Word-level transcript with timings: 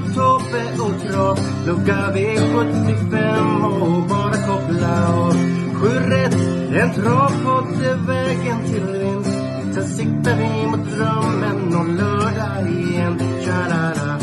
Tobbe 0.00 0.62
och 0.84 1.00
Trav 1.02 1.38
Lucka 1.66 2.12
V75 2.14 3.64
och 3.80 4.08
bara 4.08 4.32
koppla 4.32 5.14
av 5.14 5.32
Sju 5.74 5.88
rätt, 5.88 6.34
en 6.82 6.90
travpodd 6.94 7.82
är 7.82 8.06
vägen 8.06 8.64
till 8.64 8.98
vinst 8.98 9.30
Sen 9.74 9.84
siktar 9.84 10.36
vi 10.36 10.66
mot 10.66 10.90
drömmen 10.90 11.74
om 11.76 11.96
lördag 11.96 12.70
igen 12.70 13.18
Tja-la-la 13.44 14.18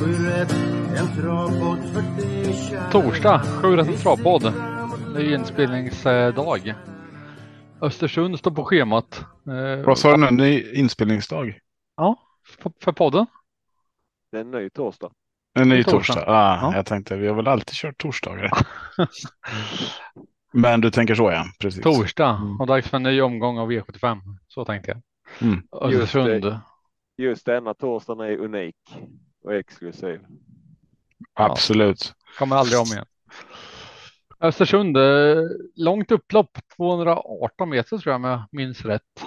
Sju 0.00 0.12
rätt, 0.28 0.54
en 0.98 1.22
travpodd 1.22 1.78
för 1.92 2.22
dig 2.22 2.52
tja 2.70 2.90
Torsdag, 2.92 3.42
sju 3.62 3.76
rätt 3.76 4.02
travpodd. 4.02 4.52
Det 5.14 5.20
är 5.20 5.24
ju 5.24 5.34
inspelningsdag. 5.34 6.74
Östersund 7.80 8.38
står 8.38 8.50
på 8.50 8.64
schemat. 8.64 9.24
Eh, 9.48 9.86
Vad 9.86 9.98
sa 9.98 10.16
du 10.16 10.16
nu? 10.16 10.30
Ny 10.30 10.72
inspelningsdag? 10.72 11.58
Ja, 11.96 12.16
för 12.84 12.92
podden. 12.92 13.26
Det 14.34 14.38
är 14.38 14.44
en 14.44 14.50
ny 14.50 14.70
torsdag. 14.70 15.10
En 15.58 15.68
ny 15.68 15.84
Torsdag. 15.84 16.14
torsdag. 16.14 16.24
Ah, 16.26 16.58
Ja. 16.62 16.76
Jag 16.76 16.86
tänkte, 16.86 17.16
vi 17.16 17.26
har 17.28 17.34
väl 17.34 17.48
alltid 17.48 17.74
kört 17.74 17.98
torsdagar. 17.98 18.50
Men 20.52 20.80
du 20.80 20.90
tänker 20.90 21.14
så 21.14 21.30
ja, 21.30 21.44
precis. 21.60 21.82
Torsdag 21.82 22.30
Mm. 22.30 22.60
och 22.60 22.66
dags 22.66 22.88
för 22.88 22.96
en 22.96 23.02
ny 23.02 23.20
omgång 23.20 23.58
av 23.58 23.70
V75. 23.72 24.20
Så 24.48 24.64
tänkte 24.64 24.90
jag. 24.90 25.02
Mm. 25.48 25.62
Östersund. 25.72 26.58
Just 27.16 27.46
denna 27.46 27.74
torsdagen 27.74 28.20
är 28.26 28.36
unik 28.38 28.76
och 29.44 29.54
exklusiv. 29.54 30.20
Absolut. 31.34 32.14
Kommer 32.38 32.56
aldrig 32.56 32.80
om 32.80 32.86
igen. 32.86 33.06
Östersund, 34.40 34.96
eh, 34.96 35.36
långt 35.76 36.10
upplopp, 36.12 36.58
218 36.76 37.68
meter 37.68 37.98
tror 37.98 38.12
jag 38.12 38.16
om 38.16 38.24
jag 38.24 38.42
minns 38.52 38.84
rätt. 38.84 39.24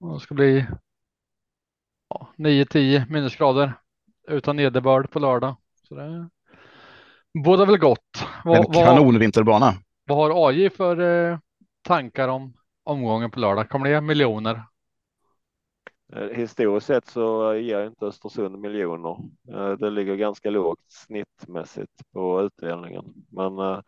Och 0.00 0.14
Det 0.14 0.20
ska 0.20 0.34
bli 0.34 0.66
ja, 2.10 2.28
9-10 2.36 3.06
minusgrader 3.10 3.72
utan 4.28 4.56
nederbörd 4.56 5.10
på 5.10 5.18
lördag. 5.18 5.56
Så 5.88 5.94
det 5.94 6.28
bådar 7.44 7.66
väl 7.66 7.78
gott. 7.78 8.26
En 8.50 8.64
Vad, 8.64 8.74
vad, 8.74 8.84
kanonvinterbana. 8.84 9.74
vad 10.06 10.18
har 10.18 10.48
AJ 10.48 10.70
för 10.70 11.00
eh, 11.32 11.38
tankar 11.82 12.28
om 12.28 12.52
omgången 12.84 13.30
på 13.30 13.40
lördag? 13.40 13.68
Kommer 13.68 13.90
det 13.90 14.00
miljoner? 14.00 14.62
Eh, 16.12 16.28
Historiskt 16.28 16.86
sett 16.86 17.06
så 17.06 17.54
ger 17.54 17.86
inte 17.86 18.06
Östersund 18.06 18.58
miljoner. 18.58 19.16
Eh, 19.48 19.72
Det 19.72 19.90
ligger 19.90 20.16
ganska 20.16 20.50
lågt 20.50 20.80
snittmässigt 20.88 22.12
på 22.12 22.40
utdelningen. 22.42 23.14
Men 23.30 23.58
eh, 23.58 23.80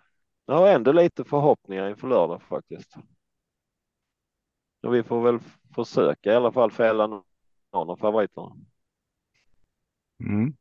jag 0.47 0.55
har 0.55 0.69
ändå 0.69 0.93
lite 0.93 1.25
förhoppningar 1.25 1.91
inför 1.91 2.09
lördag 2.09 2.43
faktiskt. 2.43 2.97
Och 4.83 4.95
vi 4.95 5.03
får 5.03 5.23
väl 5.23 5.39
försöka 5.75 6.33
i 6.33 6.35
alla 6.35 6.53
fall 6.53 6.71
fälla 6.71 7.23
någon 7.73 7.91
av 7.91 7.97
favoriterna. 7.97 8.57
Mm. 10.21 10.57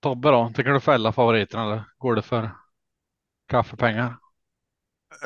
Tobbe 0.00 0.30
då, 0.30 0.50
tänker 0.54 0.72
du 0.72 0.80
fälla 0.80 1.12
favoriterna 1.12 1.64
eller 1.64 1.84
går 1.98 2.14
det 2.14 2.22
för 2.22 2.50
kaffepengar? 3.48 4.16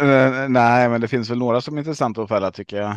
Eh, 0.01 0.49
nej, 0.49 0.89
men 0.89 1.01
det 1.01 1.09
finns 1.09 1.31
väl 1.31 1.39
några 1.39 1.61
som 1.61 1.75
är 1.75 1.79
intressanta 1.79 2.23
att 2.23 2.29
fälla 2.29 2.51
tycker 2.51 2.77
jag. 2.77 2.97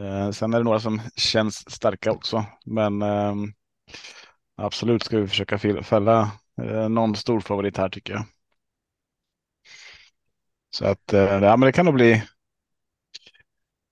Eh, 0.00 0.30
sen 0.30 0.54
är 0.54 0.58
det 0.58 0.64
några 0.64 0.80
som 0.80 1.00
känns 1.16 1.70
starka 1.70 2.12
också. 2.12 2.44
Men 2.66 3.02
ehm, 3.02 3.52
absolut 4.56 5.02
ska 5.02 5.18
vi 5.18 5.26
försöka 5.26 5.58
fälla 5.82 6.30
eh, 6.62 6.88
någon 6.88 7.16
stor 7.16 7.40
favorit 7.40 7.76
här 7.76 7.88
tycker 7.88 8.12
jag. 8.12 8.24
Så 10.70 10.84
att 10.86 11.12
ja, 11.12 11.40
men 11.56 11.60
det 11.60 11.72
kan 11.72 11.84
nog 11.84 11.94
bli. 11.94 12.22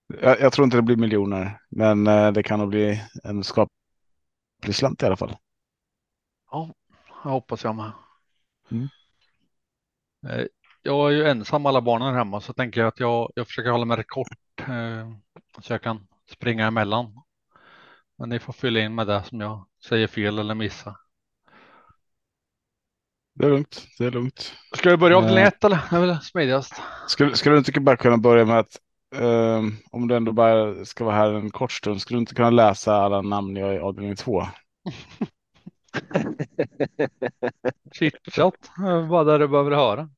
Jag, 0.07 0.39
jag 0.41 0.53
tror 0.53 0.65
inte 0.65 0.77
det 0.77 0.81
blir 0.83 0.95
miljoner, 0.97 1.59
men 1.69 2.07
eh, 2.07 2.31
det 2.31 2.43
kan 2.43 2.59
nog 2.59 2.69
bli 2.69 3.01
en 3.23 3.43
skaplig 3.43 3.71
slant 4.75 5.03
i 5.03 5.05
alla 5.05 5.17
fall. 5.17 5.37
Ja, 6.51 6.73
jag 7.23 7.31
hoppas 7.31 7.63
jag 7.63 7.75
med. 7.75 7.91
Mm. 8.71 8.87
Eh, 10.27 10.45
Jag 10.81 11.07
är 11.07 11.15
ju 11.15 11.27
ensam 11.27 11.65
alla 11.65 11.81
barnen 11.81 12.15
hemma 12.15 12.41
så 12.41 12.53
tänker 12.53 12.81
jag 12.81 12.87
att 12.87 12.99
jag, 12.99 13.31
jag 13.35 13.47
försöker 13.47 13.69
hålla 13.69 13.85
mig 13.85 14.03
kort 14.07 14.27
eh, 14.59 15.11
så 15.61 15.73
jag 15.73 15.81
kan 15.81 16.07
springa 16.29 16.67
emellan. 16.67 17.23
Men 18.17 18.29
ni 18.29 18.39
får 18.39 18.53
fylla 18.53 18.79
in 18.79 18.95
med 18.95 19.07
det 19.07 19.23
som 19.23 19.39
jag 19.41 19.67
säger 19.87 20.07
fel 20.07 20.39
eller 20.39 20.55
missar. 20.55 20.95
Det 23.33 23.45
är 23.45 23.49
lugnt. 23.49 23.85
Det 23.97 24.05
är 24.05 24.11
lugnt. 24.11 24.53
Ska 24.75 24.89
vi 24.89 24.97
börja 24.97 25.17
avdelning 25.17 25.41
Eh. 25.43 25.47
ett 25.47 25.63
eller? 25.63 25.79
Det 25.89 25.95
är 25.95 25.99
väl 26.01 26.21
smidigast. 26.21 26.73
Skulle, 27.07 27.35
skulle 27.35 27.55
du 27.55 27.59
inte 27.59 27.79
bara 27.79 27.97
kunna 27.97 28.17
börja 28.17 28.45
med 28.45 28.59
att 28.59 28.77
ehm, 29.15 29.71
om 29.91 30.07
du 30.07 30.15
ändå 30.15 30.31
bara 30.31 30.85
ska 30.85 31.03
vara 31.03 31.15
här 31.15 31.33
en 31.33 31.51
kort 31.51 31.71
stund, 31.71 32.01
skulle 32.01 32.17
du 32.17 32.19
inte 32.19 32.35
kunna 32.35 32.49
läsa 32.49 32.95
alla 32.95 33.21
namn 33.21 33.57
i 33.57 33.63
avdelning 33.79 34.15
två? 34.15 34.43
Chitchat, 37.91 38.71
vad 39.09 39.29
är 39.29 39.39
det 39.39 39.45
du 39.45 39.47
behöver 39.47 39.71
höra? 39.71 40.09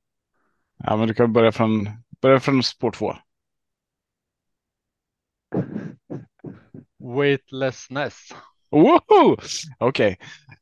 Ja, 0.78 0.96
men 0.96 1.08
du 1.08 1.14
kan 1.14 1.34
börja 1.34 1.52
från, 1.52 1.90
börja 2.22 2.40
från 2.40 2.64
spår 2.64 2.92
två. 2.92 3.16
Weightlessness. 7.00 8.30
Woho! 8.72 9.38
Okej. 9.78 10.18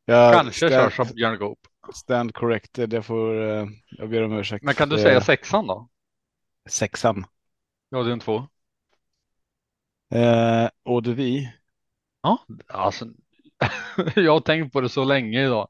Jag 0.05 0.33
Kanske 0.33 0.69
stand, 0.69 0.91
körs 0.91 0.99
av 0.99 1.13
Björn 1.13 1.37
Goop. 1.39 1.59
stand 1.93 2.33
corrected. 2.33 2.93
Jag 2.93 3.05
får, 3.05 3.41
eh, 3.49 3.65
jag 3.89 4.09
ber 4.09 4.23
om 4.23 4.33
ursäkt. 4.33 4.63
Men 4.63 4.73
kan 4.73 4.89
du 4.89 4.97
säga 4.97 5.21
sexan 5.21 5.67
då? 5.67 5.89
Sexan. 6.69 7.25
Ja, 7.89 8.03
det 8.03 8.09
är 8.09 8.13
en 8.13 8.19
två. 8.19 8.47
Eh, 10.15 10.69
Odevi. 10.85 11.53
Ja, 12.21 12.37
alltså. 12.67 13.05
jag 14.15 14.31
har 14.33 14.39
tänkt 14.39 14.73
på 14.73 14.81
det 14.81 14.89
så 14.89 15.03
länge 15.03 15.45
idag. 15.45 15.67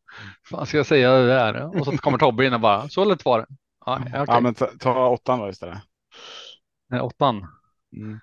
Fan 0.49 0.65
ska 0.65 0.77
jag 0.77 0.85
säga 0.85 1.11
det 1.11 1.27
där? 1.27 1.79
Och 1.79 1.85
så 1.85 1.97
kommer 1.97 2.17
Tobbe 2.17 2.45
in 2.45 2.53
och 2.53 2.59
bara, 2.59 2.89
så 2.89 3.05
lätt 3.05 3.25
var 3.25 3.39
det. 3.39 3.45
Ja, 3.85 3.99
okej. 4.01 4.23
Ja, 4.27 4.39
men 4.39 4.53
ta, 4.55 4.65
ta 4.79 5.09
åttan 5.09 5.39
då 5.39 5.49
istället. 5.49 5.77
Nej, 6.89 7.01
Åttan. 7.01 7.47
Mm. 7.93 8.19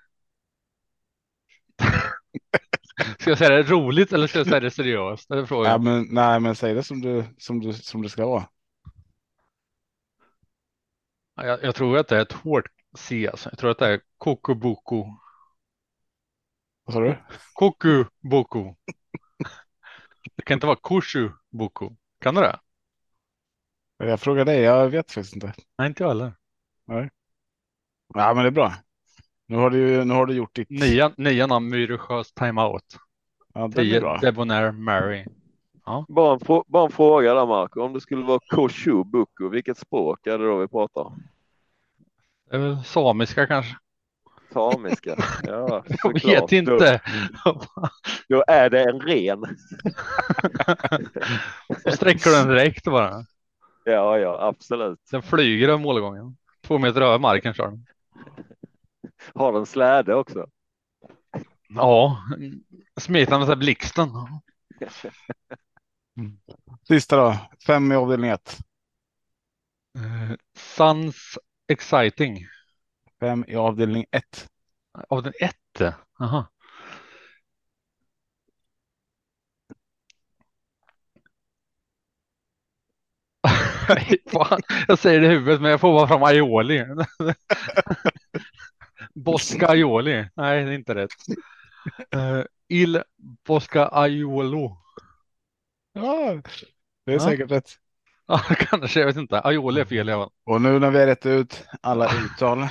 Ska 3.19 3.31
jag 3.31 3.39
säga 3.39 3.51
det 3.51 3.63
roligt 3.63 4.13
eller 4.13 4.27
ska 4.27 4.39
jag 4.39 4.47
säga 4.47 4.61
det 4.61 4.71
seriöst? 4.71 5.29
Det 5.29 5.35
är 5.39 5.39
Ja, 5.41 5.47
frågan. 5.47 5.85
men, 5.85 6.07
nej, 6.11 6.41
men 6.41 6.57
säg 6.57 6.75
det 6.75 6.83
som 6.83 7.01
du, 7.01 7.25
som 7.39 7.61
du, 7.61 7.73
som 7.73 8.03
det 8.03 8.09
ska 8.09 8.27
vara. 8.27 8.49
Jag, 11.35 11.63
jag 11.63 11.75
tror 11.75 11.99
att 11.99 12.09
det 12.09 12.17
är 12.17 12.23
ett 12.23 12.33
hårt 12.33 12.65
C. 12.95 13.29
Alltså. 13.29 13.49
Jag 13.51 13.59
tror 13.59 13.71
att 13.71 13.79
det 13.79 13.87
är 13.87 14.01
Kokoboko. 14.19 15.07
Vad 16.85 16.95
sa 16.95 17.01
du? 17.01 17.17
Kokoboko. 17.53 18.75
Det 20.37 20.43
kan 20.43 20.55
inte 20.55 20.67
vara 20.67 20.77
Koshuboko. 20.77 21.97
Kan 22.21 22.35
det 22.35 22.41
det? 22.41 22.59
Jag 24.07 24.21
frågar 24.21 24.45
dig. 24.45 24.61
Jag 24.61 24.89
vet 24.89 25.13
faktiskt 25.13 25.35
inte. 25.35 25.53
Nej, 25.79 25.89
inte 25.89 26.03
jag 26.03 26.09
heller. 26.09 26.33
Ja, 28.15 28.35
men 28.35 28.45
det 28.45 28.49
är 28.49 28.51
bra. 28.51 28.73
Nu 29.47 29.57
har 29.57 29.71
du, 29.71 30.05
nu 30.05 30.15
har 30.15 30.27
du 30.27 30.35
gjort 30.35 30.55
ditt. 30.55 30.71
Nian, 30.71 31.15
nian 31.17 31.53
av 31.53 31.63
Myresjös 31.63 32.33
timeout. 32.33 32.97
Ja, 33.55 33.69
det 33.69 33.75
Tio 33.75 34.01
bra. 34.01 34.19
Debonair 34.19 34.73
Mary. 34.73 35.27
Bara 36.09 36.33
en, 36.33 36.63
bara 36.67 36.85
en 36.85 36.93
fråga 36.93 37.35
där 37.35 37.47
Marco. 37.47 37.81
Om 37.81 37.93
det 37.93 38.01
skulle 38.01 38.25
vara 38.25 38.41
Koshu 38.49 39.05
Buku, 39.05 39.49
vilket 39.49 39.79
språk 39.79 40.27
är 40.27 40.39
det 40.39 40.47
då 40.47 40.59
vi 40.59 40.69
pratar? 40.69 41.13
Det 42.55 42.59
är 42.59 42.63
väl 42.63 42.85
samiska 42.85 43.47
kanske. 43.47 43.77
Samiska? 44.53 45.17
Ja, 45.43 45.85
Jag 45.89 45.99
såklart. 46.01 46.25
vet 46.25 46.53
inte. 46.53 47.01
Då, 47.45 47.63
då 48.29 48.45
är 48.47 48.71
det 48.71 48.83
en 48.83 49.01
ren. 49.01 49.41
Då 51.85 51.91
sträcker 51.91 52.31
den 52.31 52.49
direkt 52.49 52.85
bara. 52.85 53.27
Ja, 53.85 54.19
ja, 54.19 54.39
absolut. 54.41 54.99
Den 55.11 55.23
flyger 55.23 55.69
över 55.69 55.79
målgången. 55.79 56.37
Två 56.67 56.79
meter 56.79 57.01
över 57.01 57.19
marken 57.19 57.55
kör 57.55 57.67
den. 57.67 57.87
Har 59.35 59.53
den 59.53 59.67
släde 59.67 60.15
också? 60.15 60.47
Ja, 61.69 62.19
smetar 63.01 63.39
med 63.39 63.47
så 63.49 63.57
blixten. 63.57 64.09
Sista 66.89 67.17
då. 67.17 67.37
Fem 67.67 67.93
i 67.93 67.95
avdelning 67.95 68.31
ett. 68.31 68.59
Eh, 69.99 70.37
Suns 70.57 71.39
Exciting. 71.69 72.47
Fem 73.21 73.45
i 73.49 73.57
avdelning 73.57 74.05
1. 74.11 74.49
Avdelning 75.09 75.39
1? 75.41 75.97
Jaha. 76.19 76.47
Jag 84.89 84.99
säger 84.99 85.21
det 85.21 85.27
i 85.27 85.31
huvudet, 85.31 85.61
men 85.61 85.71
jag 85.71 85.81
får 85.81 85.93
bara 85.93 86.09
från 86.09 86.25
aioli. 86.25 86.85
Bosca 89.15 89.69
aioli. 89.69 90.29
Nej, 90.35 90.65
det 90.65 90.71
är 90.71 90.75
inte 90.75 90.95
rätt. 90.95 91.11
Uh, 92.15 92.45
Il 92.69 93.03
Bosca 93.47 93.89
aiolo. 93.89 94.77
Ja, 95.93 96.43
det 97.07 97.13
är 97.13 97.15
ja. 97.15 97.21
säkert 97.21 97.51
rätt. 97.51 97.79
Ja, 98.27 98.39
kanske. 98.59 99.01
Jag 99.01 99.07
vet 99.07 99.17
inte. 99.17 99.41
Aioli 99.41 99.81
är 99.81 99.85
fel 99.85 100.09
i 100.09 100.13
alla 100.13 100.25
fall. 100.25 100.33
Och 100.45 100.61
nu 100.63 100.79
när 100.79 100.91
vi 100.91 100.99
har 100.99 101.07
rätt 101.07 101.27
ut 101.27 101.67
alla 101.81 102.11
uttal. 102.25 102.69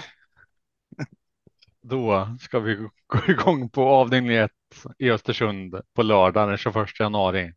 Då 1.81 2.37
ska 2.39 2.59
vi 2.59 2.87
gå 3.07 3.31
igång 3.31 3.69
på 3.69 3.89
avdelning 3.89 4.31
1 4.31 4.51
i 4.99 5.11
Östersund 5.11 5.81
på 5.95 6.03
lördag 6.03 6.49
den 6.49 6.57
21 6.57 6.99
januari. 6.99 7.53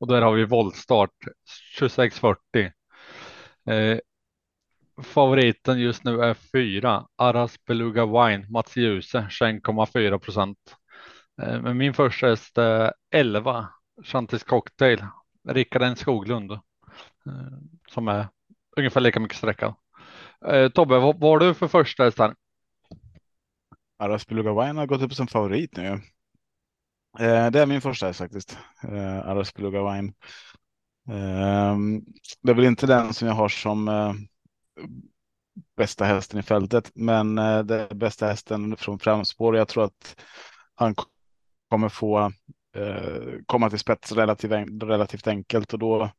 Och 0.00 0.06
där 0.06 0.22
har 0.22 0.32
vi 0.32 0.44
voltstart 0.44 1.10
26.40. 1.80 2.72
Eh, 3.70 3.98
favoriten 5.02 5.80
just 5.80 6.04
nu 6.04 6.22
är 6.22 6.34
fyra 6.34 7.06
Aras 7.16 7.64
Beluga 7.64 8.06
Wine 8.06 8.46
Mats 8.48 8.76
Djuse 8.76 9.26
21,4 9.30 10.18
procent. 10.18 10.58
Eh, 11.42 11.60
men 11.60 11.76
min 11.76 11.94
första 11.94 12.26
häst 12.26 12.58
är 12.58 12.92
11 13.10 13.68
Chantis 14.04 14.44
Cocktail 14.44 15.04
Rickard 15.48 15.82
N 15.82 15.96
Skoglund 15.96 16.58
Eh, 17.26 17.58
som 17.90 18.08
är 18.08 18.28
ungefär 18.76 19.00
lika 19.00 19.20
mycket 19.20 19.38
sträckad. 19.38 19.74
Eh, 20.46 20.68
Tobbe, 20.68 20.98
vad 20.98 21.20
var 21.20 21.30
har 21.30 21.38
du 21.38 21.54
för 21.54 21.68
första 21.68 22.04
hästar? 22.04 22.26
här? 22.28 22.36
Aras 23.98 24.26
Beluga 24.26 24.50
Wine 24.50 24.80
har 24.80 24.86
gått 24.86 25.02
upp 25.02 25.14
som 25.14 25.26
favorit 25.26 25.76
nu. 25.76 25.86
Eh, 27.18 27.50
det 27.50 27.60
är 27.60 27.66
min 27.66 27.80
första 27.80 28.06
häst 28.06 28.18
faktiskt. 28.18 28.58
Eh, 28.82 29.18
Aras 29.28 29.54
Beluga 29.54 29.92
Wine. 29.92 30.12
Eh, 31.08 31.76
det 32.42 32.50
är 32.50 32.54
väl 32.54 32.64
inte 32.64 32.86
den 32.86 33.14
som 33.14 33.28
jag 33.28 33.34
har 33.34 33.48
som 33.48 33.88
eh, 33.88 34.12
bästa 35.76 36.04
hästen 36.04 36.40
i 36.40 36.42
fältet, 36.42 36.90
men 36.94 37.38
eh, 37.38 37.58
det 37.58 37.80
är 37.80 37.94
bästa 37.94 38.26
hästen 38.26 38.76
från 38.76 38.98
framspår. 38.98 39.56
Jag 39.56 39.68
tror 39.68 39.84
att 39.84 40.20
han 40.74 40.94
kommer 41.70 41.88
få 41.88 42.32
eh, 42.76 43.34
komma 43.46 43.70
till 43.70 43.78
spets 43.78 44.12
relativt, 44.12 44.82
relativt 44.82 45.26
enkelt 45.26 45.72
och 45.72 45.78
då 45.78 46.10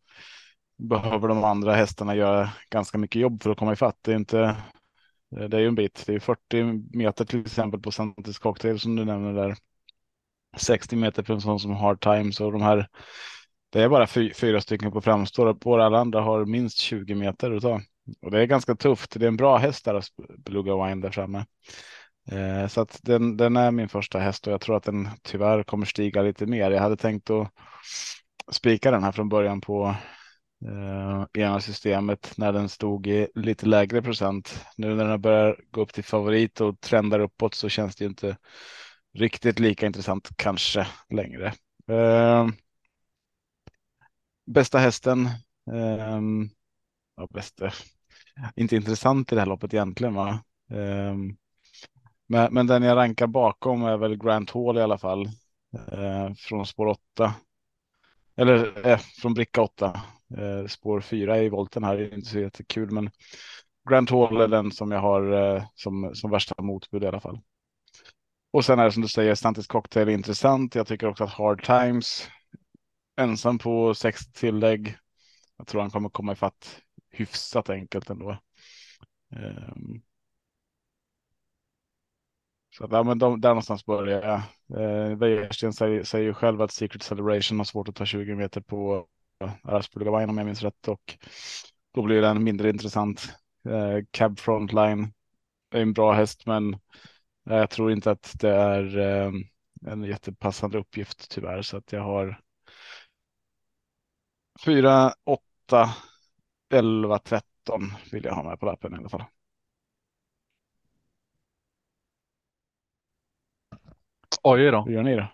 behöver 0.77 1.27
de 1.27 1.43
andra 1.43 1.75
hästarna 1.75 2.15
göra 2.15 2.49
ganska 2.69 2.97
mycket 2.97 3.21
jobb 3.21 3.43
för 3.43 3.49
att 3.49 3.57
komma 3.57 3.73
ifatt. 3.73 3.97
Det 4.01 4.11
är 4.11 4.15
inte 4.15 4.39
eh, 5.37 5.43
det 5.49 5.57
är 5.57 5.61
ju 5.61 5.67
en 5.67 5.75
bit. 5.75 6.03
Det 6.07 6.13
är 6.13 6.19
40 6.19 6.63
meter 6.97 7.25
till 7.25 7.41
exempel 7.41 7.79
på 7.79 7.91
Santis 7.91 8.39
Cocktail 8.39 8.79
som 8.79 8.95
du 8.95 9.05
nämner 9.05 9.33
där. 9.33 9.55
60 10.57 10.95
meter 10.95 11.23
för 11.23 11.33
en 11.33 11.41
sån 11.41 11.59
som 11.59 11.71
hard 11.71 12.01
time. 12.01 12.31
Så 12.31 12.51
de 12.51 12.61
här, 12.61 12.87
det 13.69 13.83
är 13.83 13.89
bara 13.89 14.07
fy, 14.07 14.33
fyra 14.33 14.61
stycken 14.61 14.91
på 14.91 15.01
framstår. 15.01 15.67
och 15.67 15.83
alla 15.83 15.99
andra 15.99 16.21
har 16.21 16.45
minst 16.45 16.77
20 16.77 17.15
meter 17.15 17.51
att 17.51 17.61
ta. 17.61 17.81
Och 18.21 18.31
det 18.31 18.41
är 18.41 18.45
ganska 18.45 18.75
tufft. 18.75 19.19
Det 19.19 19.25
är 19.25 19.27
en 19.27 19.37
bra 19.37 19.57
häst 19.57 19.85
där, 19.85 20.03
Beluga 20.37 20.85
Wine 20.85 21.01
där 21.01 21.11
framme. 21.11 21.45
Eh, 22.31 22.67
så 22.67 22.81
att 22.81 22.99
den, 23.03 23.37
den 23.37 23.57
är 23.57 23.71
min 23.71 23.89
första 23.89 24.19
häst 24.19 24.47
och 24.47 24.53
jag 24.53 24.61
tror 24.61 24.77
att 24.77 24.83
den 24.83 25.09
tyvärr 25.21 25.63
kommer 25.63 25.85
stiga 25.85 26.21
lite 26.21 26.45
mer. 26.45 26.71
Jag 26.71 26.81
hade 26.81 26.97
tänkt 26.97 27.29
att 27.29 27.51
spika 28.51 28.91
den 28.91 29.03
här 29.03 29.11
från 29.11 29.29
början 29.29 29.61
på 29.61 29.95
eh, 30.67 31.25
ena 31.33 31.59
systemet 31.61 32.33
när 32.37 32.53
den 32.53 32.69
stod 32.69 33.07
i 33.07 33.27
lite 33.35 33.65
lägre 33.65 34.01
procent. 34.01 34.65
Nu 34.77 34.95
när 34.95 35.05
den 35.05 35.21
börjar 35.21 35.59
gå 35.71 35.81
upp 35.81 35.93
till 35.93 36.03
favorit 36.03 36.61
och 36.61 36.79
trendar 36.81 37.19
uppåt 37.19 37.53
så 37.53 37.69
känns 37.69 37.95
det 37.95 38.03
ju 38.03 38.09
inte 38.09 38.37
riktigt 39.13 39.59
lika 39.59 39.85
intressant 39.85 40.29
kanske 40.35 40.87
längre. 41.09 41.53
Eh, 41.87 42.47
bästa 44.45 44.77
hästen. 44.77 45.25
Eh, 45.71 46.19
ja, 47.15 47.27
bästa. 47.29 47.71
Inte 48.55 48.75
intressant 48.75 49.31
i 49.31 49.35
det 49.35 49.41
här 49.41 49.47
loppet 49.47 49.73
egentligen 49.73 50.13
va. 50.13 50.29
Eh, 50.71 51.15
men, 52.27 52.53
men 52.53 52.67
den 52.67 52.83
jag 52.83 52.95
rankar 52.95 53.27
bakom 53.27 53.83
är 53.83 53.97
väl 53.97 54.17
Grant 54.17 54.51
Hall 54.51 54.77
i 54.77 54.81
alla 54.81 54.97
fall. 54.97 55.25
Eh, 55.91 56.33
från 56.37 56.65
spår 56.65 56.87
8. 56.87 57.33
Eller 58.37 58.87
eh, 58.87 58.97
från 58.97 59.33
bricka 59.33 59.61
8. 59.61 60.01
Eh, 60.37 60.67
spår 60.67 61.01
fyra 61.01 61.37
i 61.41 61.49
volten 61.49 61.83
här 61.83 61.97
är 61.97 62.13
inte 62.13 62.29
så 62.29 62.39
jättekul 62.39 62.91
men 62.91 63.09
Grant 63.89 64.09
Hall 64.09 64.41
är 64.41 64.47
den 64.47 64.71
som 64.71 64.91
jag 64.91 64.99
har 64.99 65.55
eh, 65.55 65.63
som, 65.75 66.15
som 66.15 66.31
värsta 66.31 66.61
motbud 66.61 67.03
i 67.03 67.07
alla 67.07 67.21
fall. 67.21 67.39
Och 68.51 68.65
sen 68.65 68.79
är 68.79 68.83
det 68.85 68.91
som 68.91 69.01
du 69.01 69.07
säger, 69.07 69.35
Stantis 69.35 69.67
Cocktail 69.67 70.09
är 70.09 70.13
intressant. 70.13 70.75
Jag 70.75 70.87
tycker 70.87 71.07
också 71.07 71.23
att 71.23 71.29
Hard 71.29 71.65
Times 71.65 72.29
ensam 73.17 73.57
på 73.57 73.93
sex 73.93 74.31
tillägg. 74.31 74.97
Jag 75.57 75.67
tror 75.67 75.81
han 75.81 75.91
kommer 75.91 76.09
komma 76.09 76.31
ifatt 76.31 76.81
hyfsat 77.11 77.69
enkelt 77.69 78.09
ändå. 78.09 78.37
Um, 79.35 80.01
Så 82.77 82.83
att, 82.83 82.91
ja, 82.91 83.03
men 83.03 83.19
de, 83.19 83.41
där 83.41 83.49
någonstans 83.49 83.85
börjar 83.85 84.21
jag. 84.21 84.41
Eh, 84.81 85.17
Wäjersten 85.17 85.73
säger, 85.73 86.03
säger 86.03 86.25
ju 86.25 86.33
själv 86.33 86.61
att 86.61 86.71
Secret 86.71 87.03
Celebration 87.03 87.57
har 87.57 87.65
svårt 87.65 87.87
att 87.89 87.95
ta 87.95 88.05
20 88.05 88.35
meter 88.35 88.61
på 88.61 89.07
Araspelga 89.63 90.19
Wine 90.19 90.31
om 90.31 90.37
jag 90.37 90.45
minns 90.45 90.61
rätt 90.61 90.87
och 90.87 91.17
då 91.93 92.01
blir 92.01 92.21
den 92.21 92.43
mindre 92.43 92.69
intressant. 92.69 93.35
Eh, 93.69 94.05
Cab 94.11 94.39
Frontline 94.39 95.13
är 95.71 95.81
en 95.81 95.93
bra 95.93 96.13
häst 96.13 96.45
men 96.45 96.73
eh, 97.49 97.57
jag 97.57 97.69
tror 97.69 97.91
inte 97.91 98.11
att 98.11 98.33
det 98.39 98.49
är 98.49 98.97
eh, 98.97 99.31
en 99.87 100.03
jättepassande 100.03 100.77
uppgift 100.77 101.29
tyvärr 101.29 101.61
så 101.61 101.77
att 101.77 101.91
jag 101.91 102.01
har 102.01 102.41
4, 104.65 105.13
8, 105.23 105.89
11, 106.69 107.19
13 107.19 107.93
vill 108.11 108.23
jag 108.23 108.35
ha 108.35 108.43
med 108.43 108.59
på 108.59 108.65
lappen 108.65 108.93
i 108.93 108.97
alla 108.97 109.09
fall. 109.09 109.23
Oj 114.43 114.71
då. 114.71 114.81
Hur 114.81 114.93
gör 114.93 115.03
ni 115.03 115.15
då? 115.15 115.27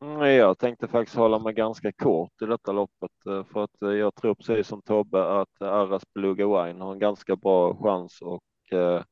Mm, 0.00 0.20
jag 0.20 0.58
tänkte 0.58 0.88
faktiskt 0.88 1.16
hålla 1.16 1.38
mig 1.38 1.54
ganska 1.54 1.92
kort 1.92 2.42
i 2.42 2.46
detta 2.46 2.72
loppet 2.72 3.26
eh, 3.26 3.44
för 3.44 3.64
att 3.64 3.82
eh, 3.82 3.88
jag 3.88 4.14
tror 4.14 4.34
precis 4.34 4.66
som 4.68 4.82
Tobbe 4.82 5.40
att 5.40 5.62
Arras 5.62 6.02
Beluga 6.14 6.46
Wine 6.46 6.84
har 6.84 6.92
en 6.92 6.98
ganska 6.98 7.36
bra 7.36 7.76
chans 7.76 8.22
och 8.22 8.72
eh, 8.72 9.02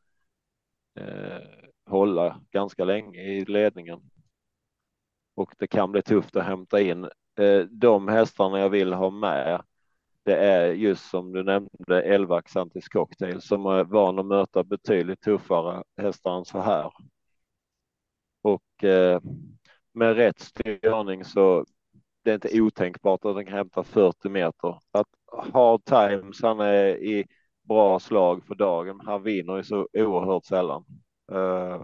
eh, 0.94 1.42
hålla 1.86 2.40
ganska 2.50 2.84
länge 2.84 3.20
i 3.20 3.44
ledningen. 3.44 4.00
Och 5.34 5.54
det 5.58 5.66
kan 5.66 5.92
bli 5.92 6.02
tufft 6.02 6.36
att 6.36 6.44
hämta 6.44 6.80
in 6.80 7.04
eh, 7.38 7.60
de 7.70 8.08
hästarna 8.08 8.58
jag 8.60 8.70
vill 8.70 8.92
ha 8.92 9.10
med. 9.10 9.62
Det 10.22 10.36
är 10.36 10.72
just 10.72 11.10
som 11.10 11.32
du 11.32 11.42
nämnde 11.42 12.02
11 12.02 12.42
Xantis 12.42 12.88
Cocktail 12.88 13.40
som 13.40 13.66
är 13.66 13.84
van 13.84 14.18
att 14.18 14.26
möta 14.26 14.64
betydligt 14.64 15.20
tuffare 15.20 15.82
hästar 15.96 16.38
än 16.38 16.44
så 16.44 16.60
här. 16.60 16.92
Och 18.42 18.84
eh, 18.84 19.20
med 19.94 20.16
rätt 20.16 20.40
styrning 20.40 21.24
så 21.24 21.64
det 22.22 22.30
är 22.30 22.34
inte 22.34 22.60
otänkbart 22.60 23.24
att 23.24 23.36
den 23.36 23.44
kan 23.44 23.54
hämta 23.54 23.84
40 23.84 24.28
meter. 24.28 24.78
Att 24.92 25.08
Hard 25.52 25.84
Times, 25.84 26.42
han 26.42 26.60
är 26.60 26.86
i 26.86 27.26
bra 27.62 28.00
slag 28.00 28.44
för 28.44 28.54
dagen. 28.54 29.00
Han 29.00 29.22
vinner 29.22 29.56
ju 29.56 29.64
så 29.64 29.88
oerhört 29.92 30.44
sällan. 30.44 30.84
Eh, 31.32 31.82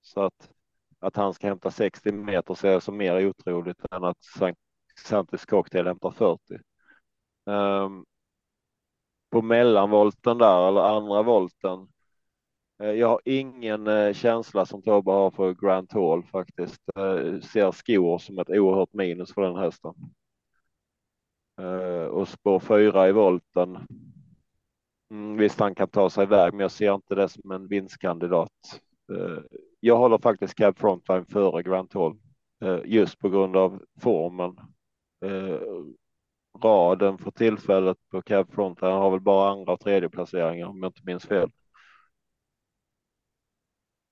så 0.00 0.22
att, 0.22 0.50
att 0.98 1.16
han 1.16 1.34
ska 1.34 1.46
hämta 1.46 1.70
60 1.70 2.12
meter 2.12 2.54
ser 2.54 2.70
jag 2.70 2.82
som 2.82 2.96
mer 2.96 3.26
otroligt 3.26 3.84
än 3.90 4.04
att 4.04 4.18
Santis 5.06 5.46
Cocktail 5.46 5.86
hämtar 5.86 6.10
40. 6.10 6.58
Ehm, 7.46 8.04
på 9.30 9.42
mellanvolten 9.42 10.38
där 10.38 10.68
eller 10.68 10.80
andra 10.80 11.22
volten 11.22 11.88
Eh, 12.78 12.90
jag 12.90 13.08
har 13.08 13.20
ingen 13.24 13.86
eh, 13.86 14.12
känsla 14.12 14.66
som 14.66 14.82
Tobbe 14.82 15.10
har 15.10 15.30
för 15.30 15.54
Grant 15.54 15.92
Hall 15.92 16.22
faktiskt. 16.22 16.82
Jag 16.94 17.44
Ser 17.44 17.72
skor 17.72 18.18
som 18.18 18.38
ett 18.38 18.50
oerhört 18.50 18.92
minus 18.92 19.34
för 19.34 19.42
den 19.42 19.56
hästen. 19.56 19.94
Och 22.10 22.28
spår 22.28 22.60
fyra 22.60 23.08
i 23.08 23.12
volten. 23.12 23.78
Mm, 25.10 25.36
visst, 25.36 25.60
han 25.60 25.74
kan 25.74 25.88
ta 25.88 26.10
sig 26.10 26.22
iväg, 26.22 26.52
men 26.52 26.60
jag 26.60 26.70
ser 26.70 26.94
inte 26.94 27.14
det 27.14 27.28
som 27.28 27.50
en 27.50 27.68
vinstkandidat. 27.68 28.80
Jag 29.80 29.96
håller 29.96 30.18
faktiskt 30.18 30.54
Cab 30.54 30.78
Frontline 30.78 31.24
före 31.24 31.62
Grant 31.62 31.94
Hall 31.94 32.18
just 32.84 33.18
på 33.18 33.28
grund 33.28 33.56
av 33.56 33.82
formen. 34.00 34.56
Raden 36.62 37.18
för 37.18 37.30
tillfället 37.30 37.96
på 38.10 38.22
Cab 38.22 38.52
Frontline 38.52 38.92
har 38.92 39.10
väl 39.10 39.20
bara 39.20 39.50
andra 39.50 39.72
och 39.72 39.80
tredje 39.80 40.08
placeringar 40.08 40.66
om 40.66 40.82
jag 40.82 40.88
inte 40.88 41.02
minns 41.04 41.26
fel. 41.26 41.50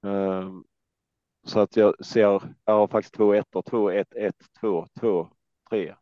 Ehm, 0.06 0.64
Så 1.46 1.60
att 1.60 1.76
jag 1.76 2.06
ser, 2.06 2.42
jag 2.64 2.74
har 2.74 2.88
faktiskt 2.88 3.14
två 3.14 3.34
ettor, 3.34 3.62
två, 3.62 3.90
ett, 3.90 4.14
ett, 4.14 4.36
två, 4.60 4.86
två, 5.00 5.28
tre. 5.70 5.94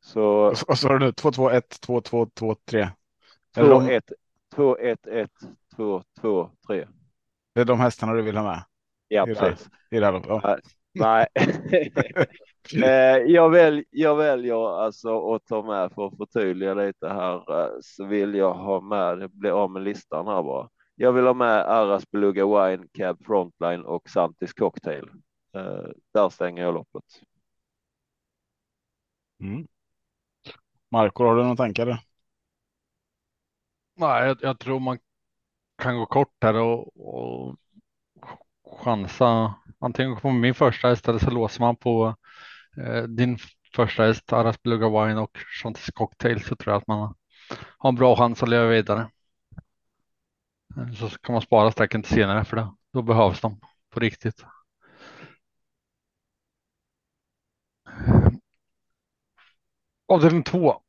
Så 0.00 0.22
Och 0.50 0.58
så 0.58 0.76
sa 0.76 0.88
du 0.98 0.98
nu 1.06 1.12
2, 1.12 1.30
2, 1.32 1.50
1, 1.50 1.80
2, 1.80 2.00
2, 2.00 2.26
2, 2.34 2.54
3. 2.54 2.80
Är 2.80 3.62
det, 3.62 3.68
två, 3.68 3.68
de, 3.68 3.88
ett, 3.88 4.12
två, 4.54 4.76
ett, 4.78 5.06
ett, 5.06 5.30
två, 5.76 6.02
två, 6.20 6.50
tre. 6.66 6.86
det 7.54 7.60
är 7.60 7.64
de 7.64 7.80
hästarna 7.80 8.12
du 8.14 8.22
vill 8.22 8.36
ha 8.36 8.44
med 8.44 8.64
Ja, 9.08 9.26
I 9.26 9.34
det 9.34 9.34
precis. 9.34 9.68
i 9.90 9.98
det 10.00 10.06
här 10.06 10.12
loppet? 10.12 10.30
Ja. 10.30 10.58
Nej, 10.94 11.26
Eh, 12.84 13.16
jag, 13.26 13.50
väl, 13.50 13.84
jag 13.90 14.16
väljer 14.16 14.80
alltså 14.84 15.34
att 15.34 15.46
ta 15.46 15.62
med 15.62 15.92
för 15.92 16.06
att 16.06 16.16
förtydliga 16.16 16.74
lite 16.74 17.08
här 17.08 17.62
eh, 17.62 17.70
så 17.82 18.04
vill 18.04 18.34
jag 18.34 18.54
ha 18.54 18.80
med, 18.80 19.18
det 19.18 19.28
blir 19.28 19.50
av 19.50 19.70
med 19.70 19.82
listan 19.82 20.26
här 20.26 20.42
bara. 20.42 20.68
Jag 20.98 21.12
vill 21.12 21.26
ha 21.26 21.34
med 21.34 21.70
Aras 21.70 22.10
Beluga 22.10 22.46
Wine, 22.46 22.86
Cab 22.92 23.24
Frontline 23.24 23.84
och 23.84 24.10
Santis 24.10 24.52
Cocktail. 24.52 25.10
Eh, 25.54 25.88
där 26.14 26.28
stänger 26.28 26.62
jag 26.62 26.74
loppet. 26.74 27.04
Mm. 29.40 29.66
Marco, 30.90 31.24
har 31.24 31.36
du 31.36 31.42
några 31.42 31.56
tankar? 31.56 32.04
Nej, 33.94 34.26
jag, 34.26 34.38
jag 34.40 34.58
tror 34.58 34.80
man 34.80 34.98
kan 35.78 35.96
gå 35.96 36.06
kort 36.06 36.34
här 36.42 36.54
och, 36.54 37.08
och 37.08 37.56
chansa 38.84 39.54
antingen 39.78 40.16
på 40.16 40.30
min 40.30 40.54
första 40.54 40.88
häst 40.88 41.08
eller 41.08 41.18
så 41.18 41.30
låser 41.30 41.60
man 41.60 41.76
på 41.76 42.16
eh, 42.76 43.02
din 43.02 43.38
första 43.76 44.02
häst 44.02 44.32
Aras 44.32 44.62
Beluga 44.62 44.88
Wine 44.88 45.20
och 45.20 45.38
Chantis 45.62 45.90
Cocktail 45.90 46.44
så 46.44 46.56
tror 46.56 46.72
jag 46.72 46.80
att 46.80 46.86
man 46.86 47.14
har 47.78 47.88
en 47.88 47.94
bra 47.94 48.16
chans 48.16 48.42
att 48.42 48.48
leva 48.48 48.66
vidare. 48.66 49.10
Så 50.98 51.08
kan 51.08 51.32
man 51.32 51.42
spara 51.42 51.70
strecken 51.70 52.02
till 52.02 52.14
senare 52.14 52.44
för 52.44 52.56
det. 52.56 52.74
Då 52.92 53.02
behövs 53.02 53.40
de 53.40 53.60
på 53.90 54.00
riktigt. 54.00 54.44
Avdelning 60.08 60.42
två. 60.42 60.82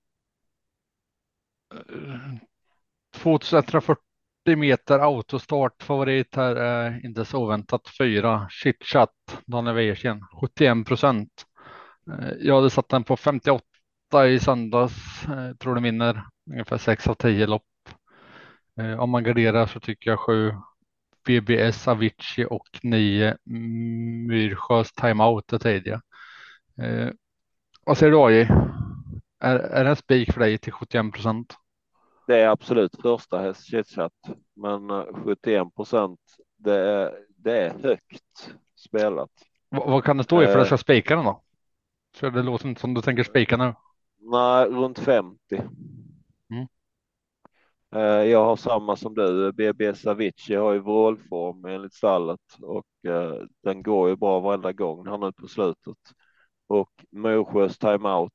2140 3.16 4.02
meter 4.58 5.00
autostart. 5.00 5.84
Favorit 5.84 6.36
här 6.36 6.56
är 6.56 7.06
inte 7.06 7.26
så 7.26 7.44
oväntat 7.44 7.82
fyra. 7.98 8.48
Chitchat 8.50 9.14
Daniel 9.46 9.76
Wäjersten 9.76 10.22
71 10.42 10.88
procent. 10.88 11.46
Eh, 12.12 12.30
jag 12.40 12.56
hade 12.56 12.70
satt 12.70 12.90
den 12.90 13.04
på 13.04 13.18
58 13.18 14.28
i 14.28 14.40
söndags. 14.40 15.26
Eh, 15.26 15.54
tror 15.54 15.74
den 15.76 15.84
vinner 15.84 16.24
ungefär 16.52 16.78
6 16.78 17.08
av 17.08 17.14
10 17.14 17.48
lopp. 17.48 17.64
Eh, 18.80 19.00
Om 19.00 19.10
man 19.10 19.24
garderar 19.24 19.66
så 19.66 19.80
tycker 19.80 20.10
jag 20.12 20.20
7 20.20 20.54
BBS 21.28 21.88
Avicii 21.88 22.46
och 22.50 22.68
9 22.84 23.38
Myrsjös 24.28 24.94
timeout 24.94 25.54
är 25.54 25.60
tidiga. 25.60 26.02
Eh, 26.82 27.10
vad 27.86 27.98
säger 27.98 28.12
du 28.12 28.18
AJ? 28.20 28.48
Är, 29.40 29.56
är 29.56 29.84
det 29.84 29.90
en 29.90 29.96
spik 29.96 30.34
för 30.34 30.40
dig 30.40 30.58
till 30.58 30.74
71 30.74 31.14
procent? 31.14 31.56
Det 32.28 32.42
är 32.42 32.48
absolut 32.50 32.96
första 33.02 33.40
häst 33.40 33.66
chitchat, 33.66 34.14
men 34.56 34.90
eh, 34.90 35.06
71 35.24 35.76
procent, 35.76 36.20
det 36.58 36.76
är, 36.76 37.14
det 37.38 37.58
är 37.62 37.74
högt 37.84 38.56
spelat. 38.76 39.32
Vad, 39.70 39.90
vad 39.90 40.04
kan 40.04 40.18
det 40.18 40.24
stå 40.24 40.44
i 40.44 40.48
för 40.48 40.54
att 40.54 40.60
jag 40.60 40.68
ska 40.68 40.76
Eh. 40.76 40.78
spika 40.78 41.16
den 41.16 41.26
då? 41.26 41.44
För 42.18 42.32
det 42.32 42.44
låter 42.44 42.68
inte 42.70 42.82
som 42.82 42.94
du 42.94 43.02
tänker 43.02 43.24
spika 43.24 43.58
nu. 43.58 43.74
Nej, 44.20 44.66
runt 44.66 45.00
50. 45.00 45.62
Eh, 47.96 48.02
jag 48.02 48.46
har 48.46 48.56
samma 48.56 48.96
som 48.96 49.14
du. 49.16 49.52
BB 49.54 49.94
Avicii 50.08 50.56
har 50.56 50.74
ju 50.74 50.80
vrålform 50.80 51.66
enligt 51.66 51.94
stallet 51.94 52.40
och 52.62 52.86
eh, 53.12 53.44
den 53.64 53.84
går 53.84 54.10
ju 54.10 54.16
bra 54.16 54.40
varenda 54.40 54.72
gång 54.74 55.08
här 55.08 55.18
nu 55.18 55.32
på 55.32 55.48
slutet. 55.48 55.98
Och 56.68 56.92
Mosjös 57.12 57.78
timeout. 57.78 58.34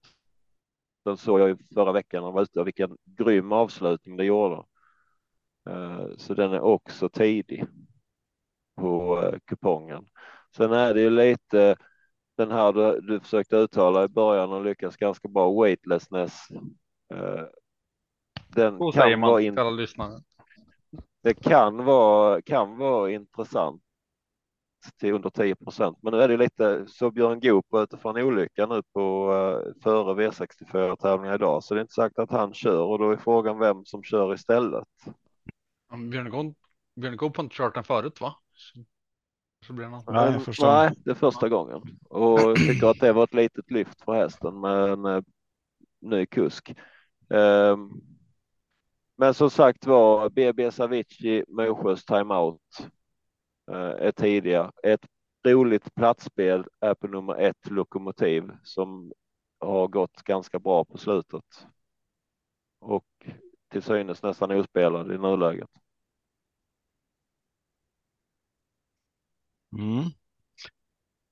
Den 1.04 1.16
såg 1.16 1.40
jag 1.40 1.48
ju 1.48 1.56
förra 1.74 1.92
veckan 1.92 2.20
när 2.20 2.26
han 2.26 2.34
var 2.34 2.42
ute 2.42 2.60
och 2.60 2.66
vilken 2.66 2.96
grym 3.04 3.52
avslutning 3.52 4.16
det 4.16 4.24
gjorde. 4.24 4.62
Eh, 5.70 6.06
så 6.16 6.34
den 6.34 6.52
är 6.52 6.60
också 6.60 7.08
tidig 7.08 7.64
på 8.76 9.22
kupongen. 9.46 10.06
Sen 10.56 10.72
är 10.72 10.94
det 10.94 11.00
ju 11.00 11.10
lite 11.10 11.76
den 12.36 12.50
här 12.50 12.72
du, 12.72 13.00
du 13.00 13.20
försökte 13.20 13.56
uttala 13.56 14.04
i 14.04 14.08
början 14.08 14.52
och 14.52 14.64
lyckas 14.64 14.96
ganska 14.96 15.28
bra, 15.28 15.62
weightlessness. 15.62 16.48
Eh, 18.56 18.62
Den 18.64 18.78
Så 18.78 18.92
säger 18.92 19.10
kan 19.10 19.20
man 19.20 19.30
vara, 19.30 19.38
till 19.38 19.46
in, 19.46 19.58
alla 19.58 19.70
lyssnare. 19.70 20.20
det 21.22 21.34
kan 21.34 21.84
vara, 21.84 22.42
kan 22.42 22.76
vara 22.76 23.10
intressant 23.10 23.82
till 25.00 25.14
under 25.14 25.30
10 25.30 25.56
procent. 25.56 25.98
Men 26.02 26.12
nu 26.12 26.20
är 26.20 26.28
det 26.28 26.36
lite 26.36 26.86
så 26.88 27.10
Björn 27.10 27.40
Goop 27.40 27.66
var 27.68 27.82
ute 27.82 27.96
för 27.98 28.18
en 28.18 28.26
olycka 28.26 28.66
nu 28.66 28.82
på 28.92 29.32
uh, 29.32 29.82
före 29.82 30.28
V64 30.28 30.96
tävlingen 30.96 31.34
idag, 31.34 31.64
så 31.64 31.74
det 31.74 31.80
är 31.80 31.82
inte 31.82 31.94
sagt 31.94 32.18
att 32.18 32.30
han 32.30 32.54
kör 32.54 32.82
och 32.82 32.98
då 32.98 33.10
är 33.10 33.16
frågan 33.16 33.58
vem 33.58 33.84
som 33.84 34.02
kör 34.02 34.34
istället. 34.34 34.88
Björn 36.10 36.54
Björn 36.96 37.16
Goop 37.16 37.36
har 37.36 37.44
inte 37.44 37.56
kört 37.56 37.74
den 37.74 37.84
förut 37.84 38.20
va? 38.20 38.34
Så, 38.54 38.84
så 39.66 39.72
blir 39.72 39.84
det 39.84 39.90
något. 39.90 40.06
Nej, 40.06 40.40
första 40.40 40.66
nej, 40.66 40.94
det 41.04 41.10
är 41.10 41.14
första 41.14 41.48
gången 41.48 41.82
och 42.10 42.40
jag 42.40 42.56
tycker 42.56 42.86
att 42.86 43.00
det 43.00 43.12
var 43.12 43.24
ett 43.24 43.34
litet 43.34 43.70
lyft 43.70 44.04
för 44.04 44.12
hästen 44.12 44.60
med 44.60 44.88
en 44.88 45.04
eh, 45.04 45.22
ny 46.00 46.26
kusk. 46.26 46.74
Ehm, 47.30 47.90
men 49.16 49.34
som 49.34 49.50
sagt 49.50 49.86
var, 49.86 50.30
BB 50.30 50.70
Savicii, 50.70 51.44
Mosjös 51.48 52.04
timeout 52.04 52.60
eh, 53.70 54.06
är 54.06 54.12
tidiga. 54.12 54.72
Ett 54.82 55.06
roligt 55.46 55.94
platsspel 55.94 56.64
är 56.80 56.94
på 56.94 57.08
nummer 57.08 57.34
ett 57.34 57.70
Lokomotiv 57.70 58.50
som 58.62 59.12
har 59.60 59.88
gått 59.88 60.22
ganska 60.22 60.58
bra 60.58 60.84
på 60.84 60.98
slutet. 60.98 61.66
Och 62.80 63.06
till 63.70 63.82
synes 63.82 64.22
nästan 64.22 64.50
ospelad 64.50 65.12
i 65.12 65.18
nuläget. 65.18 65.70
Mm. 69.72 70.04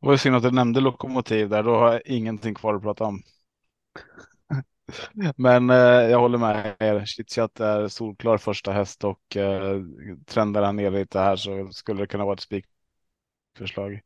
Det 0.01 0.07
var 0.07 0.13
ju 0.13 0.19
synd 0.19 0.37
att 0.37 0.43
du 0.43 0.51
nämnde 0.51 0.81
lokomotiv 0.81 1.49
där. 1.49 1.63
Då 1.63 1.75
har 1.75 1.93
jag 1.93 2.07
ingenting 2.07 2.55
kvar 2.55 2.75
att 2.75 2.83
prata 2.83 3.05
om. 3.05 3.23
Men 5.37 5.71
eh, 5.71 5.77
jag 6.11 6.21
håller 6.21 6.39
med 6.39 6.77
er. 6.79 7.05
Chitchat 7.05 7.61
är 7.61 7.89
solklar 7.89 8.39
första 8.39 8.73
häst 8.73 9.05
och 9.05 9.37
eh, 9.37 9.81
trendar 10.27 10.63
han 10.63 10.77
ner 10.77 10.91
lite 10.91 11.19
här 11.19 11.37
så 11.37 11.69
skulle 11.73 12.01
det 12.03 12.07
kunna 12.07 12.25
vara 12.25 12.35
ett 12.35 12.41
spikförslag. 12.41 14.01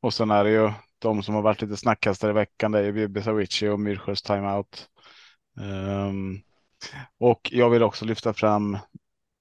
Och 0.00 0.14
sen 0.14 0.30
är 0.30 0.44
det 0.44 0.50
ju 0.50 0.72
de 0.98 1.22
som 1.22 1.34
har 1.34 1.42
varit 1.42 1.62
lite 1.62 1.76
snackhästar 1.76 2.30
i 2.30 2.32
veckan. 2.32 2.72
Det 2.72 2.78
är 2.78 2.84
ju 2.84 2.92
Bibi 2.92 3.22
Savici 3.22 3.68
och 3.68 3.80
Myrsjös 3.80 4.22
timeout. 4.22 4.88
Um, 5.60 5.64
ehm, 5.64 6.40
och 7.18 7.50
jag 7.52 7.70
vill 7.70 7.82
också 7.82 8.04
lyfta 8.04 8.32
fram 8.32 8.78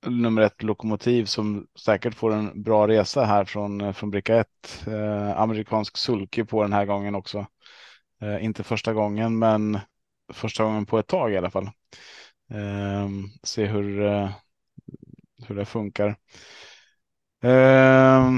nummer 0.05 0.41
ett 0.41 0.63
Lokomotiv 0.63 1.25
som 1.25 1.67
säkert 1.79 2.15
får 2.15 2.33
en 2.33 2.63
bra 2.63 2.87
resa 2.87 3.25
här 3.25 3.45
från, 3.45 3.81
eh, 3.81 3.93
från 3.93 4.11
bricka 4.11 4.35
ett. 4.35 4.87
Eh, 4.87 5.39
amerikansk 5.39 5.97
sulky 5.97 6.43
på 6.43 6.61
den 6.61 6.73
här 6.73 6.85
gången 6.85 7.15
också. 7.15 7.45
Eh, 8.21 8.45
inte 8.45 8.63
första 8.63 8.93
gången, 8.93 9.39
men 9.39 9.79
första 10.33 10.63
gången 10.63 10.85
på 10.85 10.99
ett 10.99 11.07
tag 11.07 11.33
i 11.33 11.37
alla 11.37 11.51
fall. 11.51 11.65
Eh, 12.51 13.09
se 13.43 13.65
hur, 13.65 14.01
eh, 14.05 14.31
hur 15.47 15.55
det 15.55 15.65
funkar. 15.65 16.17
Eh, 17.43 18.31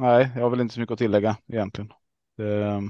nej, 0.00 0.30
jag 0.34 0.42
har 0.42 0.50
väl 0.50 0.60
inte 0.60 0.74
så 0.74 0.80
mycket 0.80 0.92
att 0.92 0.98
tillägga 0.98 1.36
egentligen. 1.48 1.92
Eh, 2.38 2.80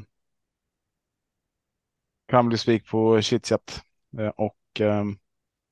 kan 2.28 2.48
bli 2.48 2.58
spik 2.58 2.86
på 2.86 3.20
chitchat 3.20 3.82
eh, 4.18 4.28
och 4.28 4.80
eh, 4.80 5.04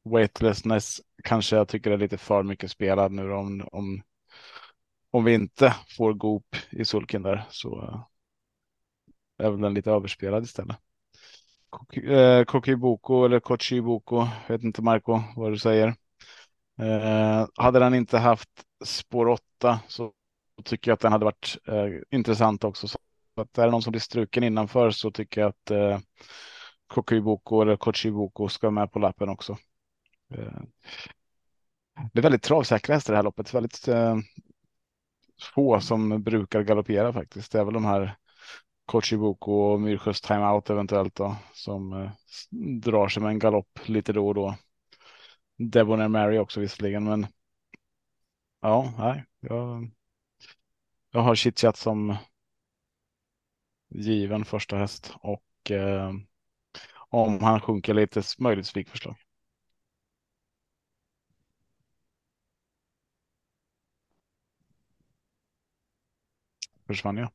weightlessness 0.04 1.00
kanske 1.24 1.56
jag 1.56 1.68
tycker 1.68 1.90
är 1.90 1.98
lite 1.98 2.18
för 2.18 2.42
mycket 2.42 2.70
spelad 2.70 3.12
nu 3.12 3.28
då, 3.28 3.36
om, 3.36 3.68
om, 3.72 4.02
om 5.10 5.24
vi 5.24 5.34
inte 5.34 5.74
får 5.96 6.12
Goop 6.14 6.56
i 6.70 6.84
sulken 6.84 7.22
där 7.22 7.44
så 7.50 7.82
eh, 7.82 9.46
är 9.46 9.50
väl 9.50 9.60
den 9.60 9.74
lite 9.74 9.90
överspelad 9.90 10.44
istället. 10.44 10.76
Eh, 11.92 12.44
Kokiboko 12.44 13.24
eller 13.24 13.40
Kochiboko, 13.40 14.28
vet 14.48 14.62
inte 14.62 14.82
Marco 14.82 15.20
vad 15.36 15.52
du 15.52 15.58
säger. 15.58 15.88
Eh, 16.80 17.46
hade 17.54 17.78
den 17.78 17.94
inte 17.94 18.18
haft 18.18 18.48
spår 18.84 19.28
8 19.28 19.80
så 19.88 20.12
tycker 20.64 20.90
jag 20.90 20.94
att 20.94 21.00
den 21.00 21.12
hade 21.12 21.24
varit 21.24 21.56
eh, 21.68 21.86
intressant 22.10 22.64
också. 22.64 22.88
Så 22.88 22.98
att 23.36 23.58
är 23.58 23.64
det 23.64 23.70
någon 23.70 23.82
som 23.82 23.90
blir 23.90 24.00
struken 24.00 24.44
innanför 24.44 24.90
så 24.90 25.10
tycker 25.10 25.40
jag 25.40 25.48
att 25.48 25.70
eh, 25.70 25.98
Kokiboko 26.86 27.62
eller 27.62 27.76
Kochiboko 27.76 28.48
ska 28.48 28.70
med 28.70 28.92
på 28.92 28.98
lappen 28.98 29.28
också. 29.28 29.56
Eh, 30.34 30.60
det 32.12 32.20
är 32.20 32.22
väldigt 32.22 32.42
travsäkra 32.42 32.94
hästar 32.94 33.12
i 33.12 33.14
det 33.14 33.18
här 33.18 33.24
loppet. 33.24 33.54
Väldigt 33.54 33.88
eh, 33.88 34.16
få 35.54 35.80
som 35.80 36.22
brukar 36.22 36.62
galoppera 36.62 37.12
faktiskt. 37.12 37.52
Det 37.52 37.60
är 37.60 37.64
väl 37.64 37.74
de 37.74 37.84
här 37.84 38.16
Kochibuku 38.86 39.50
och 39.50 39.80
Myrsjös 39.80 40.20
timeout 40.20 40.70
eventuellt 40.70 41.14
då 41.14 41.36
som 41.54 41.92
eh, 41.92 42.10
drar 42.80 43.08
sig 43.08 43.22
med 43.22 43.30
en 43.30 43.38
galopp 43.38 43.78
lite 43.88 44.12
då 44.12 44.28
och 44.28 44.34
då. 44.34 44.54
Debonair 45.58 46.08
Mary 46.08 46.38
också 46.38 46.60
visserligen, 46.60 47.04
men 47.04 47.26
ja, 48.60 48.94
nej, 48.98 49.24
jag, 49.40 49.90
jag 51.10 51.20
har 51.20 51.34
chitchat 51.34 51.76
som 51.76 52.16
given 53.88 54.44
första 54.44 54.76
häst 54.76 55.14
och 55.20 55.70
eh, 55.70 56.12
om 57.08 57.42
han 57.42 57.60
sjunker 57.60 57.94
lite 57.94 58.22
möjligt 58.38 58.66
spikförslag. 58.66 59.16
Försvann 66.86 67.16
jag? 67.16 67.30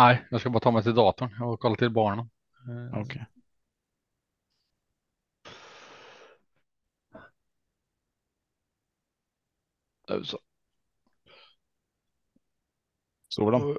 Nej, 0.00 0.26
jag 0.30 0.40
ska 0.40 0.50
bara 0.50 0.60
ta 0.60 0.70
mig 0.70 0.82
till 0.82 0.94
datorn 0.94 1.42
och 1.42 1.60
kolla 1.60 1.76
till 1.76 1.90
barnen. 1.90 2.30
Eh, 2.92 3.00
Okej. 3.00 3.26
nu 10.08 10.24
så. 10.24 10.38
Sover 13.28 13.52
de? 13.52 13.78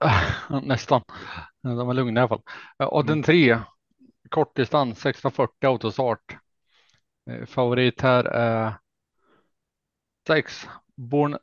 Nästan. 0.66 1.02
De 1.62 1.90
är 1.90 1.94
lugna 1.94 2.20
i 2.20 2.22
alla 2.22 2.28
fall. 2.28 2.42
Och 2.88 3.04
den 3.04 3.12
Mm. 3.12 3.22
tre. 3.22 3.58
Kortdistans 4.28 5.00
640 5.00 5.66
autostart. 5.68 6.36
Eh, 7.30 7.46
Favorit 7.46 8.00
här 8.00 8.24
är 8.24 8.74
6. 10.26 10.68
Born 10.96 11.38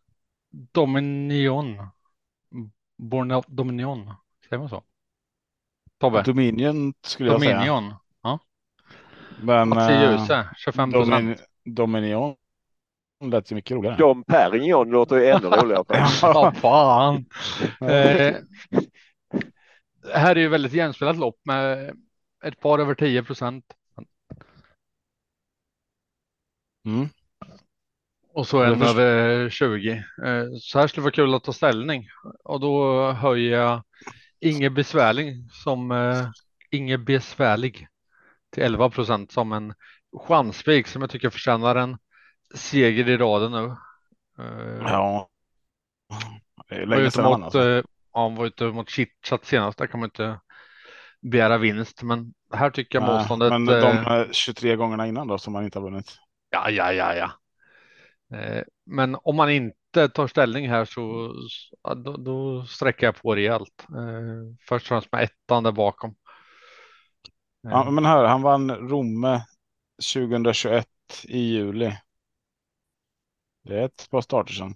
Dominion. 0.52 1.88
Born 2.98 3.42
Dominion. 3.48 4.14
Säger 4.50 4.60
man 4.60 4.70
så? 4.70 4.84
Tobbe. 5.98 6.24
Dominion 6.24 6.94
skulle 7.02 7.32
jag 7.32 7.42
säga. 7.42 7.54
Dominion. 7.54 7.94
Ja. 8.22 8.40
Men 9.42 9.74
i 9.74 9.94
eh, 9.94 10.12
ljuset. 10.12 10.46
25 10.58 10.92
procent. 10.92 11.12
Domin, 11.12 11.38
Dominion 11.76 12.36
lät 13.24 13.52
ju 13.52 13.56
mycket 13.56 13.78
roligare. 13.78 13.98
Dom 13.98 14.24
Perignon 14.24 14.90
låter 14.90 15.16
ju 15.16 15.26
ännu 15.26 15.48
roligare. 15.48 15.84
Ja, 16.22 16.52
fan. 16.52 17.26
Eh, 17.82 18.36
här 20.14 20.36
är 20.36 20.40
ju 20.40 20.48
väldigt 20.48 20.74
jämspelat 20.74 21.18
lopp 21.18 21.40
med 21.44 21.94
ett 22.44 22.60
par 22.60 22.80
över 22.80 22.96
10 22.96 23.24
procent. 23.24 23.66
Mm. 26.86 27.10
Och 28.36 28.48
så 28.48 28.64
en 28.64 28.80
förstår. 28.80 29.02
över 29.02 29.50
20. 29.50 29.92
Eh, 30.26 30.44
Så 30.62 30.80
här 30.80 30.88
skulle 30.88 31.04
vara 31.04 31.12
kul 31.12 31.34
att 31.34 31.44
ta 31.44 31.54
ställning. 31.54 32.08
Och 32.44 32.60
då 32.60 33.12
höjer 33.12 33.60
jag 33.60 33.84
Inge 34.40 34.70
Besvärlig 34.70 35.52
som 35.52 35.92
eh, 35.92 36.28
Inge 36.72 36.98
Besvärlig 36.98 37.88
till 38.54 38.64
11 38.64 38.90
procent 38.90 39.32
som 39.32 39.52
en 39.54 39.74
chansspik 40.28 40.88
som 40.88 41.02
jag 41.02 41.12
tycker 41.12 41.30
förtjänar 41.30 41.76
en 41.76 41.98
seger 42.56 43.10
i 43.10 43.18
raden 43.18 43.52
nu. 43.52 43.66
Eh, 44.44 44.82
Ja. 44.84 45.30
Var 46.70 46.98
ute 46.98 47.22
mot, 47.22 47.44
alltså. 47.44 47.70
ja, 47.70 47.84
han 48.14 48.36
var 48.36 48.46
ute 48.46 48.64
mot 48.64 48.90
Chitchat 48.90 49.46
senast. 49.46 49.78
Där 49.78 49.88
kan 49.88 50.00
man 50.00 50.08
inte 50.08 50.40
begära 51.22 51.58
vinst, 51.58 52.04
men 52.04 52.34
här 52.54 52.70
tycker 52.70 53.00
jag 53.00 53.08
Nej, 53.08 53.18
motståndet. 53.18 53.50
Men 53.50 53.66
de 53.66 53.98
eh, 54.22 54.26
23 54.32 54.76
gångerna 54.76 55.08
innan 55.08 55.28
då 55.28 55.38
som 55.38 55.56
han 55.56 55.64
inte 55.66 55.80
har 55.80 55.84
vunnit. 55.84 56.16
Ja, 56.50 56.70
ja, 56.70 56.94
ja, 56.94 57.16
ja. 57.16 57.32
Eh, 58.34 58.64
Men 58.86 59.18
om 59.24 59.36
man 59.36 59.50
inte 59.52 60.10
tar 60.10 60.28
ställning 60.28 60.70
här 60.70 60.86
så 60.86 61.34
då, 61.96 62.18
då 62.18 62.66
sträcker 62.66 63.06
jag 63.08 63.22
på 63.22 63.36
rejält. 63.36 63.86
Eh, 63.90 64.56
Först 64.70 64.84
och 64.86 64.88
främst 64.88 65.12
med 65.12 65.24
ettan 65.24 65.64
där 65.64 65.72
bakom. 65.72 66.10
Eh, 66.10 67.72
Ja, 67.72 67.92
men 67.92 68.06
hör, 68.06 68.26
han 68.26 68.42
vann 68.42 68.72
Romme 68.72 69.46
2021 70.14 70.88
i 71.24 71.40
juli. 71.40 71.98
Det 73.64 73.80
är 73.80 73.86
ett 73.86 74.08
par 74.12 74.22
starter 74.22 74.54
sedan. 74.54 74.76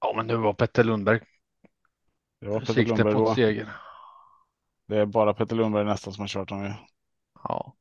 Ja, 0.00 0.12
men 0.16 0.26
nu 0.26 0.36
var 0.36 0.52
Petter 0.52 0.84
Lundberg 0.84 1.20
Det 2.40 2.48
var 2.48 2.60
sikte 2.60 2.82
Lundberg 2.82 3.14
på 3.14 3.20
då. 3.20 3.34
seger. 3.34 3.72
Det 4.86 4.96
är 4.96 5.06
bara 5.06 5.34
Peter 5.34 5.56
Lundberg 5.56 5.84
nästan 5.84 6.12
som 6.12 6.22
har 6.22 6.28
kört 6.28 6.50
honom. 6.50 6.64
ju. 6.66 6.72
Ja, 7.44 7.76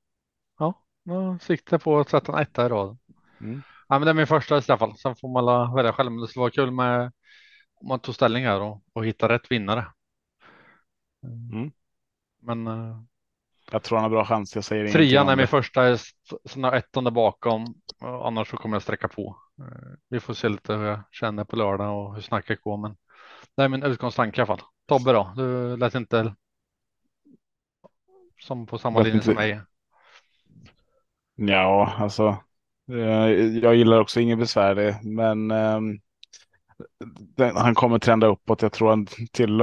ja, 0.59 0.85
ja 1.03 1.39
sikte 1.41 1.79
på 1.79 1.99
att 1.99 2.09
sätta 2.09 2.31
en 2.33 2.39
etta 2.39 2.65
i 2.65 2.69
raden. 2.69 2.97
Mm. 3.41 3.61
Ja, 3.87 3.99
men 3.99 4.01
det 4.01 4.09
är 4.09 4.13
min 4.13 4.27
första 4.27 4.57
i 4.57 4.61
alla 4.67 4.77
fall. 4.77 4.97
Sen 4.97 5.15
får 5.15 5.33
man 5.33 5.75
välja 5.75 5.93
själv. 5.93 6.11
Men 6.11 6.21
det 6.21 6.27
skulle 6.27 6.41
vara 6.41 6.51
kul 6.51 6.71
med 6.71 7.11
om 7.75 7.87
man 7.87 7.99
tog 7.99 8.15
ställning 8.15 8.45
här 8.45 8.61
och, 8.61 8.83
och 8.93 9.05
hitta 9.05 9.29
rätt 9.29 9.51
vinnare. 9.51 9.85
Mm. 11.23 11.71
Men 12.41 12.67
eh, 12.67 13.01
Jag 13.71 13.83
tror 13.83 13.97
han 13.97 14.03
har 14.03 14.09
bra 14.09 14.25
chans. 14.25 14.55
Jag 14.55 14.63
säger 14.63 14.87
Trean 14.87 15.29
är 15.29 15.35
min 15.35 15.47
första, 15.47 15.97
sen 16.45 16.63
har 16.63 16.73
ettan 16.73 17.03
där 17.03 17.11
bakom. 17.11 17.75
Annars 17.99 18.49
så 18.49 18.57
kommer 18.57 18.75
jag 18.75 18.83
sträcka 18.83 19.07
på. 19.07 19.37
Eh, 19.59 19.93
Vi 20.09 20.19
får 20.19 20.33
se 20.33 20.49
lite 20.49 20.73
hur 20.73 20.85
jag 20.85 20.99
känner 21.11 21.43
på 21.43 21.55
lördag 21.55 22.05
och 22.05 22.15
hur 22.15 22.21
snacket 22.21 22.61
går. 22.61 22.77
Men 22.77 22.97
det 23.55 23.63
är 23.63 23.69
min 23.69 23.83
utgångstanke 23.83 24.37
i 24.37 24.41
alla 24.41 24.57
fall. 24.57 24.67
Tobbe 24.87 25.11
då? 25.11 25.33
Du 25.35 25.77
lät 25.77 25.95
inte 25.95 26.35
som 28.39 28.65
på 28.65 28.77
samma 28.77 28.99
Lät 28.99 29.07
linje 29.07 29.21
som 29.21 29.33
mig. 29.33 29.61
Ja, 31.35 31.93
alltså. 31.97 32.43
Eh, 32.91 33.57
jag 33.63 33.75
gillar 33.75 33.99
också 33.99 34.19
ingen 34.19 34.39
besvärlig, 34.39 34.95
men 35.03 35.51
ehm, 35.51 35.99
den, 37.19 37.55
han 37.55 37.75
kommer 37.75 37.99
trenda 37.99 38.27
uppåt. 38.27 38.61
Jag 38.61 38.71
tror 38.71 38.89
han 38.89 39.07
till 39.31 39.61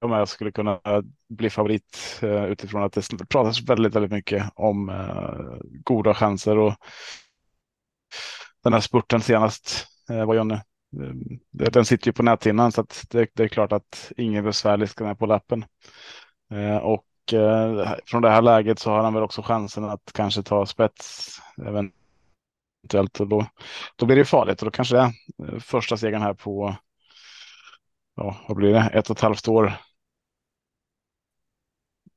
och 0.00 0.10
med 0.10 0.28
skulle 0.28 0.52
kunna 0.52 0.80
bli 1.28 1.50
favorit 1.50 2.18
eh, 2.22 2.44
utifrån 2.44 2.82
att 2.82 2.92
det 2.92 3.28
pratas 3.28 3.62
väldigt, 3.62 3.94
väldigt 3.94 4.12
mycket 4.12 4.44
om 4.54 4.88
eh, 4.88 5.56
goda 5.84 6.14
chanser 6.14 6.58
och 6.58 6.74
den 8.62 8.72
här 8.72 8.80
spurten 8.80 9.20
senast 9.20 9.86
var 10.26 10.34
Jonny. 10.34 10.56
Den 11.50 11.84
sitter 11.84 12.06
ju 12.06 12.12
på 12.12 12.22
näthinnan 12.22 12.72
så 12.72 12.80
att 12.80 13.06
det, 13.10 13.30
det 13.34 13.42
är 13.42 13.48
klart 13.48 13.72
att 13.72 14.12
ingen 14.16 14.44
besvärlig 14.44 14.88
ska 14.88 15.04
med 15.04 15.18
på 15.18 15.26
lappen. 15.26 15.64
Och 16.82 17.06
från 18.06 18.22
det 18.22 18.30
här 18.30 18.42
läget 18.42 18.78
så 18.78 18.90
har 18.90 19.02
han 19.02 19.14
väl 19.14 19.22
också 19.22 19.42
chansen 19.42 19.84
att 19.84 20.10
kanske 20.14 20.42
ta 20.42 20.66
spets 20.66 21.38
eventuellt 22.82 23.20
och 23.20 23.28
då, 23.28 23.46
då 23.96 24.06
blir 24.06 24.16
det 24.16 24.24
farligt. 24.24 24.62
Och 24.62 24.66
då 24.66 24.70
kanske 24.70 24.96
det 24.96 25.02
är 25.02 25.54
eh, 25.54 25.58
första 25.58 25.96
segern 25.96 26.22
här 26.22 26.34
på 26.34 26.76
ja, 28.16 28.44
vad 28.48 28.56
blir 28.56 28.72
det, 28.72 28.80
ett 28.80 29.10
och 29.10 29.16
ett 29.16 29.22
halvt 29.22 29.48
år. 29.48 29.72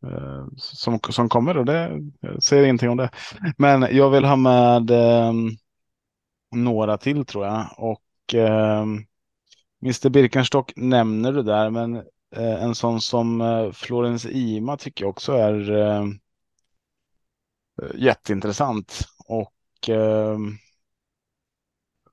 Eh, 0.06 0.48
som, 0.58 1.00
som 1.10 1.30
kommer 1.30 1.58
och 1.58 1.66
det 1.66 2.02
jag 2.20 2.44
säger 2.44 2.64
ingenting 2.64 2.90
om 2.90 2.98
det. 2.98 3.10
Men 3.58 3.88
jag 3.92 4.10
vill 4.10 4.26
ha 4.26 4.36
med 4.36 4.92
eh, 4.92 5.34
några 6.56 6.98
till 6.98 7.26
tror 7.26 7.46
jag. 7.46 7.68
Och 7.78 8.36
eh, 8.36 8.86
Mr 9.84 10.10
Birkenstock 10.10 10.74
nämner 10.76 11.34
du 11.34 11.44
där 11.44 11.70
men 11.70 11.96
eh, 12.36 12.64
en 12.64 12.76
sån 12.76 13.02
som 13.02 13.42
eh, 13.42 13.72
Florence 13.72 14.32
Ima 14.32 14.78
tycker 14.78 15.04
jag 15.04 15.10
också 15.10 15.34
är 15.34 15.72
ehm, 15.72 16.20
eh, 17.82 18.02
jätteintressant 18.02 19.02
eh, 19.90 20.38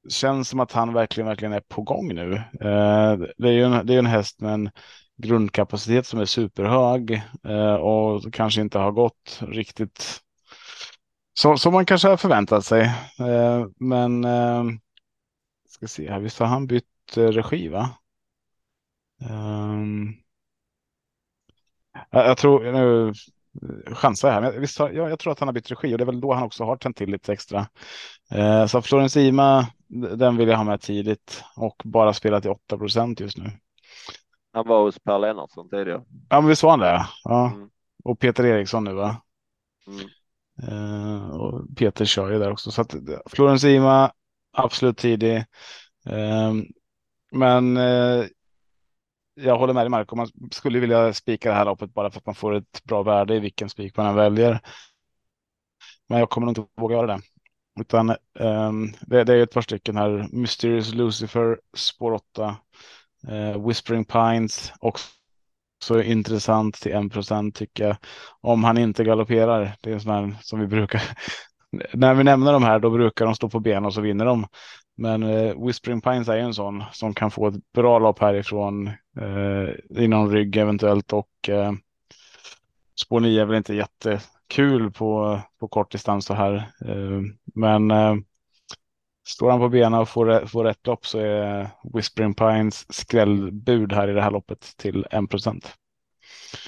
känns 0.08 0.48
som 0.48 0.60
att 0.60 0.72
han 0.72 0.92
verkligen, 0.92 1.26
verkligen 1.28 1.52
är 1.52 1.60
på 1.60 1.82
gång 1.82 2.14
nu. 2.14 2.34
Eh, 2.36 3.16
det 3.38 3.48
är 3.48 3.52
ju 3.52 3.64
en, 3.64 3.86
det 3.86 3.94
är 3.94 3.98
en 3.98 4.06
häst 4.06 4.40
med 4.40 4.54
en 4.54 4.70
grundkapacitet 5.16 6.06
som 6.06 6.20
är 6.20 6.24
superhög 6.24 7.22
eh, 7.44 7.74
och 7.74 8.32
kanske 8.34 8.60
inte 8.60 8.78
har 8.78 8.92
gått 8.92 9.38
riktigt 9.40 10.20
så, 11.34 11.56
som 11.56 11.72
man 11.72 11.86
kanske 11.86 12.08
har 12.08 12.16
förväntat 12.16 12.64
sig. 12.64 12.82
Eh, 13.18 13.66
men 13.76 14.24
eh, 14.24 14.64
ska 15.68 15.88
se 15.88 16.10
här, 16.10 16.20
visst 16.20 16.38
har 16.38 16.46
han 16.46 16.66
bytt 16.66 17.16
eh, 17.16 17.28
regi 17.28 17.68
va? 17.68 17.90
Ehm, 19.20 20.14
jag, 22.10 22.26
jag 22.26 22.38
tror, 22.38 22.72
nu 22.72 23.12
chansar 23.86 24.28
jag 24.28 24.34
här, 24.34 24.40
men 24.40 24.60
visst 24.60 24.78
har, 24.78 24.90
jag, 24.90 25.10
jag 25.10 25.18
tror 25.18 25.32
att 25.32 25.38
han 25.38 25.48
har 25.48 25.52
bytt 25.52 25.70
regi 25.70 25.94
och 25.94 25.98
det 25.98 26.04
är 26.04 26.06
väl 26.06 26.20
då 26.20 26.32
han 26.34 26.42
också 26.42 26.64
har 26.64 26.76
tänt 26.76 26.96
till 26.96 27.10
lite 27.10 27.32
extra. 27.32 27.66
Eh, 28.30 28.66
så 28.66 28.82
Florence 28.82 29.20
Ima, 29.20 29.66
den 30.16 30.36
vill 30.36 30.48
jag 30.48 30.56
ha 30.56 30.64
med 30.64 30.80
tidigt 30.80 31.44
och 31.56 31.82
bara 31.84 32.12
spela 32.12 32.40
till 32.40 32.50
8 32.50 32.78
procent 32.78 33.20
just 33.20 33.38
nu. 33.38 33.50
Han 34.52 34.68
var 34.68 34.82
hos 34.82 34.98
Per 34.98 35.18
Lennartsson 35.18 35.68
tidigare. 35.68 36.04
Ja, 36.28 36.40
men 36.40 36.46
visst 36.48 36.62
var 36.62 36.70
han 36.70 36.80
det? 36.80 37.06
Ja. 37.24 37.52
Mm. 37.54 37.70
Och 38.04 38.18
Peter 38.18 38.46
Eriksson 38.46 38.84
nu 38.84 38.92
va? 38.92 39.22
Mm. 39.86 40.08
Eh, 40.62 41.30
och 41.30 41.76
Peter 41.76 42.04
kör 42.04 42.32
ju 42.32 42.38
där 42.38 42.52
också. 42.52 42.70
Så 42.70 42.80
att 42.80 42.94
eh, 42.94 43.00
Florence 43.26 43.70
Ima, 43.70 44.12
absolut 44.52 44.98
tidig. 44.98 45.36
Eh, 46.06 46.52
men 47.32 47.76
eh, 47.76 48.24
jag 49.34 49.58
håller 49.58 49.74
med 49.74 49.84
dig 49.84 49.90
Marco, 49.90 50.16
man 50.16 50.28
skulle 50.52 50.80
vilja 50.80 51.12
spika 51.12 51.48
det 51.48 51.54
här 51.54 51.64
loppet 51.64 51.94
bara 51.94 52.10
för 52.10 52.18
att 52.18 52.26
man 52.26 52.34
får 52.34 52.54
ett 52.54 52.84
bra 52.84 53.02
värde 53.02 53.34
i 53.34 53.40
vilken 53.40 53.68
spik 53.68 53.96
man 53.96 54.06
än 54.06 54.14
väljer. 54.14 54.60
Men 56.08 56.18
jag 56.18 56.30
kommer 56.30 56.46
nog 56.46 56.58
inte 56.58 56.72
våga 56.76 56.96
göra 56.96 57.06
det. 57.06 57.20
Utan 57.80 58.16
um, 58.38 58.92
det, 59.00 59.24
det 59.24 59.34
är 59.34 59.42
ett 59.42 59.52
par 59.52 59.62
stycken 59.62 59.96
här. 59.96 60.28
Mysterious 60.32 60.94
Lucifer, 60.94 61.60
spår 61.76 62.12
8. 62.12 62.56
uh, 63.28 63.34
eh, 63.34 63.66
Whispering 63.66 64.04
Pines, 64.04 64.72
också 64.80 66.02
intressant 66.02 66.74
till 66.74 66.92
1% 66.92 67.52
tycker 67.52 67.86
jag. 67.86 67.96
Om 68.40 68.64
han 68.64 68.78
inte 68.78 69.04
galopperar. 69.04 69.76
Det 69.80 69.90
är 69.90 69.94
en 69.94 70.00
sån 70.00 70.12
här 70.12 70.36
som 70.40 70.60
vi 70.60 70.66
brukar. 70.66 71.02
När 71.92 72.14
vi 72.14 72.24
nämner 72.24 72.52
de 72.52 72.62
här 72.62 72.78
då 72.78 72.90
brukar 72.90 73.24
de 73.24 73.34
stå 73.34 73.48
på 73.48 73.60
ben 73.60 73.84
och 73.84 73.94
så 73.94 74.00
vinner 74.00 74.24
de. 74.24 74.46
Men 74.96 75.22
eh, 75.22 75.66
Whispering 75.66 76.00
Pines 76.00 76.28
är 76.28 76.36
ju 76.36 76.42
en 76.42 76.54
sån 76.54 76.84
som 76.92 77.14
kan 77.14 77.30
få 77.30 77.46
ett 77.48 77.72
bra 77.72 77.98
lopp 77.98 78.18
härifrån 78.18 78.86
eh, 79.20 80.02
inom 80.04 80.30
rygg 80.30 80.56
eventuellt 80.56 81.12
och 81.12 81.48
eh, 81.48 81.72
spår 83.00 83.20
9 83.20 83.42
är 83.42 83.46
väl 83.46 83.56
inte 83.56 83.74
jättekul 83.74 84.90
på, 84.90 85.40
på 85.60 85.68
kort 85.68 85.92
distans 85.92 86.24
så 86.24 86.34
här. 86.34 86.54
Eh, 86.84 87.20
men 87.54 87.90
eh, 87.90 88.14
Står 89.30 89.50
han 89.50 89.60
på 89.60 89.68
benen 89.68 90.00
och 90.00 90.08
får, 90.08 90.46
får 90.46 90.64
rätt 90.64 90.86
lopp 90.86 91.06
så 91.06 91.18
är 91.18 91.70
Whispering 91.94 92.34
Pines 92.34 92.92
skrällbud 92.92 93.92
här 93.92 94.08
i 94.08 94.12
det 94.12 94.22
här 94.22 94.30
loppet 94.30 94.76
till 94.76 95.06
1 95.10 95.30
procent. 95.30 95.74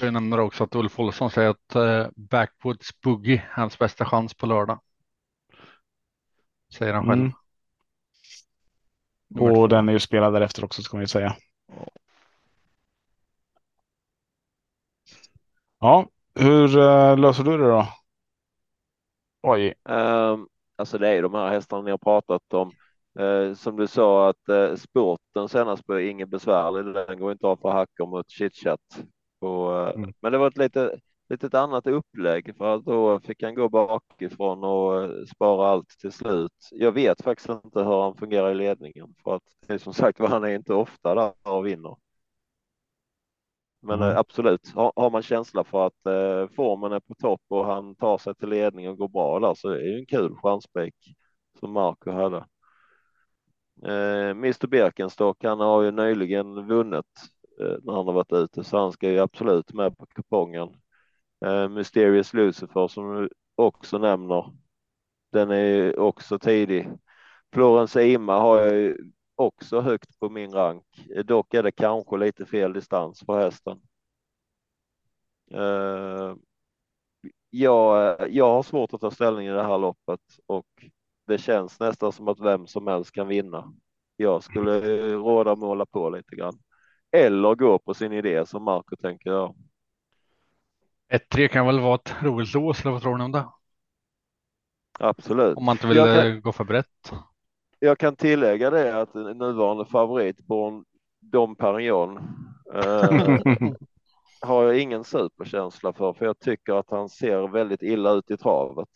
Jag 0.01 0.13
nämner 0.13 0.39
också 0.39 0.63
att 0.63 0.75
Ulf 0.75 0.99
Olsson 0.99 1.31
säger 1.31 1.49
att 1.49 1.75
eh, 1.75 2.07
Backwoods 2.15 3.01
Boogie 3.01 3.43
hans 3.49 3.79
bästa 3.79 4.05
chans 4.05 4.33
på 4.33 4.45
lördag. 4.45 4.79
Säger 6.73 6.93
han 6.93 7.05
själv. 7.05 7.21
Mm. 7.21 7.33
Och 9.39 9.69
den 9.69 9.89
är 9.89 9.93
ju 9.93 9.99
spelad 9.99 10.33
därefter 10.33 10.65
också 10.65 10.81
ska 10.81 10.97
man 10.97 11.03
ju 11.03 11.07
säga. 11.07 11.35
Ja, 15.79 16.07
hur 16.35 16.77
uh, 16.77 17.17
löser 17.17 17.43
du 17.43 17.57
det 17.57 17.67
då? 17.67 17.87
Oj. 19.41 19.73
Um, 19.83 20.47
alltså 20.75 20.97
det 20.97 21.09
är 21.09 21.21
de 21.21 21.33
här 21.33 21.49
hästarna 21.49 21.81
ni 21.81 21.91
har 21.91 21.97
pratat 21.97 22.53
om. 22.53 22.71
Uh, 23.19 23.53
som 23.53 23.75
du 23.75 23.87
sa 23.87 24.29
att 24.29 24.49
uh, 24.49 24.75
sporten 24.75 25.49
senast 25.49 25.85
blev 25.85 26.09
ingen 26.09 26.29
besvärlig. 26.29 26.93
Den 26.93 27.19
går 27.19 27.31
inte 27.31 27.47
av 27.47 27.57
för 27.61 27.71
hackor 27.71 28.07
mot 28.07 28.29
chitchat. 28.29 28.79
Och, 29.39 29.95
mm. 29.95 30.13
Men 30.19 30.31
det 30.31 30.37
var 30.37 30.47
ett 30.47 30.57
lite, 30.57 30.99
litet 31.29 31.53
annat 31.53 31.87
upplägg 31.87 32.55
för 32.57 32.75
att 32.75 32.85
då 32.85 33.19
fick 33.19 33.43
han 33.43 33.55
gå 33.55 33.69
bakifrån 33.69 34.63
och 34.63 35.27
spara 35.27 35.67
allt 35.67 35.89
till 35.89 36.11
slut. 36.11 36.69
Jag 36.71 36.91
vet 36.91 37.21
faktiskt 37.21 37.49
inte 37.49 37.83
hur 37.83 38.01
han 38.01 38.15
fungerar 38.15 38.51
i 38.51 38.55
ledningen 38.55 39.15
för 39.23 39.35
att 39.35 39.43
det 39.67 39.73
är 39.73 39.77
som 39.77 39.93
sagt 39.93 40.19
var 40.19 40.27
han 40.27 40.43
är 40.43 40.55
inte 40.55 40.73
ofta 40.73 41.15
där 41.15 41.33
och 41.43 41.65
vinner. 41.65 41.95
Men 43.85 44.01
mm. 44.01 44.17
absolut, 44.17 44.71
har, 44.75 45.09
man 45.09 45.21
känsla 45.21 45.63
för 45.63 45.87
att 45.87 46.05
eh, 46.05 46.55
formen 46.55 46.91
är 46.91 46.99
på 46.99 47.15
topp 47.15 47.41
och 47.47 47.65
han 47.65 47.95
tar 47.95 48.17
sig 48.17 48.35
till 48.35 48.49
ledning 48.49 48.89
och 48.89 48.97
går 48.97 49.07
bra 49.07 49.39
där 49.39 49.53
så 49.53 49.69
är 49.69 49.75
det 49.75 49.89
ju 49.89 49.99
en 49.99 50.05
kul 50.05 50.35
chanspik 50.35 50.95
som 51.59 51.71
Marco 51.71 52.11
hade. 52.11 52.45
Eh, 53.85 54.29
Mr 54.29 54.67
Birkenstock, 54.67 55.43
han 55.43 55.59
har 55.59 55.81
ju 55.81 55.91
nyligen 55.91 56.67
vunnit 56.67 57.05
eh, 57.59 57.75
när 57.83 57.93
han 57.93 58.07
har 58.07 58.13
varit 58.13 58.33
ute 58.33 58.63
så 58.63 58.77
han 58.77 58.91
ska 58.91 59.09
ju 59.09 59.19
absolut 59.19 59.73
med 59.73 59.97
på 59.97 60.05
kupongen. 60.05 60.69
Eh, 61.43 61.69
Mysterious 61.69 62.33
Lucifer 62.33 62.87
som 62.87 63.15
du 63.15 63.29
också 63.55 63.97
nämner. 63.97 64.51
Den 65.31 65.51
är 65.51 65.99
också 65.99 66.39
tidig. 66.39 66.89
Florence 67.53 68.03
Ima 68.03 68.39
har 68.39 68.59
jag 68.59 68.95
också 69.35 69.81
högt 69.81 70.19
på 70.19 70.29
min 70.29 70.51
rank. 70.51 70.85
Dock 71.25 71.53
är 71.53 71.63
det 71.63 71.71
kanske 71.71 72.17
lite 72.17 72.45
fel 72.45 72.73
distans 72.73 73.19
på 73.25 73.35
hästen. 73.35 73.81
Eh, 75.51 76.35
jag, 77.49 78.17
jag 78.31 78.53
har 78.53 78.63
svårt 78.63 78.93
att 78.93 79.01
ta 79.01 79.11
ställning 79.11 79.47
i 79.47 79.51
det 79.51 79.63
här 79.63 79.77
loppet 79.77 80.21
och 80.45 80.67
det 81.27 81.37
känns 81.37 81.79
nästan 81.79 82.11
som 82.11 82.27
att 82.27 82.39
vem 82.39 82.67
som 82.67 82.87
helst 82.87 83.11
kan 83.11 83.27
vinna. 83.27 83.73
Jag 84.15 84.43
skulle 84.43 84.79
råda 85.13 85.55
måla 85.55 85.85
på 85.85 86.09
lite 86.09 86.35
grann. 86.35 86.59
Eller 87.11 87.55
gå 87.55 87.79
på 87.79 87.93
sin 87.93 88.13
idé 88.13 88.45
som 88.45 88.63
Marco 88.63 88.95
tänker 88.95 89.29
göra. 89.29 89.53
1-3 91.11 91.47
kan 91.47 91.65
väl 91.65 91.79
vara 91.79 91.95
ett 91.95 92.15
roligt 92.21 92.53
lås, 92.53 92.81
eller 92.81 92.91
vad 92.91 93.01
tror 93.01 93.17
ni 93.17 93.23
om 93.23 93.31
det? 93.31 93.45
Absolut. 94.99 95.57
Om 95.57 95.65
man 95.65 95.75
inte 95.75 95.87
vill 95.87 95.97
kan... 95.97 96.27
Eh, 96.27 96.33
gå 96.33 96.51
för 96.51 96.63
brett 96.63 97.11
jag 97.83 97.97
kan 97.97 98.15
tillägga 98.15 98.69
det 98.69 99.01
att 99.01 99.13
nuvarande 99.13 99.85
favorit 99.85 100.37
Born 100.37 100.85
Dom 101.19 101.55
Perignon 101.55 102.17
eh, 102.73 103.73
har 104.41 104.63
jag 104.63 104.79
ingen 104.79 105.03
superkänsla 105.03 105.93
för, 105.93 106.13
för 106.13 106.25
jag 106.25 106.39
tycker 106.39 106.73
att 106.73 106.89
han 106.89 107.09
ser 107.09 107.47
väldigt 107.47 107.83
illa 107.83 108.11
ut 108.11 108.31
i 108.31 108.37
travet. 108.37 108.89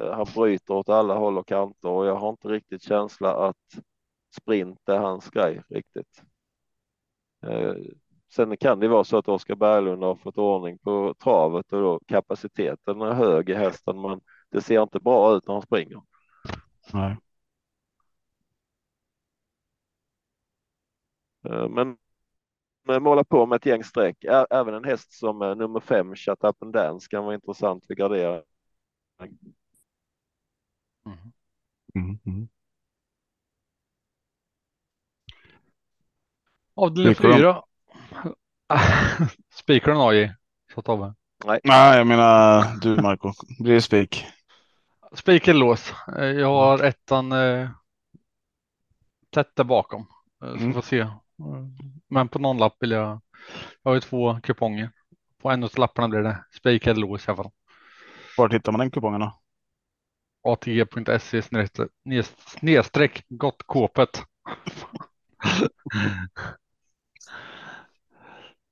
Eh, 0.00 0.12
han 0.12 0.26
bryter 0.34 0.74
åt 0.74 0.88
alla 0.88 1.14
håll 1.14 1.38
och 1.38 1.48
kanter 1.48 1.88
och 1.88 2.06
jag 2.06 2.16
har 2.16 2.30
inte 2.30 2.48
riktigt 2.48 2.82
känsla 2.82 3.48
att 3.48 3.82
sprint 4.40 4.88
är 4.88 4.98
hans 4.98 5.30
grej 5.30 5.62
riktigt. 5.68 6.22
Eh, 7.46 7.74
sen 8.30 8.56
kan 8.56 8.80
det 8.80 8.88
vara 8.88 9.04
så 9.04 9.18
att 9.18 9.28
Oskar 9.28 9.54
Berglund 9.54 10.02
har 10.02 10.14
fått 10.14 10.38
ordning 10.38 10.78
på 10.78 11.14
travet 11.14 11.72
och 11.72 11.80
då 11.80 12.00
kapaciteten 12.06 13.00
är 13.00 13.12
hög 13.12 13.50
i 13.50 13.54
hästen, 13.54 14.00
men 14.00 14.20
det 14.50 14.60
ser 14.62 14.82
inte 14.82 15.00
bra 15.00 15.36
ut 15.36 15.46
när 15.46 15.54
han 15.54 15.62
springer. 15.62 16.02
Nej. 16.92 17.16
Eh, 21.44 21.68
men 21.68 21.96
måla 23.02 23.24
på 23.24 23.46
med 23.46 23.56
ett 23.56 23.66
gäng 23.66 23.84
streck. 23.84 24.24
Även 24.50 24.74
en 24.74 24.84
häst 24.84 25.12
som 25.12 25.42
eh, 25.42 25.56
nummer 25.56 25.80
fem, 25.80 26.14
Shut 26.16 26.44
Up 26.44 26.62
and 26.62 26.72
Dance, 26.72 27.08
kan 27.10 27.24
vara 27.24 27.34
intressant 27.34 27.84
vid 27.88 27.98
gardering. 27.98 28.42
Mm. 31.06 31.32
Mm. 31.94 32.18
Mm. 32.24 32.48
Avdelning 36.74 37.14
fyra. 37.14 37.62
Spikar 39.54 39.92
den 39.92 40.00
AJ? 40.00 40.32
Så 40.74 40.82
vi. 40.96 41.12
Nej. 41.46 41.60
Nej, 41.64 41.98
jag 41.98 42.06
menar 42.06 42.64
du 42.80 43.02
Marco. 43.02 43.32
Blir 43.58 43.74
det 43.74 43.82
spik? 43.82 44.26
Spik 45.12 45.48
eller 45.48 45.60
lås. 45.60 45.92
Eh, 46.18 46.24
jag 46.24 46.48
har 46.48 46.84
ettan 46.84 47.32
eh, 47.32 47.70
tätt 49.30 49.56
där 49.56 49.64
bakom. 49.64 50.06
Så 50.40 50.46
mm. 50.46 50.74
får 50.74 50.82
se 50.82 51.06
men 52.08 52.28
på 52.28 52.38
någon 52.38 52.58
lapp 52.58 52.76
vill 52.80 52.90
jag. 52.90 53.20
Jag 53.82 53.90
har 53.90 53.94
ju 53.94 54.00
två 54.00 54.40
kuponger. 54.42 54.90
På 55.42 55.50
en 55.50 55.64
av 55.64 55.70
lapparna 55.76 56.08
blir 56.08 56.20
det 56.20 56.44
spik 56.56 56.86
eller 56.86 57.00
lås 57.00 57.28
i 57.28 57.30
alla 57.30 57.42
fall. 57.42 57.52
Var 58.36 58.48
hittar 58.48 58.72
man 58.72 58.78
den 58.78 58.90
kupongen 58.90 59.20
då? 59.20 59.40
ATG.se 60.42 61.42
snedstreck 62.46 63.24
gott 63.28 63.62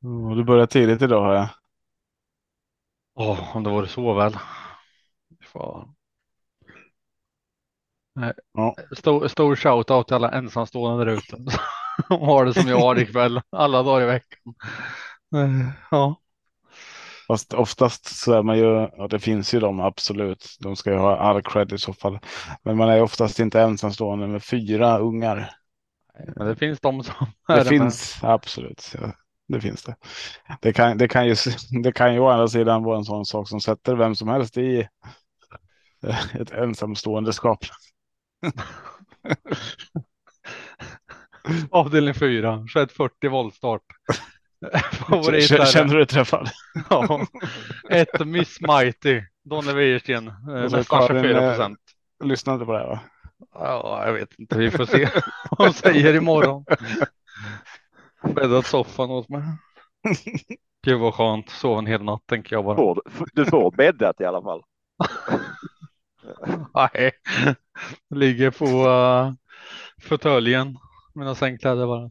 kåpet. 0.03 0.37
du 0.37 0.45
börjar 0.45 0.67
tidigt 0.67 1.03
idag 1.03 1.23
har 1.23 1.35
jag. 1.35 1.49
Ja, 3.15 3.33
oh, 3.33 3.57
om 3.57 3.65
det 3.65 3.71
vore 3.71 3.89
så 3.89 4.15
väl. 4.15 4.37
Fan. 5.45 5.95
Ja. 8.53 8.75
Stor, 8.97 9.29
stor 9.29 9.57
shout-out 9.57 10.05
till 10.05 10.17
alla 10.17 10.31
ensamstående 10.31 11.05
där 11.05 11.13
ute. 11.13 11.37
De 12.09 12.21
har 12.21 12.45
det 12.45 12.55
som 12.55 12.69
jag 12.69 12.81
har 12.81 12.99
ikväll, 12.99 13.41
alla 13.51 13.83
dagar 13.83 14.03
i 14.03 14.07
veckan. 14.07 14.55
Ja. 15.91 16.21
Fast 17.27 17.55
oftast 17.55 18.07
så 18.07 18.33
är 18.33 18.43
man 18.43 18.59
ju, 18.59 18.67
och 18.87 19.09
det 19.09 19.19
finns 19.19 19.55
ju 19.55 19.61
de 19.61 19.81
absolut, 19.81 20.57
de 20.61 20.77
ska 20.77 20.91
ju 20.91 20.97
ha 20.97 21.17
all 21.17 21.43
cred 21.43 21.73
i 21.73 21.79
så 21.79 21.93
fall. 21.93 22.19
Men 22.63 22.77
man 22.77 22.89
är 22.89 23.03
oftast 23.03 23.41
inte 23.41 23.61
ensamstående 23.61 24.27
med 24.27 24.43
fyra 24.43 24.99
ungar. 24.99 25.51
Men 26.37 26.47
det 26.47 26.57
finns 26.57 26.81
de 26.81 27.03
som 27.03 27.27
är 27.49 27.57
det. 27.57 27.63
Det 27.63 27.69
finns 27.69 28.23
med. 28.23 28.33
absolut. 28.33 28.95
Ja, 29.01 29.13
det 29.49 29.61
finns 29.61 29.83
det. 29.83 29.97
Det 30.61 30.73
kan, 30.73 30.99
det, 30.99 31.09
kan 31.09 31.27
ju, 31.27 31.35
det 31.83 31.93
kan 31.93 32.15
ju 32.15 32.21
å 32.21 32.29
andra 32.29 32.49
sidan 32.49 32.83
vara 32.83 32.99
en 32.99 33.05
sån 33.05 33.25
sak 33.25 33.49
som 33.49 33.61
sätter 33.61 33.97
vem 33.97 34.15
som 34.15 34.29
helst 34.29 34.57
i 34.57 34.89
ett 36.41 36.51
ensamstående 36.51 37.33
skap. 37.33 37.65
Avdelning 41.71 42.15
4, 42.15 42.67
skett 42.69 42.93
40 42.93 43.29
voltstart. 43.29 43.83
Känner 45.73 45.89
du 45.89 45.97
dig 45.97 46.07
träffad? 46.07 46.51
ja. 46.91 47.27
Ett 47.91 48.27
Miss 48.27 48.61
Mighty, 48.61 49.23
Donny 49.45 49.73
Wäjersten, 49.73 50.33
nästan 50.47 51.07
24 51.07 51.39
procent. 51.39 51.79
Lyssna 52.25 52.55
inte 52.55 52.67
på 52.67 52.73
det 52.73 52.79
här 52.79 52.87
va? 52.87 53.01
Ja, 53.55 54.03
jag 54.07 54.13
vet 54.13 54.39
inte. 54.39 54.59
Vi 54.59 54.71
får 54.71 54.87
se 54.87 55.09
vad 55.51 55.69
hon 55.69 55.73
säger 55.73 56.15
imorgon. 56.15 56.65
Bäddat 58.23 58.67
soffan 58.67 59.11
åt 59.11 59.29
mig. 59.29 59.43
Gud 60.87 61.01
vad 61.01 61.15
skönt. 61.15 61.51
Sov 61.51 61.79
en 61.79 61.87
hel 61.87 62.05
natt 62.05 62.27
tänker 62.27 62.57
jag 62.57 62.65
bara. 62.65 63.01
Du 63.33 63.45
får 63.45 63.77
bäddat 63.77 64.21
i 64.21 64.25
alla 64.25 64.43
fall. 64.43 64.63
Nej, 66.75 67.13
ligger 68.15 68.51
på 68.51 68.65
uh, 68.65 69.33
fåtöljen 70.03 70.79
mina 71.15 71.35
sängkläder 71.35 71.87
bara. 71.87 72.11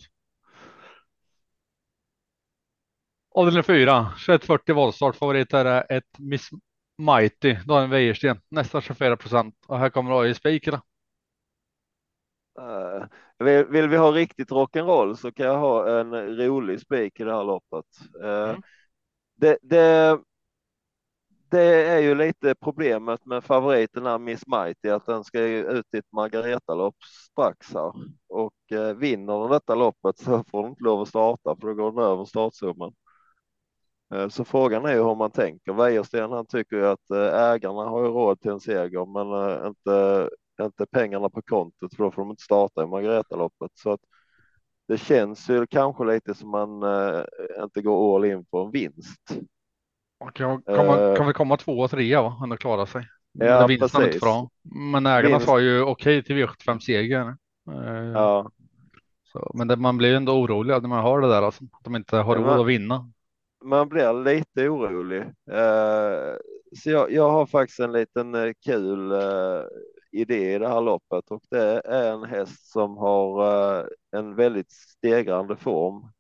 Avdelning 3.36 3.64
4, 3.64 4.04
2140 4.04 4.76
voltstart. 4.76 5.16
Favorit 5.16 5.54
är 5.54 5.92
ett 5.92 6.20
Miss 6.20 6.50
Mighty, 6.98 7.58
Daniel 7.66 7.90
Wäjersten, 7.90 8.42
nästan 8.50 8.82
24 8.82 9.18
procent. 9.18 9.56
Och 9.68 9.80
här 9.80 9.90
kommer 9.90 10.22
AI 10.22 10.34
Spik 10.34 10.68
eller? 10.68 10.78
Uh, 10.78 10.84
vill, 13.40 13.66
vill, 13.66 13.90
vi 13.90 13.98
ha 13.98 14.12
riktigt 14.12 14.52
rock'n'roll 14.52 15.16
så 15.16 15.32
kan 15.32 15.46
jag 15.46 15.58
ha 15.58 16.00
en 16.00 16.38
rolig 16.38 16.82
spik 16.82 17.20
i 17.20 17.24
det 17.24 17.36
här 17.36 17.44
loppet. 17.44 17.86
Uh, 18.24 18.50
mm. 18.50 18.62
det, 19.36 19.58
det, 19.62 20.20
det 21.50 21.90
är 21.90 22.00
ju 22.00 22.16
lite 22.16 22.56
problemet 22.56 23.26
med 23.26 23.44
favoriten 23.44 24.24
Miss 24.24 24.48
Mighty 24.48 24.90
att 24.90 25.06
den 25.06 25.24
ska 25.24 25.40
ut 25.42 25.86
i 25.94 25.98
ett 25.98 26.12
Margareta-lopp 26.12 26.96
strax 27.32 27.74
här 27.74 27.94
och 28.30 28.72
eh, 28.72 28.96
vinner 28.96 29.40
den 29.40 29.52
detta 29.52 29.76
loppet 29.76 30.18
så 30.20 30.44
får 30.52 30.62
den 30.62 30.72
inte 30.72 30.84
lov 30.84 31.02
att 31.02 31.08
starta 31.08 31.56
för 31.56 31.68
då 31.68 31.74
går 31.74 31.92
den 31.92 32.04
över 32.04 32.26
startsumman. 32.26 32.94
Eh, 34.14 34.30
så 34.30 34.44
frågan 34.46 34.86
är 34.86 34.94
ju 34.94 35.04
hur 35.04 35.16
man 35.16 35.32
tänker. 35.32 35.74
Wäjersten 35.74 36.32
han 36.32 36.46
tycker 36.46 36.76
ju 36.76 36.88
att 36.88 37.10
eh, 37.10 37.52
ägarna 37.52 37.84
har 37.90 38.04
ju 38.04 38.08
råd 38.08 38.42
till 38.42 38.52
en 38.52 38.60
seger 38.60 39.06
men 39.06 39.50
eh, 39.50 39.68
inte 39.68 40.30
inte 40.66 40.86
pengarna 40.86 41.30
på 41.30 41.42
kontot 41.42 41.96
för 41.96 42.04
då 42.04 42.12
får 42.12 42.22
de 42.22 42.30
inte 42.32 42.44
starta 42.44 42.84
i 42.84 42.88
Margaretaloppet. 42.88 43.72
Så 43.74 43.92
att 43.92 44.00
det 44.88 44.98
känns 44.98 45.50
ju 45.50 45.68
kanske 45.68 46.04
lite 46.06 46.34
som 46.34 46.50
man 46.52 46.84
eh, 46.84 47.22
inte 47.64 47.82
går 47.82 48.16
all 48.16 48.26
in 48.26 48.46
på 48.46 48.60
en 48.60 48.72
vinst. 48.72 49.22
Kan, 50.34 50.62
komma, 50.62 51.00
Eh. 51.00 51.16
kan 51.16 51.28
vi 51.28 51.34
komma 51.34 51.58
två 51.58 51.72
och 51.80 51.92
trea 51.92 52.22
va? 52.22 52.40
Ändå 52.44 52.58
klara 52.58 52.86
sig. 52.86 53.08
Ja, 53.32 53.68
vinsten 53.68 54.02
är 54.02 54.06
inte 54.06 54.08
precis. 54.08 54.22
bra. 54.22 54.50
Men 54.94 55.06
ägarna 55.06 55.38
Vinst- 55.38 55.46
sa 55.46 55.60
ju 55.60 55.82
okej 55.82 56.24
till 56.24 56.36
V75 56.36 56.80
seger. 56.80 57.36
Eh, 57.72 58.12
Ja, 58.14 58.52
så, 59.24 59.52
men 59.54 59.68
det, 59.68 59.76
man 59.76 59.98
blir 59.98 60.10
ju 60.10 60.16
ändå 60.16 60.34
orolig 60.34 60.82
när 60.82 60.90
man 60.90 61.04
hör 61.04 61.22
det 61.22 61.28
där 61.28 61.42
alltså. 61.42 61.64
Att 61.64 61.84
de 61.84 61.96
inte 61.96 62.18
har 62.18 62.36
Ja, 62.36 62.42
råd 62.42 62.60
att 62.60 62.68
vinna. 62.68 63.12
man 63.64 63.90
blir 63.90 64.24
lite 64.24 64.70
orolig. 64.70 65.22
Eh, 65.52 66.36
så 66.84 66.90
jag, 66.90 67.12
jag 67.12 67.30
har 67.32 67.46
faktiskt 67.46 67.80
en 67.80 67.92
liten 67.92 68.36
eh, 68.36 68.52
kul 68.66 69.12
eh, 69.12 69.62
idé 70.22 70.56
i 70.56 70.60
det 70.60 70.68
här 70.68 70.82
loppet 70.82 71.32
och 71.32 71.44
det 71.50 71.82
är 71.86 72.14
en 72.14 72.24
häst 72.24 72.72
som 72.72 72.98
har 72.98 73.46
eh, 73.80 73.86
en 74.12 74.36
väldigt 74.36 74.72
stegrande 74.72 75.56
form 75.58 76.12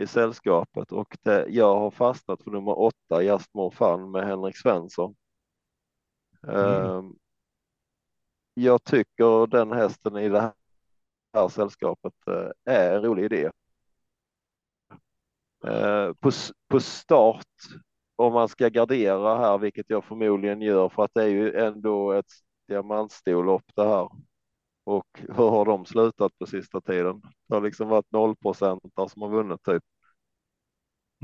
i 0.00 0.06
sällskapet 0.06 0.92
och 0.92 1.18
det, 1.22 1.46
jag 1.48 1.76
har 1.76 1.90
fastnat 1.90 2.42
för 2.42 2.50
nummer 2.50 2.78
åtta, 2.78 3.22
Just 3.22 3.54
More 3.54 3.76
Fun 3.76 4.10
med 4.10 4.26
Henrik 4.26 4.56
Svensson. 4.56 5.14
Eh, 6.48 7.02
Jag 8.54 8.84
tycker 8.84 9.46
den 9.46 9.72
hästen 9.72 10.16
i 10.16 10.28
det 10.28 10.52
här, 11.34 11.48
sällskapet 11.48 12.14
eh, 12.26 12.74
är 12.74 12.96
en 12.96 13.02
rolig 13.02 13.24
idé. 13.24 13.50
Eh, 15.66 16.12
på, 16.20 16.30
på 16.68 16.80
start, 16.80 17.46
om 18.16 18.32
man 18.32 18.48
ska 18.48 18.68
gardera 18.68 19.38
här, 19.38 19.58
vilket 19.58 19.90
jag 19.90 20.04
förmodligen 20.04 20.62
gör, 20.62 20.88
för 20.88 21.04
att 21.04 21.10
det 21.14 21.22
är 21.22 21.28
ju 21.28 21.54
ändå 21.58 22.12
ett 22.12 22.32
diamantstorlopp 22.66 23.64
det 23.74 23.88
här. 23.88 24.08
Och 24.84 25.06
hur 25.18 25.50
har 25.50 25.64
de 25.64 25.86
slutat 25.86 26.38
på 26.38 26.46
sista 26.46 26.80
tiden? 26.80 27.22
Det 27.48 27.54
har 27.54 27.60
liksom 27.60 27.88
varit 27.88 28.12
nollprocentare 28.12 29.08
som 29.08 29.22
har 29.22 29.28
vunnit 29.28 29.62
typ. 29.62 29.82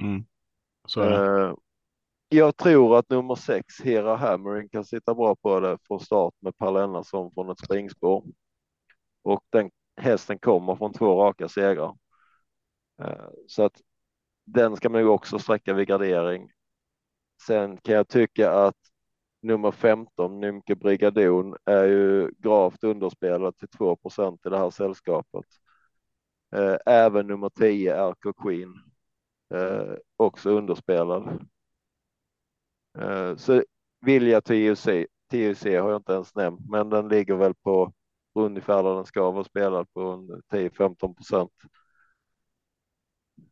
Mm. 0.03 0.25
Så. 0.85 1.03
Eh, 1.03 1.55
jag 2.29 2.57
tror 2.57 2.99
att 2.99 3.11
nummer 3.11 3.35
sex, 3.35 3.81
Hera 3.81 4.17
Hammering, 4.17 4.69
kan 4.69 4.85
sitta 4.85 5.15
bra 5.15 5.37
på 5.37 5.61
det 5.61 5.79
från 5.87 6.01
start 6.01 6.35
med 6.41 6.59
Per 6.59 6.73
Lennartsson 6.73 7.33
från 7.35 7.51
ett 7.51 7.59
springspår. 7.59 8.25
Och 9.23 9.45
den 9.51 9.71
hästen 9.97 10.39
kommer 10.39 10.77
från 10.77 10.93
två 10.93 11.25
raka 11.25 11.49
segrar. 11.49 11.97
Eh, 13.03 13.29
så 13.47 13.63
att 13.63 13.81
den 14.45 14.77
ska 14.77 14.89
man 14.89 15.01
ju 15.01 15.07
också 15.07 15.39
sträcka 15.39 15.75
vid 15.75 15.89
gardering. 15.89 16.51
Sen 17.47 17.77
kan 17.77 17.95
jag 17.95 18.09
tycka 18.09 18.53
att 18.53 18.90
nummer 19.43 19.71
15, 19.71 20.41
Nymke 20.41 20.75
Brigadon, 20.75 21.57
är 21.65 21.85
ju 21.85 22.31
gravt 22.39 22.85
underspelad 22.85 23.57
till 23.59 23.69
2% 23.69 24.47
i 24.47 24.51
det 24.51 24.59
här 24.59 24.71
sällskapet. 24.71 25.45
Eh, 26.57 26.77
även 26.87 27.27
nummer 27.27 27.49
10, 27.49 27.95
RK 28.11 28.33
Queen, 28.43 28.75
eh, 29.55 29.95
också 30.17 30.51
underspelad. 30.51 31.47
Eh, 32.99 33.37
så 33.37 33.63
Vilja 34.01 34.41
TUC, 34.41 35.07
TUC 35.31 35.65
har 35.65 35.91
jag 35.91 35.97
inte 35.97 36.13
ens 36.13 36.35
nämnt, 36.35 36.61
men 36.71 36.91
den 36.91 37.09
ligger 37.09 37.35
väl 37.35 37.55
på 37.55 37.93
ungefär 38.35 38.83
där 38.83 38.95
den 38.95 39.07
ska 39.07 39.31
vara 39.31 39.45
spelad 39.45 39.93
på 39.93 40.27
10-15 40.51 41.15
procent. 41.15 41.53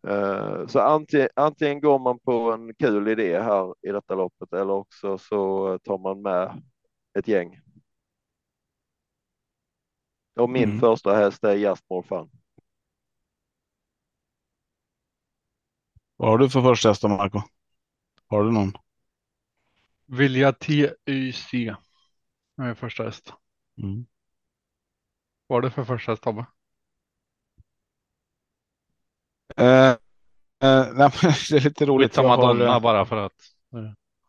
Eh, 0.06 0.66
Så 0.66 0.80
antingen, 0.80 1.28
antingen 1.36 1.80
går 1.80 1.98
man 1.98 2.18
på 2.18 2.52
en 2.52 2.74
kul 2.74 3.08
idé 3.08 3.40
här 3.40 3.74
i 3.88 3.92
detta 3.92 4.14
loppet 4.14 4.52
eller 4.52 4.72
också 4.72 5.18
så 5.18 5.78
tar 5.78 5.98
man 5.98 6.22
med 6.22 6.62
ett 7.18 7.28
gäng. 7.28 7.60
Och 10.40 10.50
min 10.50 10.68
Mm. 10.68 10.80
första 10.80 11.14
häst 11.14 11.44
är 11.44 11.54
Just 11.54 11.84
More 11.90 12.02
Fun. 12.02 12.30
Vad 16.16 16.30
har 16.30 16.38
du 16.38 16.50
för 16.50 16.62
första 16.62 16.88
häst 16.88 17.02
Marco? 17.02 17.42
Har 18.28 18.44
du 18.44 18.52
någon? 18.52 18.72
Vilja 20.06 20.52
TYC. 20.52 21.74
är 22.56 22.74
första 22.74 23.04
häst. 23.04 23.32
Mm. 23.78 24.06
Vad 25.46 25.58
är 25.58 25.62
det 25.62 25.70
för 25.74 25.84
första 25.84 26.12
häst 26.12 26.22
Tobbe? 26.22 26.46
Nej, 29.56 29.96
men 30.96 31.10
det 31.50 31.56
är 31.56 31.60
lite 31.60 31.86
roligt. 31.86 32.10
Lite 32.10 32.20
Jag 32.20 32.28
har, 32.28 32.36
Madonna 32.36 32.76
eh, 32.76 32.80
bara 32.82 33.06
för 33.06 33.16
att 33.16 33.32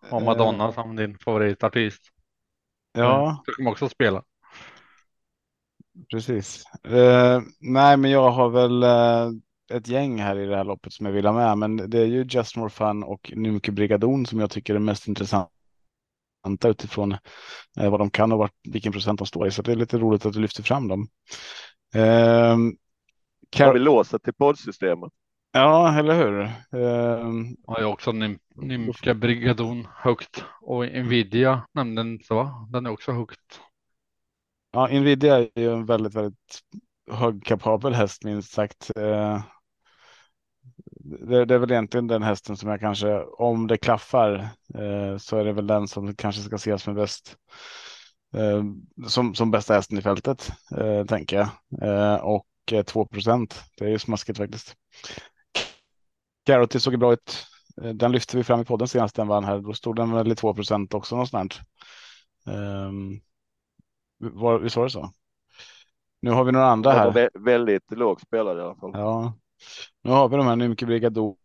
ha 0.10 0.20
Madonna 0.20 0.72
som 0.72 0.96
din 0.96 1.18
favoritartist. 1.18 2.02
Ja, 2.94 3.44
Du 3.46 3.54
kommer 3.54 3.72
också 3.72 3.90
spela. 3.90 4.24
precis. 6.12 6.64
Nej, 7.60 7.98
men 7.98 8.12
jag 8.12 8.30
har 8.32 8.50
väl 8.50 8.84
ett 9.74 9.88
gäng 9.88 10.22
här 10.22 10.40
i 10.40 10.46
det 10.46 10.56
här 10.56 10.64
loppet 10.64 10.94
som 10.94 11.06
jag 11.06 11.14
vill 11.14 11.26
ha 11.26 11.34
med, 11.34 11.58
men 11.58 11.90
det 11.90 12.00
är 12.00 12.06
ju 12.06 12.24
Just 12.24 12.58
More 12.58 12.70
Fun 12.70 13.04
och 13.04 13.32
Nymke 13.36 13.72
Brigadon 13.72 14.26
som 14.26 14.40
jag 14.40 14.52
tycker 14.52 14.76
är 14.76 14.80
mest 14.80 15.08
intressanta 15.08 15.50
utifrån 16.66 17.18
vad 17.76 18.00
de 18.00 18.10
kan 18.10 18.32
och 18.32 18.38
vart, 18.38 18.54
vilken 18.70 18.92
procent 18.92 19.20
de 19.20 19.28
står 19.28 19.48
i. 19.48 19.52
Så 19.52 19.62
det 19.62 19.72
är 19.72 19.76
lite 19.76 19.98
roligt 19.98 20.26
att 20.26 20.34
du 20.34 20.40
lyfter 20.40 20.64
fram 20.64 20.88
dem. 20.88 21.08
Eh, 23.58 23.66
Har 23.66 23.74
vi 23.74 23.80
låset 23.80 24.24
till 24.24 24.34
poddsystemet? 24.34 25.14
Ja, 25.52 26.00
eller 26.00 26.16
hur? 26.16 26.42
Eh, 26.82 27.28
Har 27.68 27.80
jag 27.82 27.92
också 27.92 28.12
Nym 28.12 28.40
Nymka 28.56 29.14
Brigadon 29.14 29.88
högt 29.96 30.44
och 30.62 30.86
Nvidia 30.86 31.68
nämnde 31.74 32.02
inte 32.02 32.34
va? 32.34 32.68
Den 32.72 32.86
är 32.86 32.90
också 32.90 33.12
högt. 33.12 33.60
Ja, 34.72 34.88
Nvidia 34.88 35.38
är 35.38 35.50
ju 35.56 35.74
en 35.74 35.86
väldigt, 35.86 36.16
väldigt 36.16 36.60
högkapabel 37.12 37.94
häst 37.94 38.24
minst 38.24 38.52
sagt. 38.52 38.92
Eh, 38.98 39.42
Det, 41.30 41.46
det 41.46 41.54
är 41.56 41.60
väl 41.60 41.72
egentligen 41.72 42.08
den 42.08 42.24
hästen 42.24 42.58
som 42.58 42.70
jag 42.70 42.80
kanske, 42.80 43.20
om 43.24 43.68
det 43.68 43.78
klaffar, 43.78 44.34
eh, 44.76 45.18
så 45.18 45.38
är 45.38 45.46
det 45.46 45.54
väl 45.54 45.68
den 45.68 45.88
som 45.88 46.16
kanske 46.16 46.42
ska 46.42 46.56
ses 46.56 46.88
med 46.88 46.96
bäst. 46.96 47.36
eh, 48.34 48.64
Som, 49.08 49.36
som 49.36 49.52
bästa 49.52 49.74
hästen 49.74 49.98
i 49.98 50.02
fältet, 50.02 50.52
eh, 50.78 51.06
tänker 51.06 51.38
jag. 51.38 51.50
Eh, 51.84 52.16
Och 52.70 52.74
eh, 52.74 52.84
2 52.84 53.06
procent, 53.06 53.64
det 53.78 53.86
är 53.86 53.90
ju 53.90 54.00
smaskigt 54.00 54.38
faktiskt. 54.38 54.76
Carrot 56.46 56.82
såg 56.82 57.00
bra 57.00 57.14
ut. 57.14 57.46
Eh, 57.82 57.90
Den 57.90 58.12
lyfte 58.12 58.38
vi 58.38 58.44
fram 58.44 58.62
i 58.62 58.66
podden 58.66 58.88
senast 58.88 59.16
den 59.16 59.28
vann 59.28 59.44
här. 59.44 59.60
Då 59.60 59.74
stod 59.74 59.96
den 59.96 60.12
väl 60.12 60.32
i 60.32 60.36
2 60.36 60.54
procent 60.54 60.94
också 60.94 61.16
någonstans. 61.16 61.60
Um, 62.46 63.22
var, 64.18 64.60
det 64.60 64.90
så? 64.90 65.12
Nu 66.22 66.32
har 66.32 66.44
vi 66.44 66.52
några 66.52 66.68
andra 66.68 66.92
här. 66.92 67.12
vä- 67.12 67.44
väldigt 67.46 67.92
lågt 67.92 68.22
spelad 68.22 68.58
i 68.58 68.62
alla 68.62 68.76
fall. 68.76 68.92
Ja, 68.94 69.34
nu 70.02 70.12
har 70.12 70.30
vi 70.30 70.38
de 70.38 70.46
här 70.46 70.56
Nymke 70.56 70.86
Brigadon. 70.86 71.36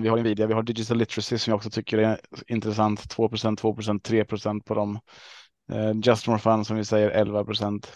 Vi 0.00 0.08
har 0.08 0.18
Nvidia, 0.18 0.46
vi 0.46 0.54
har 0.54 0.62
Digital 0.62 0.96
Literacy 0.96 1.38
som 1.38 1.50
jag 1.50 1.56
också 1.56 1.70
tycker 1.70 1.98
är 1.98 2.20
intressant. 2.46 3.00
2% 3.00 3.60
2% 3.60 4.00
3% 4.00 4.64
på 4.64 4.74
dem. 4.74 5.00
Eh, 5.72 5.92
Just 6.04 6.26
More 6.28 6.38
Fun 6.38 6.64
som 6.64 6.76
vi 6.76 6.84
säger 6.84 7.10
11% 7.10 7.86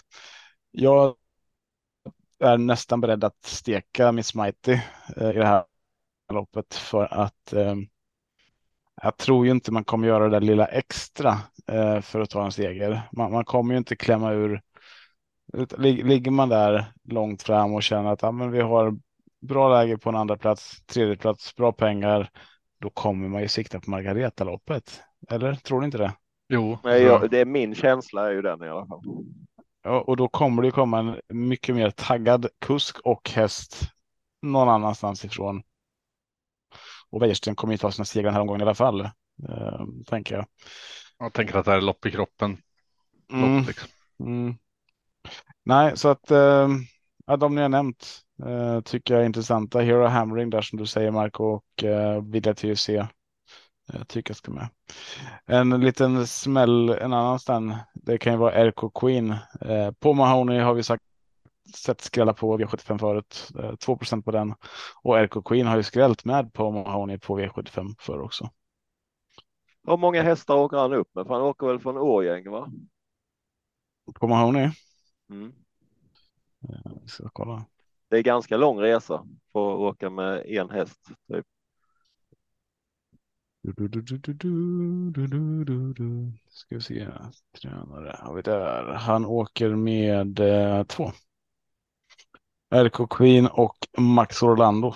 Jag 0.71 1.15
är 2.39 2.57
nästan 2.57 3.01
beredd 3.01 3.23
att 3.23 3.43
steka 3.43 4.11
Miss 4.11 4.35
Mighty 4.35 4.79
eh, 5.17 5.29
i 5.29 5.33
det 5.33 5.45
här 5.45 5.63
loppet 6.33 6.75
för 6.75 7.13
att 7.13 7.53
eh, 7.53 7.75
jag 9.01 9.17
tror 9.17 9.45
ju 9.45 9.51
inte 9.51 9.71
man 9.71 9.83
kommer 9.83 10.07
göra 10.07 10.23
det 10.23 10.29
där 10.29 10.41
lilla 10.41 10.65
extra 10.65 11.37
eh, 11.67 12.01
för 12.01 12.21
att 12.21 12.29
ta 12.29 12.45
en 12.45 12.51
seger. 12.51 13.01
Man, 13.11 13.31
man 13.31 13.45
kommer 13.45 13.73
ju 13.73 13.77
inte 13.77 13.95
klämma 13.95 14.31
ur. 14.31 14.61
Ligger 15.77 16.31
man 16.31 16.49
där 16.49 16.85
långt 17.03 17.43
fram 17.43 17.73
och 17.73 17.83
känner 17.83 18.11
att 18.11 18.21
ja, 18.21 18.31
men 18.31 18.51
vi 18.51 18.61
har 18.61 18.95
bra 19.41 19.69
läge 19.69 19.97
på 19.97 20.09
en 20.09 20.15
andra 20.15 20.37
plats, 20.37 20.85
tredje 20.85 21.17
plats, 21.17 21.55
bra 21.55 21.71
pengar, 21.71 22.29
då 22.79 22.89
kommer 22.89 23.27
man 23.27 23.41
ju 23.41 23.47
sikta 23.47 23.79
på 23.79 23.89
Margaretaloppet. 23.89 25.01
Eller 25.29 25.55
tror 25.55 25.79
ni 25.79 25.85
inte 25.85 25.97
det? 25.97 26.13
Jo, 26.49 26.77
Nej, 26.83 27.03
jag, 27.03 27.29
det 27.31 27.39
är 27.39 27.45
min 27.45 27.75
känsla 27.75 28.27
är 28.27 28.31
ju 28.31 28.41
den 28.41 28.63
i 28.63 28.69
alla 28.69 28.85
fall. 28.85 29.01
Ja, 29.87 30.01
och 30.01 30.17
då 30.17 30.27
kommer 30.27 30.63
det 30.63 30.71
komma 30.71 30.99
en 30.99 31.21
mycket 31.47 31.75
mer 31.75 31.89
taggad 31.91 32.47
kusk 32.59 32.99
och 32.99 33.29
häst 33.29 33.81
någon 34.41 34.69
annanstans 34.69 35.25
ifrån. 35.25 35.63
Och 37.09 37.21
Wäjersten 37.21 37.55
kommer 37.55 37.73
ju 37.73 37.77
ta 37.77 37.91
sina 37.91 38.05
segrar 38.05 38.25
den 38.25 38.33
här 38.33 38.41
omgången 38.41 38.61
i 38.61 38.63
alla 38.63 38.75
fall, 38.75 39.01
eh, 39.49 39.85
tänker 40.05 40.35
jag. 40.35 40.45
jag 41.19 41.33
tänker 41.33 41.55
att 41.55 41.65
det 41.65 41.71
här 41.71 41.77
är 41.77 41.81
lopp 41.81 42.05
i 42.05 42.11
kroppen. 42.11 42.57
Mm, 43.31 43.57
Lopp, 43.57 43.67
liksom. 43.67 43.89
mm. 44.19 44.55
Nej, 45.65 45.97
så 45.97 46.09
att 46.09 46.31
eh, 46.31 46.69
ja, 47.25 47.37
de 47.37 47.55
ni 47.55 47.61
har 47.61 47.69
nämnt 47.69 48.21
eh, 48.45 48.81
tycker 48.81 49.13
jag 49.13 49.21
är 49.23 49.25
intressanta. 49.25 49.79
Hero 49.79 50.07
Hammering 50.07 50.49
där 50.49 50.61
som 50.61 50.79
du 50.79 50.85
säger 50.85 51.11
Marco 51.11 51.43
och 51.43 51.83
eh, 51.83 52.23
Vilja 52.23 52.53
TUC 52.53 52.89
eh, 53.93 54.03
tycker 54.03 54.31
jag 54.31 54.37
ska 54.37 54.51
med. 54.51 54.69
En 55.45 55.69
liten 55.69 56.27
smäll 56.27 56.89
en 56.89 57.13
annanstans. 57.13 57.75
Det 57.93 58.17
kan 58.17 58.33
ju 58.33 58.39
vara 58.39 58.65
RK 58.65 58.99
Queen. 58.99 59.35
Eh, 59.61 59.91
på 59.91 60.13
Mahoney 60.13 60.59
har 60.59 60.73
vi 60.73 60.83
sagt 60.83 61.03
sett 61.75 62.01
skrälla 62.01 62.33
på 62.33 62.57
V75 62.57 62.97
förut. 62.97 63.49
Eh, 63.59 63.75
2 63.75 63.97
på 64.25 64.31
den. 64.31 64.53
Och 65.01 65.17
RK 65.17 65.45
Queen 65.45 65.67
har 65.67 65.77
ju 65.77 65.83
skrällt 65.83 66.25
med 66.25 66.53
på 66.53 66.71
Mahoney 66.71 67.17
på 67.17 67.39
V75 67.39 67.95
förr 67.99 68.21
också. 68.21 68.49
Hur 69.87 69.97
många 69.97 70.23
hästar 70.23 70.55
åker 70.55 70.77
han 70.77 70.93
upp 70.93 71.15
med? 71.15 71.27
För 71.27 71.33
han 71.33 71.43
åker 71.43 71.67
väl 71.67 71.79
från 71.79 71.97
Årgäng 71.97 72.51
va? 72.51 72.71
På 74.19 74.27
Mahoney. 74.27 74.69
Mm. 75.29 75.53
Vi 77.01 77.07
ska 77.07 77.29
kolla. 77.33 77.65
Det 78.09 78.17
är 78.17 78.23
ganska 78.23 78.57
lång 78.57 78.79
resa 78.79 79.25
för 79.51 79.73
att 79.73 79.79
åka 79.79 80.09
med 80.09 80.45
en 80.45 80.69
häst. 80.69 81.07
Typ. 81.33 81.45
Du, 83.75 84.01
Ska 86.49 86.75
vi 86.75 86.81
se. 86.81 87.07
Tränare 87.61 88.15
har 88.19 88.33
vi 88.33 88.41
där. 88.41 88.93
Han 88.93 89.25
åker 89.25 89.75
med 89.75 90.39
eh, 90.39 90.83
två. 90.83 91.11
RK 92.75 93.09
Queen 93.09 93.47
och 93.47 93.77
Max 93.97 94.43
Orlando. 94.43 94.93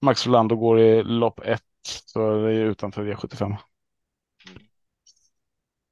Max 0.00 0.26
Orlando 0.26 0.56
går 0.56 0.80
i 0.80 1.02
lopp 1.02 1.40
ett, 1.40 1.62
så 1.82 2.18
det 2.36 2.54
är 2.54 2.64
utanför 2.64 3.04
V75. 3.04 3.44
Mm. 3.44 3.56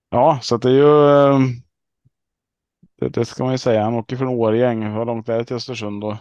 Ja, 0.08 0.38
så 0.42 0.56
det 0.56 0.68
är 0.68 0.72
ju. 0.72 1.08
Eh, 1.08 1.40
det, 2.96 3.08
det, 3.08 3.24
ska 3.24 3.44
man 3.44 3.52
ju 3.52 3.58
säga. 3.58 3.84
Han 3.84 3.94
åker 3.94 4.16
från 4.16 4.28
Årjäng. 4.28 4.82
Hur 4.82 5.04
långt 5.04 5.28
är 5.28 5.38
det 5.38 5.44
till 5.44 5.56
Östersund 5.56 6.00
då? 6.00 6.18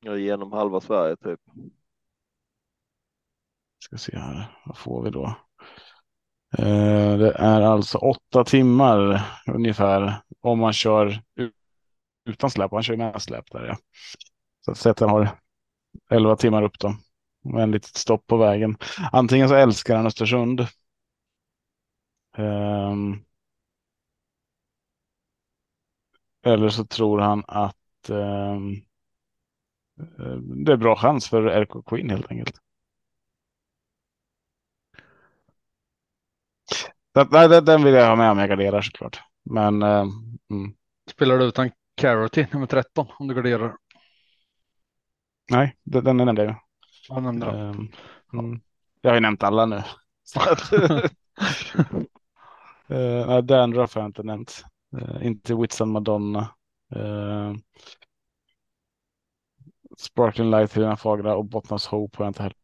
Ja, 0.00 0.16
genom 0.16 0.52
halva 0.52 0.80
Sverige 0.80 1.16
typ. 1.16 1.40
Ska 3.84 3.98
se 3.98 4.18
här. 4.18 4.56
Vad 4.64 4.78
får 4.78 5.02
vi 5.02 5.10
då? 5.10 5.26
Eh, 6.58 7.18
det 7.18 7.32
är 7.32 7.60
alltså 7.60 7.98
åtta 7.98 8.44
timmar 8.44 9.22
ungefär 9.46 10.22
om 10.40 10.58
man 10.58 10.72
kör 10.72 11.22
utan 12.24 12.50
släp. 12.50 12.70
Han 12.70 12.82
kör 12.82 12.94
ju 12.94 12.98
med 12.98 13.22
släp 13.22 13.50
där 13.50 13.66
ja. 13.66 13.76
Så 14.60 14.70
att 14.70 14.78
säga 14.78 14.90
att 14.90 15.00
han 15.00 15.10
har 15.10 15.28
11 16.10 16.36
timmar 16.36 16.62
upp 16.62 16.78
då. 16.78 16.94
Med 17.44 17.62
en 17.62 17.70
litet 17.70 17.96
stopp 17.96 18.26
på 18.26 18.36
vägen. 18.36 18.76
Antingen 19.12 19.48
så 19.48 19.54
älskar 19.54 19.96
han 19.96 20.06
Östersund. 20.06 20.66
Ehm. 22.36 23.24
Eller 26.42 26.68
så 26.68 26.84
tror 26.84 27.20
han 27.20 27.44
att 27.48 28.08
ehm, 28.10 28.72
eh, 30.18 30.36
det 30.36 30.72
är 30.72 30.76
bra 30.76 30.96
chans 30.96 31.28
för 31.28 31.42
RK 31.46 31.86
Queen 31.86 32.10
helt 32.10 32.30
enkelt. 32.30 32.60
Så 36.70 36.86
att, 36.86 36.92
nej, 36.92 36.99
den- 37.14 37.64
den 37.64 37.84
vill 37.84 37.94
jag 37.94 38.08
ha 38.08 38.16
med 38.16 38.30
om 38.30 38.38
jag 38.38 38.48
garderar 38.48 38.82
såklart. 38.82 39.20
Men 39.44 39.82
ehm, 39.82 40.10
mm, 40.50 40.74
Spelar 41.10 41.38
du 41.38 41.44
utan 41.44 41.70
Carroty 41.96 42.46
nummer 42.52 42.66
13 42.66 43.06
om 43.18 43.28
du 43.28 43.34
garderar? 43.34 43.76
nej, 45.50 45.76
den, 45.82 46.04
den 46.04 46.16
nämnde 46.16 46.44
jag. 46.44 46.54
Jag 47.08 47.22
nämnde. 47.22 47.46
Ehm, 47.46 47.88
mm. 48.32 48.60
Jag 49.00 49.10
har 49.10 49.14
ju 49.14 49.20
nämnt 49.20 49.42
alla 49.42 49.66
nu. 49.66 49.82
Eh, 52.88 53.26
nej, 53.26 53.42
Dandruff 53.42 53.94
har 53.94 54.02
jag 54.02 54.08
inte 54.08 54.22
nämnt. 54.22 54.64
Eh, 54.98 55.26
inte 55.26 55.54
Whitsun 55.54 55.90
Madonna. 55.92 56.54
Uh, 56.96 57.54
Sparkling 59.98 60.50
Light, 60.50 60.72
Helena 60.72 60.96
Fagra 60.96 61.36
och 61.36 61.44
Bottnas 61.44 61.86
Hope 61.86 62.18
har 62.18 62.24
jag 62.24 62.30
inte 62.30 62.42
heller 62.42 62.56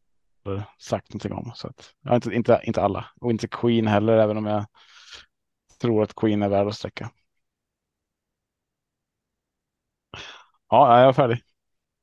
sagt 0.79 1.09
någonting 1.09 1.33
om. 1.33 1.51
Så 1.55 1.67
att, 1.67 1.93
jag 2.01 2.09
har 2.09 2.15
inte, 2.15 2.33
inte, 2.35 2.61
inte 2.63 2.81
alla. 2.81 3.05
Och 3.21 3.31
inte 3.31 3.47
Queen 3.47 3.87
heller, 3.87 4.17
även 4.17 4.37
om 4.37 4.45
jag 4.45 4.65
tror 5.81 6.03
att 6.03 6.15
Queen 6.15 6.43
är 6.43 6.49
värd 6.49 6.67
att 6.67 6.75
sträcka. 6.75 7.11
Ja, 10.69 10.99
jag 10.99 11.09
är 11.09 11.13
färdig. 11.13 11.41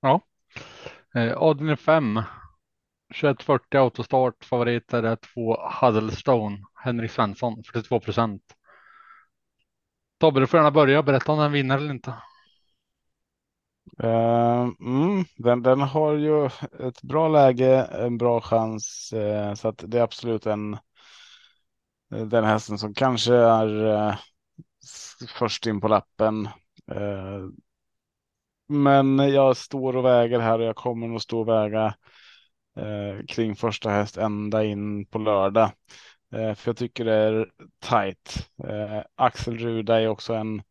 Ja. 0.00 0.20
Eh, 1.14 1.36
Adrian 1.36 1.76
5. 1.76 2.22
2140 3.14 3.78
autostart. 3.78 4.44
Favoriter 4.44 5.02
är 5.02 5.16
två 5.16 5.56
Huddlestone. 5.80 6.58
Henrik 6.74 7.10
Svensson 7.10 7.62
42 7.64 8.00
procent. 8.00 8.42
Tobbe, 10.18 10.40
du 10.40 10.46
får 10.46 10.58
gärna 10.58 10.70
börja. 10.70 11.02
Berätta 11.02 11.32
om 11.32 11.38
den 11.38 11.52
vinner 11.52 11.76
eller 11.76 11.90
inte. 11.90 12.14
Uh, 14.02 14.70
mm, 14.80 15.24
den, 15.36 15.62
den 15.62 15.80
har 15.80 16.12
ju 16.12 16.46
ett 16.88 17.02
bra 17.02 17.28
läge, 17.28 17.84
en 17.84 18.18
bra 18.18 18.40
chans. 18.40 19.12
uh, 19.16 19.54
så 19.54 19.68
att 19.68 19.84
det 19.86 19.98
är 19.98 20.02
absolut 20.02 20.46
en 20.46 20.78
den 22.08 22.44
hästen 22.44 22.78
som 22.78 22.94
kanske 22.94 23.34
är 23.34 23.84
uh, 23.84 24.16
först 25.38 25.66
in 25.66 25.80
på 25.80 25.88
lappen. 25.88 26.48
Men 28.68 29.18
jag 29.18 29.56
står 29.56 29.96
och 29.96 30.04
väger 30.04 30.40
här 30.40 30.58
och 30.58 30.64
jag 30.64 30.76
kommer 30.76 31.08
nog 31.08 31.22
stå 31.22 31.40
och 31.40 31.48
väga 31.48 31.94
kring 33.28 33.56
första 33.56 33.90
häst 33.90 34.16
ända 34.16 34.64
in 34.64 35.06
på 35.06 35.18
lördag. 35.18 35.70
För 36.30 36.60
jag 36.64 36.76
tycker 36.76 37.04
det 37.04 37.14
är 37.14 37.50
tajt. 37.78 38.50
Axel 39.14 39.58
Ruda 39.58 40.00
är 40.00 40.08
också 40.08 40.34
en 40.34 40.62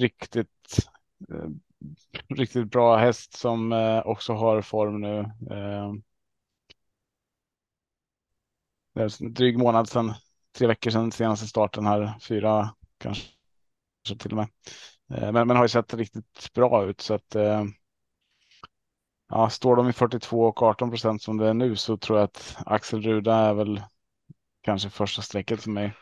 riktigt 0.00 0.88
riktigt 2.28 2.70
bra 2.70 2.96
häst 2.96 3.32
som 3.38 3.72
eh, 3.72 3.98
också 3.98 4.32
har 4.32 4.62
form 4.62 5.00
nu. 5.00 5.18
Eh, 5.50 5.92
det 8.94 9.02
är 9.02 9.22
en 9.22 9.34
dryg 9.34 9.58
månad 9.58 9.88
sedan, 9.88 10.14
tre 10.58 10.66
veckor 10.66 10.90
sedan 10.90 11.12
senaste 11.12 11.46
starten 11.46 11.86
här, 11.86 12.14
fyra 12.20 12.74
kanske 12.98 13.28
till 14.18 14.30
och 14.30 14.36
med. 14.36 14.48
Eh, 15.14 15.32
men, 15.32 15.46
men 15.46 15.56
har 15.56 15.64
ju 15.64 15.68
sett 15.68 15.94
riktigt 15.94 16.52
bra 16.54 16.84
ut 16.84 17.00
så 17.00 17.14
att 17.14 17.34
eh, 17.34 17.64
ja, 19.28 19.50
står 19.50 19.76
de 19.76 19.88
i 19.88 19.92
42 19.92 20.44
och 20.44 20.62
18 20.62 20.90
procent 20.90 21.22
som 21.22 21.36
det 21.36 21.48
är 21.48 21.54
nu 21.54 21.76
så 21.76 21.96
tror 21.96 22.18
jag 22.18 22.24
att 22.24 22.56
Axel 22.66 23.02
Ruda 23.02 23.34
är 23.34 23.54
väl 23.54 23.82
kanske 24.62 24.90
första 24.90 25.22
strecket 25.22 25.62
för 25.62 25.70
mig. 25.70 25.92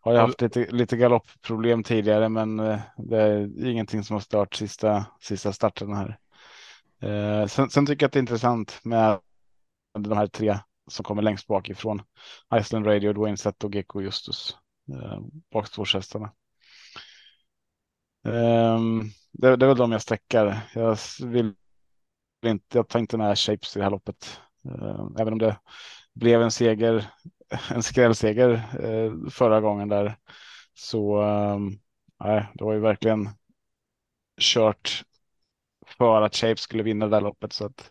Har 0.00 0.14
jag 0.14 0.20
haft 0.20 0.40
lite, 0.40 0.66
lite 0.70 0.96
galoppproblem 0.96 1.82
tidigare 1.82 2.28
men 2.28 2.60
eh, 2.60 2.80
det 2.96 3.22
är 3.22 3.66
ingenting 3.66 4.04
som 4.04 4.14
har 4.14 4.20
stört 4.20 4.54
sista, 4.54 5.06
sista 5.20 5.52
starten 5.52 5.94
här. 5.94 6.18
Eh, 7.02 7.46
sen, 7.46 7.70
sen 7.70 7.86
tycker 7.86 8.04
jag 8.04 8.08
att 8.08 8.12
det 8.12 8.18
är 8.18 8.20
intressant 8.20 8.80
med 8.82 9.20
de 9.98 10.16
här 10.16 10.26
tre 10.26 10.58
som 10.90 11.04
kommer 11.04 11.22
längst 11.22 11.46
bakifrån. 11.46 12.02
Iceland 12.54 12.86
Radio, 12.86 13.12
Dwayne 13.12 13.36
Sett 13.36 13.64
och 13.64 13.74
Gecko 13.74 14.00
Justus. 14.00 14.56
Eh, 14.92 15.20
Bakspårshästarna. 15.52 16.32
Eh, 18.26 18.80
det, 19.32 19.56
det 19.56 19.66
är 19.66 19.68
väl 19.68 19.76
de 19.76 19.92
jag 19.92 20.02
sträckar. 20.02 20.60
Jag 20.74 20.98
vill 21.22 21.54
inte, 22.46 22.78
jag 22.78 23.00
inte 23.00 23.16
med 23.16 23.38
Shapes 23.38 23.76
i 23.76 23.78
det 23.78 23.84
här 23.84 23.90
loppet. 23.90 24.40
Eh, 24.64 25.06
även 25.18 25.32
om 25.32 25.38
det 25.38 25.56
blev 26.14 26.42
en 26.42 26.50
seger, 26.50 27.10
en 27.70 27.82
skrällseger 27.82 28.50
eh, 28.80 29.30
förra 29.30 29.60
gången 29.60 29.88
där. 29.88 30.16
Så 30.74 31.22
eh, 31.22 31.58
nej, 32.24 32.46
det 32.54 32.64
var 32.64 32.72
ju 32.72 32.80
verkligen 32.80 33.28
kört 34.40 35.02
för 35.86 36.22
att 36.22 36.36
Shapes 36.36 36.60
skulle 36.60 36.82
vinna 36.82 37.04
det 37.06 37.10
där 37.16 37.20
loppet. 37.20 37.52
Så 37.52 37.66
att 37.66 37.90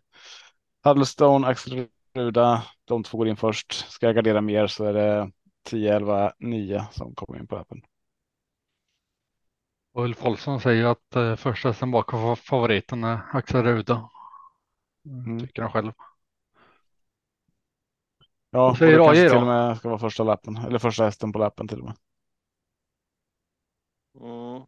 Huddlestone, 0.83 1.47
Axel 1.47 1.87
Ruda, 2.13 2.63
de 2.85 3.03
två 3.03 3.17
går 3.17 3.27
in 3.27 3.37
först. 3.37 3.73
Ska 3.73 4.05
jag 4.05 4.15
gardera 4.15 4.41
mer 4.41 4.67
så 4.67 4.85
är 4.85 4.93
det 4.93 5.31
10, 5.63 5.95
11, 5.95 6.33
9 6.39 6.85
som 6.91 7.15
kommer 7.15 7.39
in 7.39 7.47
på 7.47 7.57
appen. 7.57 7.81
Och 9.93 10.03
Ulf 10.03 10.25
Olsson 10.25 10.61
säger 10.61 10.85
att 10.85 11.15
eh, 11.15 11.35
första 11.35 11.69
hästen 11.69 11.91
bakom 11.91 12.19
fa- 12.19 12.35
favoriten 12.35 13.03
är 13.03 13.19
Axel 13.33 13.63
Ruda. 13.63 14.09
Mm. 15.05 15.39
Tycker 15.39 15.61
han 15.61 15.71
själv. 15.71 15.91
Ja, 18.55 18.69
och 18.69 18.77
säger 18.77 19.09
AJ 19.09 19.29
till 19.29 19.37
och 19.37 19.45
med 19.45 19.77
ska 19.77 19.89
vara 19.89 19.99
första 19.99 20.23
lappen 20.23 20.57
eller 20.57 20.79
första 20.79 21.03
hästen 21.03 21.31
på 21.31 21.39
lappen 21.39 21.67
till 21.67 21.79
och 21.79 21.85
med. 21.85 21.95
Mm. 24.21 24.63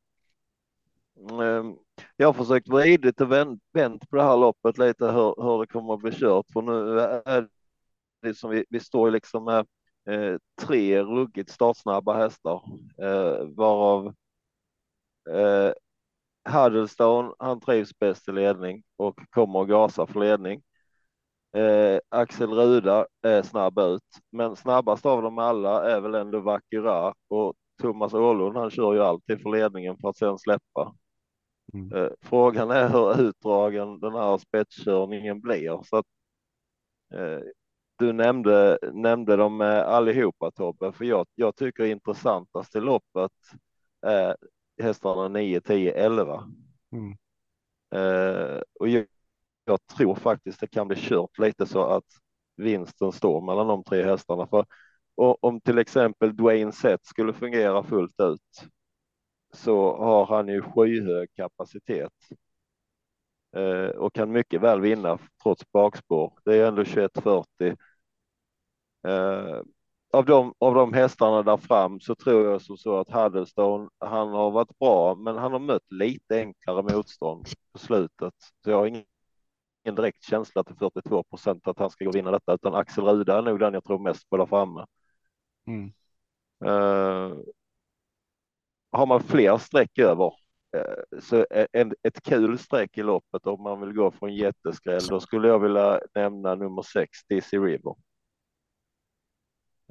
Ehm, 1.41 1.76
Jag 2.16 2.28
har 2.28 2.34
försökt 2.34 2.70
vridit 2.70 3.22
och 3.22 3.32
vänt, 3.32 3.64
vänt 3.74 4.09
på 4.09 4.16
det 4.16 4.24
här 4.24 4.38
loppet 4.38 4.78
lite 4.78 5.05
hur, 5.05 5.43
hur 5.43 5.59
det 5.59 5.68
kommer 5.68 5.93
att 5.93 5.99
bli 5.99 6.12
kört. 6.12 6.45
För 6.53 6.62
nu 6.62 6.99
är 6.99 7.47
det 8.22 8.34
som 8.34 8.49
vi, 8.49 8.66
vi 8.70 8.80
står 8.80 9.12
liksom 9.12 9.43
med 9.45 9.68
eh, 10.09 10.38
tre 10.62 11.03
ruggigt 11.03 11.49
startsnabba 11.51 12.18
hästar, 12.18 12.64
eh, 13.01 13.45
varav 13.55 14.14
eh, 15.30 15.72
Huddlestone, 16.49 17.34
han 17.39 17.59
trivs 17.59 17.99
bäst 17.99 18.28
i 18.28 18.32
ledning 18.32 18.84
och 18.97 19.20
kommer 19.30 19.62
att 19.62 19.70
gasa 19.70 20.07
för 20.07 20.20
ledning. 20.20 20.62
Eh, 21.56 22.00
Axel 22.10 22.50
Ruda 22.50 23.08
är 23.22 23.41
snabb 23.41 23.80
ut, 23.80 24.04
men 24.32 24.56
snabbast 24.56 25.06
av 25.06 25.22
dem 25.22 25.38
alla 25.38 25.91
är 25.91 26.02
väl 26.02 26.16
ändå 26.16 26.39
Vakira 26.39 27.14
och 27.28 27.54
Thomas 27.82 28.14
Åhlund. 28.14 28.58
Han 28.58 28.70
kör 28.70 28.93
ju 28.93 29.00
alltid 29.02 29.41
för 29.41 29.50
ledningen 29.50 29.98
för 29.98 30.10
att 30.10 30.18
sen 30.18 30.38
släppa. 30.39 30.95
Mm. 31.74 31.93
Eh, 31.93 32.10
frågan 32.22 32.72
är 32.72 32.89
hur 32.89 33.22
utdragen 33.22 34.00
den 34.00 34.14
här 34.14 34.38
spetskörningen 34.38 35.41
blir. 35.41 35.84
Så 35.84 35.98
att, 35.98 36.06
eh, 37.14 37.39
du 37.98 38.14
nämnde, 38.14 38.80
nämnde 38.93 39.36
dem 39.36 39.62
eh, 39.62 39.88
allihopa 39.88 40.52
Tobbe, 40.52 40.91
för 40.91 41.06
jag, 41.06 41.26
jag 41.36 41.56
tycker 41.56 41.86
intressantast 41.86 42.76
i 42.76 42.80
loppet 42.80 43.32
är 44.02 44.36
hästarna 44.82 45.28
9, 45.28 45.62
10, 45.62 45.91
11. 45.93 46.43
Mm. 46.91 47.18
Eh, 47.91 48.62
och 48.80 48.88
jag, 48.88 49.06
jag 49.68 49.88
tror 49.97 50.15
faktiskt 50.15 50.59
det 50.59 50.68
kan 50.68 50.88
bli 50.88 50.97
kört 50.99 51.39
lite 51.39 51.65
så 51.65 51.84
att 51.84 52.03
vinsten 52.57 53.11
står 53.11 53.41
mellan 53.41 53.68
de 53.68 53.84
tre 53.84 54.03
hästarna. 54.03 54.47
För 54.47 54.65
och 55.15 55.43
om 55.43 55.61
till 55.61 55.78
exempel 55.78 56.36
Dwayne 56.38 56.72
Sett 56.72 57.05
skulle 57.05 57.34
fungera 57.34 57.84
fullt 57.84 58.20
ut 58.20 58.70
så 59.53 59.97
har 59.97 60.26
han 60.26 60.47
ju 60.47 60.61
skyhög 60.61 61.30
kapacitet 61.36 62.13
eh, 63.55 63.89
och 63.97 64.13
kan 64.13 64.32
mycket 64.32 64.61
väl 64.61 64.82
vinna 64.82 65.18
trots 65.43 65.72
bakspår. 65.72 66.34
Det 66.45 66.55
är 66.57 66.68
ändå 66.68 66.84
2140. 66.86 67.78
Eh, 69.07 69.61
av 70.13 70.26
de, 70.26 70.53
av 70.59 70.74
de 70.76 70.93
hästarna 70.93 71.43
där 71.43 71.57
fram 71.57 71.99
så 71.99 72.15
tror 72.15 72.45
jag 72.51 72.61
som 72.61 72.78
så 72.78 72.99
att 72.99 73.09
Huddlestone, 73.09 73.89
han 73.99 74.30
har 74.30 74.51
varit 74.51 74.80
bra, 74.80 75.15
men 75.15 75.38
han 75.38 75.51
har 75.51 75.59
mött 75.59 75.91
lite 75.91 76.38
enklare 76.39 76.84
motstånd 76.84 77.45
på 77.74 77.80
slutet. 77.80 78.34
Så 78.63 78.70
jag 78.72 78.78
har 78.78 78.88
ingen, 78.88 79.03
ingen 79.88 79.96
direkt 79.96 80.24
känsla 80.24 80.64
till 80.64 80.76
42 80.76 81.24
procent 81.24 81.68
att 81.68 81.80
han 81.80 81.90
ska 81.90 82.06
gå 82.06 82.12
vinna 82.12 82.32
detta, 82.32 82.54
utan 82.54 82.76
Axel 82.76 83.04
Ruda 83.04 83.38
är 83.38 83.42
nog 83.42 83.60
den 83.60 83.74
jag 83.74 83.84
tror 83.84 84.00
mest 84.00 84.30
på 84.30 84.38
där 84.38 84.46
framme. 84.46 84.86
Mm. 85.68 85.94
Uh, 86.66 87.38
har 88.92 89.06
man 89.06 89.24
fler 89.24 89.58
streck 89.58 90.00
över 90.00 90.34
uh, 90.78 91.20
så 91.22 91.46
en, 91.74 91.94
ett 92.04 92.22
kul 92.22 92.58
streck 92.58 92.98
i 92.98 93.04
loppet 93.04 93.48
om 93.48 93.64
man 93.64 93.82
vill 93.82 93.94
gå 93.94 94.12
från 94.12 94.36
jätteskräll, 94.36 95.08
då 95.10 95.20
skulle 95.20 95.48
jag 95.48 95.60
vilja 95.60 96.00
nämna 96.16 96.56
nummer 96.56 96.82
sex, 96.82 97.20
DC 97.30 97.58
River. 97.58 97.96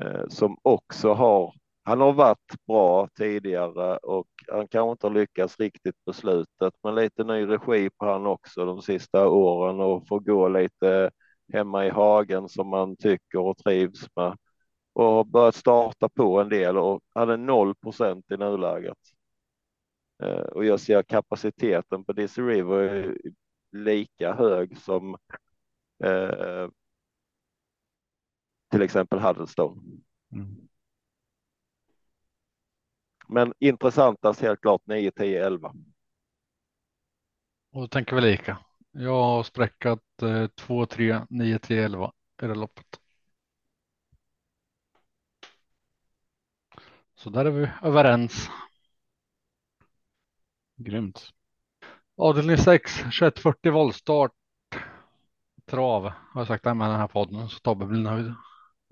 Uh, 0.04 0.28
som 0.28 0.58
också 0.62 1.12
har, 1.12 1.54
han 1.86 2.00
har 2.00 2.12
varit 2.12 2.66
bra 2.66 3.08
tidigare 3.08 3.96
och 3.96 4.28
han 4.52 4.68
kanske 4.68 4.90
inte 4.90 5.06
har 5.06 5.14
lyckats 5.14 5.60
riktigt 5.60 6.04
på 6.04 6.12
slutet, 6.12 6.74
men 6.82 6.94
lite 6.94 7.24
ny 7.24 7.46
regi 7.46 7.90
på 7.90 8.06
han 8.06 8.26
också 8.26 8.64
de 8.64 8.82
sista 8.82 9.28
åren 9.28 9.80
och 9.80 10.08
får 10.08 10.20
gå 10.20 10.48
lite 10.48 11.10
hemma 11.52 11.86
i 11.86 11.90
hagen 11.90 12.48
som 12.48 12.68
man 12.68 12.96
tycker 12.96 13.38
och 13.38 13.58
trivs 13.58 14.08
med 14.16 14.36
och 14.92 15.04
har 15.04 15.24
börjat 15.24 15.54
starta 15.54 16.08
på 16.08 16.40
en 16.40 16.48
del 16.48 16.76
och 16.78 17.00
hade 17.14 17.36
0 17.36 17.74
procent 17.74 18.30
i 18.30 18.36
nuläget. 18.36 18.98
Eh, 20.22 20.40
och 20.40 20.64
jag 20.64 20.80
ser 20.80 21.02
kapaciteten 21.02 22.04
på 22.04 22.12
DC 22.12 22.42
River 22.42 23.16
lika 23.72 24.34
hög 24.34 24.78
som 24.78 25.16
eh, 26.04 26.68
till 28.70 28.82
exempel 28.82 29.18
Huddleston. 29.18 30.02
Mm. 30.32 30.68
Men 33.28 33.52
intressantast 33.58 34.40
helt 34.40 34.60
klart 34.60 34.82
9, 34.84 35.10
10, 35.10 35.46
11. 35.46 35.68
Och 37.72 37.80
då 37.80 37.88
tänker 37.88 38.16
vi 38.16 38.22
lika. 38.22 38.58
Jag 38.90 39.22
har 39.22 39.42
sträckat 39.42 40.22
eh, 40.22 40.46
2, 40.46 40.86
3, 40.86 41.20
9, 41.30 41.58
10, 41.58 41.84
11 41.84 42.12
i 42.42 42.46
det 42.46 42.54
loppet. 42.54 43.00
Så 47.14 47.30
där 47.30 47.44
är 47.44 47.50
vi 47.50 47.70
överens. 47.82 48.50
Grymt. 50.76 51.30
Avdelning 52.16 52.56
6, 52.56 52.92
2140 52.96 53.72
voltstart. 53.72 54.32
Trav 55.66 56.02
har 56.02 56.40
jag 56.40 56.46
sagt 56.46 56.64
med 56.64 56.76
den 56.76 57.00
här 57.00 57.08
podden 57.08 57.48
så 57.48 57.58
Tobbe 57.58 57.86
blir 57.86 58.00
nöjd. 58.00 58.34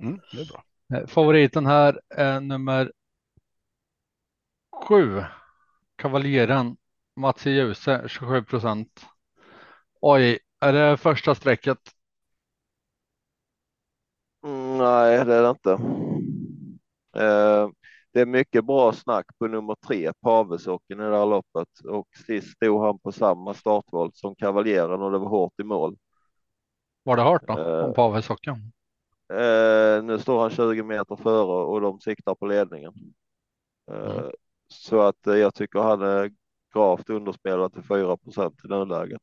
Mm, 0.03 0.21
det 0.33 0.41
är 0.41 0.47
bra. 0.47 0.65
Eh, 0.99 1.07
favoriten 1.07 1.67
här 1.67 2.01
är 2.09 2.41
nummer 2.41 2.93
sju. 4.85 5.25
Kavaljeren 5.97 6.77
Mats 7.17 7.47
Ljuse 7.47 8.09
27 8.09 8.43
procent. 8.45 9.07
Oj, 10.01 10.39
är 10.61 10.73
det 10.73 10.97
första 10.97 11.35
strecket? 11.35 11.79
Mm, 14.47 14.79
nej, 14.79 15.25
det 15.25 15.35
är 15.35 15.43
det 15.43 15.51
inte. 15.51 15.71
Uh, 17.17 17.71
det 18.13 18.21
är 18.21 18.27
mycket 18.27 18.65
bra 18.65 18.93
snack 18.93 19.27
på 19.39 19.47
nummer 19.47 19.77
tre, 19.87 20.13
Pavesocken 20.23 21.01
i 21.01 21.03
det 21.03 21.19
här 21.19 21.27
loppet 21.27 21.69
och 21.89 22.09
sist 22.27 22.57
stod 22.57 22.85
han 22.85 22.99
på 22.99 23.13
samma 23.13 23.55
startvolt 23.55 24.17
som 24.17 24.35
Kavaljeren 24.35 25.03
och 25.03 25.13
det 25.13 25.19
var 25.19 25.29
hårt 25.29 25.61
i 25.61 25.65
mål. 25.65 25.97
Var 27.03 27.17
det 27.17 27.23
hört 27.23 27.47
då 27.47 27.59
uh, 27.59 27.85
om 27.85 27.95
Pavesocken? 27.95 28.73
Uh, 29.33 30.05
nu 30.05 30.19
står 30.19 30.41
han 30.41 30.51
20 30.51 30.83
meter 30.83 31.17
före 31.17 31.65
och 31.65 31.81
de 31.81 32.01
siktar 32.01 32.35
på 32.35 32.47
ledningen. 32.47 32.93
Uh, 33.91 34.11
mm. 34.11 34.31
Så 34.69 35.01
att 35.01 35.27
eh, 35.27 35.35
jag 35.37 35.55
tycker 35.55 35.79
han 35.81 36.03
är 36.03 36.31
gravt 36.75 37.11
underspelad 37.11 37.73
till 37.73 37.83
4 37.83 38.17
procent 38.17 38.55
i 38.65 38.69
nuläget. 38.69 39.23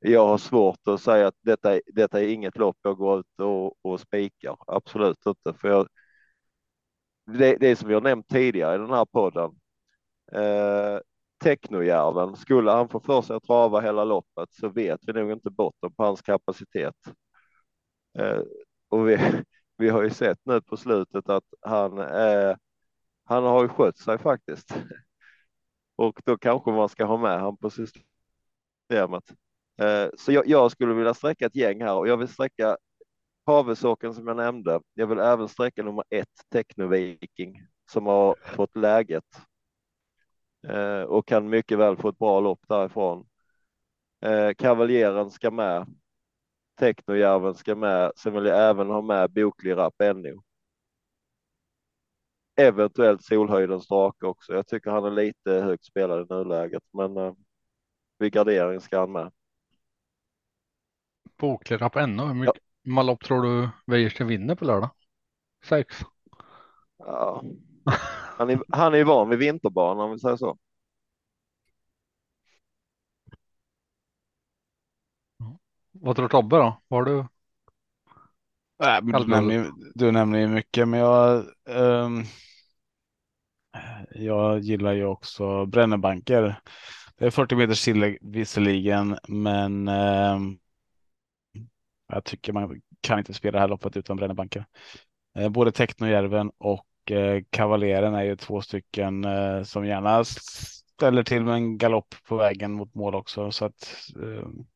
Jag 0.00 0.26
har 0.28 0.38
svårt 0.38 0.88
att 0.88 1.02
säga 1.02 1.26
att 1.28 1.36
detta, 1.42 1.80
detta 1.94 2.20
är 2.22 2.28
inget 2.28 2.56
lopp 2.58 2.76
jag 2.82 2.96
går 2.96 3.20
ut 3.20 3.26
och, 3.40 3.86
och 3.86 4.00
spikar. 4.00 4.56
Absolut 4.66 5.26
inte, 5.26 5.54
för 5.54 5.68
jag, 5.68 5.88
det, 7.26 7.56
det 7.56 7.76
som 7.76 7.88
vi 7.88 7.94
har 7.94 8.00
nämnt 8.00 8.28
tidigare 8.28 8.74
i 8.74 8.78
den 8.78 8.90
här 8.90 9.04
podden. 9.04 9.50
Eh, 10.32 11.00
Technojärven, 11.44 12.36
skulle 12.36 12.70
han 12.70 12.88
få 12.88 13.00
för 13.00 13.22
sig 13.22 13.36
att 13.36 13.44
trava 13.44 13.80
hela 13.80 14.04
loppet 14.04 14.52
så 14.52 14.68
vet 14.68 15.00
vi 15.06 15.12
nog 15.12 15.32
inte 15.32 15.50
botten 15.50 15.94
på 15.94 16.04
hans 16.04 16.22
kapacitet. 16.22 16.94
Eh, 18.18 18.40
och 18.88 19.08
vi, 19.08 19.18
vi 19.76 19.88
har 19.88 20.02
ju 20.02 20.10
sett 20.10 20.38
nu 20.44 20.60
på 20.60 20.76
slutet 20.76 21.28
att 21.28 21.44
han, 21.60 21.98
eh, 21.98 22.56
han 23.28 23.44
har 23.44 23.62
ju 23.62 23.68
skött 23.68 23.98
sig 23.98 24.18
faktiskt. 24.18 24.74
Och 25.96 26.20
då 26.24 26.38
kanske 26.38 26.70
man 26.70 26.88
ska 26.88 27.04
ha 27.04 27.16
med 27.16 27.40
han 27.40 27.56
på 27.56 27.70
systemet. 27.70 29.32
Eh, 29.80 30.08
så 30.18 30.32
jag, 30.32 30.46
jag, 30.46 30.70
skulle 30.70 30.94
vilja 30.94 31.14
sträcka 31.14 31.46
ett 31.46 31.56
gäng 31.56 31.82
här 31.82 31.94
och 31.94 32.08
jag 32.08 32.16
vill 32.16 32.28
sträcka 32.28 32.76
Havesåken 33.46 34.14
som 34.14 34.26
jag 34.26 34.36
nämnde. 34.36 34.80
Jag 34.94 35.06
vill 35.06 35.18
även 35.18 35.48
sträcka 35.48 35.82
nummer 35.82 36.04
ett, 36.10 36.28
Technoviking, 36.52 37.62
som 37.90 38.06
har 38.06 38.36
fått 38.44 38.76
läget 38.76 39.24
eh, 40.68 41.02
och 41.02 41.26
kan 41.26 41.48
mycket 41.48 41.78
väl 41.78 41.96
få 41.96 42.08
ett 42.08 42.18
bra 42.18 42.40
lopp 42.40 42.60
därifrån. 42.68 43.26
Eh, 44.20 44.54
Kavaljeren 44.58 45.30
ska 45.30 45.50
med. 45.50 45.86
Technojärven 46.80 47.54
ska 47.54 47.74
med. 47.74 48.12
Sen 48.16 48.34
vill 48.34 48.46
jag 48.46 48.70
även 48.70 48.90
ha 48.90 49.02
med 49.02 49.32
Boklig 49.32 49.76
Rapp 49.76 49.94
NO. 49.98 50.42
Eventuellt 52.58 53.24
Solhöjdens 53.24 53.88
drake 53.88 54.26
också. 54.26 54.52
Jag 54.52 54.66
tycker 54.66 54.90
han 54.90 55.04
är 55.04 55.10
lite 55.10 55.50
högt 55.50 55.84
spelad 55.84 56.20
i 56.20 56.34
nuläget, 56.34 56.82
men 56.92 57.16
eh, 57.16 57.32
vid 58.18 58.32
gardering 58.32 58.80
ska 58.80 59.00
han 59.00 59.12
med. 59.12 59.32
Boklig 61.36 61.80
Rapp 61.82 61.94
NO, 61.94 62.24
hur 62.24 62.34
mycket, 62.34 62.62
hur 62.84 62.92
många 62.92 63.02
lopp 63.02 63.24
tror 63.24 63.42
du 63.42 63.68
Wäjersten 63.86 64.26
vinner 64.26 64.54
på 64.54 64.64
lördag? 64.64 64.90
Sex? 65.64 65.96
Ja. 66.98 67.42
Han 68.38 68.50
är, 68.50 68.60
han 68.68 68.94
är 68.94 69.04
van 69.04 69.28
vid 69.28 69.38
vinterbanan 69.38 70.04
om 70.04 70.10
vi 70.10 70.18
säger 70.18 70.36
så. 70.36 70.58
Vad 75.92 76.16
tror 76.16 76.28
Tobbe 76.28 76.56
då? 76.56 76.82
Var 76.88 77.04
du? 77.04 77.26
Nej, 78.78 79.00
du, 79.02 79.26
nämner, 79.26 79.70
du 79.94 80.12
nämner 80.12 80.38
ju 80.38 80.48
mycket, 80.48 80.88
men 80.88 81.00
jag. 81.00 81.44
Um, 81.66 82.24
jag 84.10 84.58
gillar 84.58 84.92
ju 84.92 85.04
också 85.04 85.66
Brännebanker. 85.66 86.60
Det 87.16 87.26
är 87.26 87.30
40 87.30 87.54
meters 87.54 87.84
tillägg 87.84 88.18
visserligen, 88.20 89.18
men 89.28 89.88
eh, 89.88 90.38
jag 92.08 92.24
tycker 92.24 92.52
man 92.52 92.80
kan 93.00 93.18
inte 93.18 93.34
spela 93.34 93.52
det 93.52 93.60
här 93.60 93.68
loppet 93.68 93.96
utan 93.96 94.16
brännebanker. 94.16 94.66
Eh, 95.36 95.48
både 95.48 95.72
Technojärven 95.72 96.50
och 96.58 97.10
eh, 97.10 97.42
Kavaljeren 97.50 98.14
är 98.14 98.22
ju 98.22 98.36
två 98.36 98.60
stycken 98.60 99.24
eh, 99.24 99.62
som 99.62 99.86
gärna 99.86 100.24
ställer 100.24 101.22
till 101.22 101.44
med 101.44 101.54
en 101.54 101.78
galopp 101.78 102.14
på 102.28 102.36
vägen 102.36 102.72
mot 102.72 102.94
mål 102.94 103.14
också. 103.14 103.50
Så 103.50 103.64
att 103.64 104.12
ehm, 104.16 104.66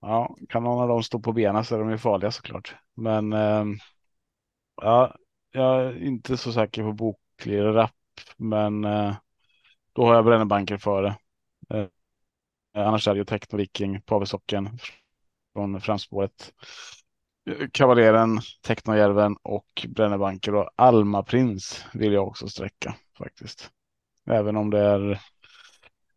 ja, 0.00 0.36
kan 0.48 0.62
någon 0.62 0.82
av 0.82 0.88
dem 0.88 1.02
stå 1.02 1.20
på 1.20 1.32
benen 1.32 1.64
så 1.64 1.74
är 1.74 1.78
de 1.78 1.90
ju 1.90 1.98
farliga 1.98 2.30
såklart. 2.30 2.74
Men 2.94 3.32
ehm, 3.32 3.78
ja, 4.76 5.16
jag 5.50 5.84
är 5.84 6.02
inte 6.02 6.36
så 6.36 6.52
säker 6.52 6.82
på 6.82 6.92
ytterligare 7.42 7.74
rapp, 7.74 7.94
men 8.36 8.84
eh, 8.84 9.14
då 9.92 10.06
har 10.06 10.14
jag 10.14 10.24
Brännebanker 10.24 10.76
före. 10.76 11.16
Eh, 11.70 11.86
eh, 12.76 12.88
annars 12.88 13.08
är 13.08 13.12
det 13.14 13.18
ju 13.18 13.24
Techno 13.24 13.56
Viking, 13.56 14.00
Pavelsocken 14.00 14.78
från 15.52 15.80
framspåret. 15.80 16.52
Kavaljeren, 17.72 18.40
Technojärven 18.62 19.36
och 19.42 19.86
Brännebanker 19.88 20.54
och 20.54 20.70
Alma 20.76 21.22
Prins 21.22 21.84
vill 21.94 22.12
jag 22.12 22.28
också 22.28 22.48
sträcka 22.48 22.94
faktiskt. 23.18 23.70
Även 24.26 24.56
om 24.56 24.70
det 24.70 24.80
är 24.80 25.20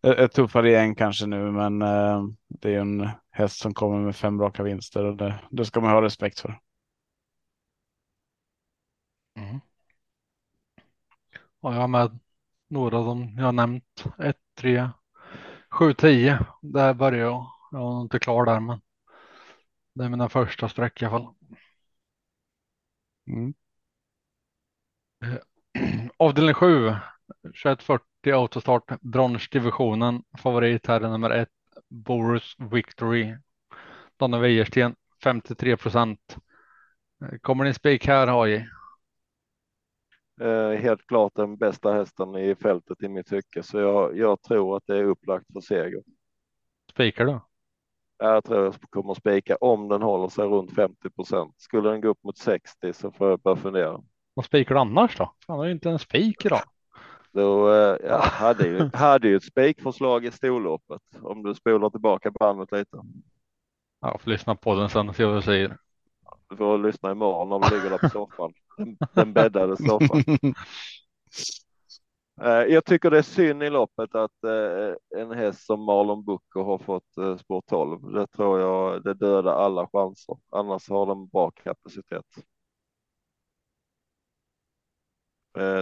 ett 0.04 0.34
tuffare 0.34 0.72
gäng 0.72 0.96
kanske 0.96 1.26
nu, 1.26 1.52
men 1.52 1.80
det 2.48 2.74
är 2.74 2.80
en 2.80 3.10
häst 3.32 3.60
som 3.60 3.74
kommer 3.74 4.00
med 4.00 4.16
fem 4.16 4.42
raka 4.42 4.64
vinster 4.64 5.04
och 5.04 5.16
det, 5.18 5.40
det 5.52 5.66
ska 5.66 5.82
man 5.82 5.92
ha 5.92 6.02
respekt 6.02 6.40
för. 6.40 6.60
Mm. 9.38 9.60
Och 11.66 11.74
jag 11.74 11.80
har 11.80 11.88
med 11.88 12.20
några 12.70 12.98
dem 12.98 13.36
jag 13.38 13.56
nämnt. 13.56 14.04
1, 14.20 14.38
3, 14.56 14.90
7, 15.70 15.94
10. 15.94 16.40
Där 16.62 16.94
börjar 16.94 17.20
jag. 17.20 17.46
Jag 17.72 17.98
är 17.98 18.02
inte 18.02 18.20
klar 18.20 18.46
där, 18.46 18.60
men 18.60 18.82
det 19.94 20.06
är 20.06 20.10
mina 20.10 20.30
första 20.30 20.70
streck 20.70 21.02
i 21.02 21.06
alla 21.06 21.20
fall. 21.20 21.34
Mm. 23.28 23.54
Avdelning 26.18 26.56
7, 26.56 26.96
2140 27.44 28.34
autostart, 28.34 29.02
bronsdivisionen. 29.02 30.24
Favorit 30.38 30.88
här 30.88 31.02
är 31.02 31.10
nummer 31.10 31.30
ett, 31.30 31.50
Boris 31.90 32.56
Victory. 32.72 33.38
Danne 34.18 34.40
Wäjersten, 34.40 34.96
53 35.24 35.78
procent. 35.78 36.38
Kommer 37.42 37.64
ni 37.64 37.74
spik 37.74 38.08
här, 38.08 38.44
AJ? 38.44 38.68
Eh, 40.42 40.82
helt 40.82 41.08
klart 41.08 41.32
den 41.36 41.58
bästa 41.58 41.94
hästen 41.94 42.36
i 42.36 42.56
fältet 42.56 43.04
i 43.04 43.08
mitt 43.08 43.28
tycke, 43.28 43.64
så 43.64 43.80
jag, 43.80 44.18
jag 44.18 44.42
tror 44.42 44.78
att 44.78 44.84
det 44.88 44.98
är 44.98 45.04
upplagt 45.04 45.46
för 45.54 45.62
seger. 45.62 46.04
Spikar 46.92 47.26
du? 47.26 47.40
Jag 48.18 48.44
tror 48.44 48.64
jag 48.64 48.76
kommer 48.90 49.14
spika 49.14 49.56
om 49.56 49.88
den 49.88 50.02
håller 50.02 50.28
sig 50.28 50.46
runt 50.46 50.76
50 50.76 51.10
procent. 51.10 51.54
Skulle 51.58 51.90
den 51.90 52.02
gå 52.02 52.08
upp 52.08 52.24
mot 52.24 52.38
60 52.38 52.94
så 52.94 53.12
får 53.12 53.30
jag 53.30 53.40
börja 53.40 53.56
fundera. 53.56 54.02
Vad 54.34 54.46
spikar 54.46 54.76
du 54.76 54.82
annars 54.82 55.18
då? 55.18 55.34
Han 55.48 55.58
har 55.58 55.66
ju 55.66 55.72
inte 55.72 55.90
en 55.90 56.00
spik 56.00 56.46
idag. 56.46 56.62
Då 57.32 57.74
eh, 57.74 57.98
ja, 58.04 58.18
hade, 58.18 58.68
ju, 58.68 58.90
hade 58.94 59.28
ju 59.28 59.36
ett 59.36 59.44
spikförslag 59.44 60.26
i 60.26 60.32
storloppet 60.32 61.02
om 61.22 61.44
du 61.44 61.56
spolar 61.56 61.90
tillbaka 61.90 62.32
bandet 62.32 62.72
lite. 62.72 62.98
Ja, 64.02 64.18
får 64.18 64.32
lyssna 64.32 64.56
på 64.56 64.76
den 64.76 64.90
sen 64.90 65.10
och 65.10 65.16
se 65.16 65.26
vad 65.26 65.36
du 65.36 65.42
säger. 65.42 65.78
Du 66.50 66.56
får 66.58 66.78
lyssna 66.78 67.12
imorgon 67.12 67.50
när 67.50 67.60
du 67.60 67.76
ligger 67.76 67.90
där 67.90 67.98
på 67.98 68.08
soffan. 68.08 68.54
Den, 68.78 68.98
den 69.16 69.34
bäddade 69.34 69.78
soffan. 69.78 70.24
Eh, 72.42 72.48
Jag 72.74 72.86
tycker 72.86 73.12
det 73.12 73.18
är 73.18 73.22
synd 73.22 73.64
i 73.64 73.70
loppet 73.70 74.16
att 74.16 74.44
eh, 74.44 75.22
en 75.22 75.32
häst 75.32 75.66
som 75.66 75.82
Marlon 75.86 76.24
Booker 76.26 76.60
har 76.64 76.78
fått 76.78 77.18
eh, 77.18 77.38
spår 77.38 77.62
12. 77.68 78.12
Det 78.14 78.28
tror 78.28 78.60
jag 78.60 79.04
det 79.04 79.14
dödar 79.14 79.54
alla 79.54 79.88
chanser. 79.88 80.38
Annars 80.52 80.90
har 80.90 81.06
den 81.06 81.28
bra 81.28 81.52
kapacitet. 81.52 82.26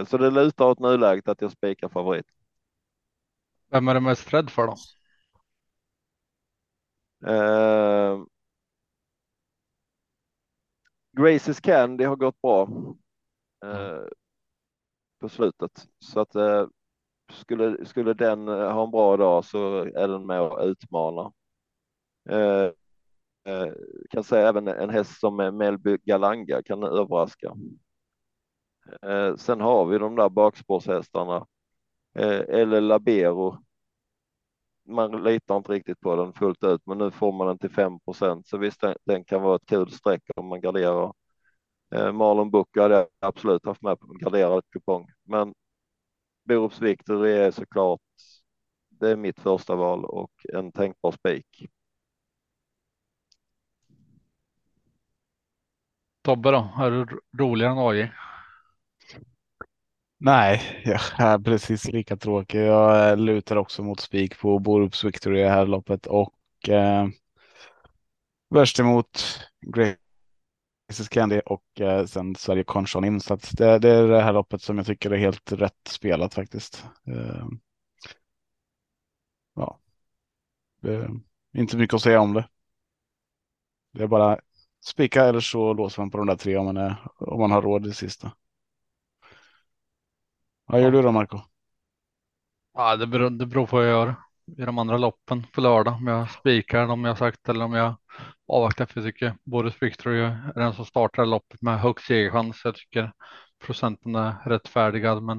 Så 0.06 0.18
det 0.18 0.30
lutar 0.30 0.64
åt 0.70 0.78
nuläget 0.78 1.28
att 1.28 1.40
jag 1.40 1.50
spikar 1.52 1.88
favorit. 1.88 2.26
Vem 3.70 3.88
är 3.88 3.94
du 3.94 4.00
mest 4.00 4.32
rädd 4.32 4.50
för 4.50 4.66
då? 4.66 4.74
Graces 11.16 11.60
Candy 11.60 12.04
har 12.04 12.16
gått 12.16 12.42
bra 12.42 12.68
eh, 13.64 14.04
på 15.20 15.28
slutet 15.28 15.88
så 15.98 16.20
att 16.20 16.34
eh, 16.34 16.66
skulle, 17.32 17.86
skulle 17.86 18.14
den 18.14 18.48
eh, 18.48 18.72
ha 18.72 18.84
en 18.84 18.90
bra 18.90 19.16
dag 19.16 19.44
så 19.44 19.78
är 19.78 20.08
den 20.08 20.26
med 20.26 20.40
och 20.40 20.64
utmanar. 20.64 21.32
Eh, 22.28 22.70
eh, 23.44 23.72
kan 24.10 24.24
säga 24.24 24.48
även 24.48 24.68
en 24.68 24.90
häst 24.90 25.20
som 25.20 25.40
är 25.40 25.50
Melby 25.50 25.98
Galanga 26.04 26.62
kan 26.62 26.82
överraska. 26.82 27.54
Eh, 29.02 29.36
sen 29.36 29.60
har 29.60 29.84
vi 29.86 29.98
de 29.98 30.16
där 30.16 30.28
bakspårshästarna. 30.28 31.46
Eller 32.16 32.80
Labero. 32.80 33.63
Man 34.86 35.24
litar 35.24 35.56
inte 35.56 35.72
riktigt 35.72 36.00
på 36.00 36.16
den 36.16 36.32
fullt 36.32 36.64
ut, 36.64 36.82
men 36.86 36.98
nu 36.98 37.10
får 37.10 37.32
man 37.32 37.46
den 37.46 37.58
till 37.58 37.70
5% 37.70 38.46
så 38.46 38.58
visst, 38.58 38.80
den, 38.80 38.96
den 39.04 39.24
kan 39.24 39.42
vara 39.42 39.56
ett 39.56 39.66
kul 39.66 39.90
streck 39.90 40.22
om 40.36 40.46
man 40.48 40.60
garderar. 40.60 41.12
Eh, 41.94 42.12
Marlon 42.12 42.50
Book 42.50 42.76
hade 42.76 42.94
jag 42.94 43.06
absolut 43.20 43.66
haft 43.66 43.82
med 43.82 44.00
på 44.00 44.06
en 44.12 44.18
garderad 44.18 44.64
kupong, 44.72 45.08
men 45.24 45.54
Borups 46.48 46.80
Victor 46.82 47.26
är 47.26 47.50
såklart. 47.50 48.00
Det 48.88 49.10
är 49.10 49.16
mitt 49.16 49.40
första 49.40 49.74
val 49.76 50.04
och 50.04 50.32
en 50.52 50.72
tänkbar 50.72 51.12
spik. 51.12 51.68
Tobbe 56.22 56.50
då? 56.50 56.68
Är 56.78 56.90
du 56.90 57.20
roligare 57.38 57.72
än 57.72 57.78
AJ? 57.78 58.10
Nej, 60.24 60.82
jag 60.84 61.00
är 61.20 61.38
precis 61.38 61.84
lika 61.84 62.16
tråkig. 62.16 62.60
Jag 62.60 63.18
lutar 63.18 63.56
också 63.56 63.82
mot 63.82 64.00
spik 64.00 64.38
på 64.38 64.58
Borups 64.58 65.04
Victory 65.04 65.40
i 65.40 65.42
det 65.42 65.48
här 65.48 65.66
loppet 65.66 66.06
och 66.06 66.68
eh, 66.68 67.08
värst 68.50 68.80
emot 68.80 69.40
Graces 69.60 71.08
Candy 71.10 71.40
och 71.46 71.80
eh, 71.80 72.06
sen 72.06 72.34
Sverige 72.34 72.64
Conchon 72.64 73.04
in. 73.04 73.20
Så 73.20 73.34
att 73.34 73.56
det, 73.56 73.78
det 73.78 73.90
är 73.90 74.08
det 74.08 74.22
här 74.22 74.32
loppet 74.32 74.62
som 74.62 74.76
jag 74.78 74.86
tycker 74.86 75.10
är 75.10 75.16
helt 75.16 75.52
rätt 75.52 75.88
spelat 75.88 76.34
faktiskt. 76.34 76.84
Eh, 77.06 77.46
ja, 79.54 79.78
det 80.82 80.94
är 80.94 81.10
inte 81.56 81.76
mycket 81.76 81.94
att 81.94 82.02
säga 82.02 82.20
om 82.20 82.34
det. 82.34 82.48
Det 83.92 84.02
är 84.02 84.06
bara 84.08 84.40
spika 84.86 85.24
eller 85.24 85.40
så 85.40 85.72
låser 85.72 86.02
man 86.02 86.10
på 86.10 86.18
de 86.18 86.26
där 86.26 86.36
tre 86.36 86.56
om 86.56 86.64
man, 86.64 86.76
är, 86.76 86.96
om 87.16 87.40
man 87.40 87.50
har 87.50 87.62
råd 87.62 87.86
i 87.86 87.88
det 87.88 87.94
sista. 87.94 88.32
Vad 90.66 90.82
gör 90.82 90.90
du 90.90 91.02
då 91.02 91.12
Marco? 91.12 91.38
Ja, 92.74 92.96
det 92.96 93.06
beror, 93.06 93.30
det 93.30 93.46
beror 93.46 93.66
på 93.66 93.76
vad 93.76 93.84
jag 93.84 93.90
gör 93.90 94.14
i 94.58 94.64
de 94.64 94.78
andra 94.78 94.98
loppen 94.98 95.42
på 95.52 95.60
lördag. 95.60 95.94
Om 95.94 96.06
jag 96.06 96.30
spikar 96.30 96.86
dem 96.86 97.04
jag 97.04 97.18
sagt 97.18 97.48
eller 97.48 97.64
om 97.64 97.74
jag 97.74 97.94
avvaktar. 98.48 98.86
För 98.86 99.00
jag 99.00 99.06
tycker 99.08 99.36
Boris 99.44 99.82
Victory 99.82 100.20
är 100.20 100.52
den 100.54 100.74
som 100.74 100.84
startar 100.86 101.26
loppet 101.26 101.62
med 101.62 101.80
högst 101.80 102.06
segerchans. 102.06 102.60
Jag 102.64 102.74
tycker 102.74 103.12
procenten 103.66 104.14
är 104.14 104.34
rättfärdigad, 104.44 105.22
men 105.22 105.38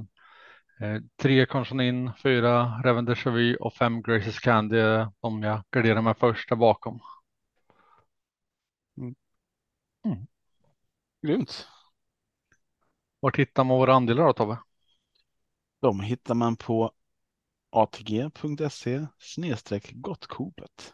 eh, 0.82 1.02
tre 1.22 1.46
Conchon 1.46 1.82
in, 1.82 2.12
fyra 2.24 2.82
Reven 2.84 3.06
de 3.06 3.16
Chavy 3.16 3.56
och 3.56 3.74
fem 3.74 4.02
Graces 4.02 4.40
Candy 4.40 4.78
är 4.78 5.08
de 5.22 5.44
jag 5.44 5.64
garderar 5.72 6.02
mig 6.02 6.14
först 6.20 6.50
där 6.50 6.56
bakom. 6.56 7.00
Grymt. 11.22 11.68
Vart 13.20 13.40
hittar 13.40 13.64
man 13.64 13.78
våra 13.78 13.94
andelar 13.94 14.26
då 14.26 14.34
Tobbe? 14.34 14.58
De 15.86 16.00
hittar 16.00 16.34
man 16.34 16.56
på 16.56 16.92
atg.se 17.72 19.08
snedstreck 19.18 19.92
gottkopet. 19.94 20.94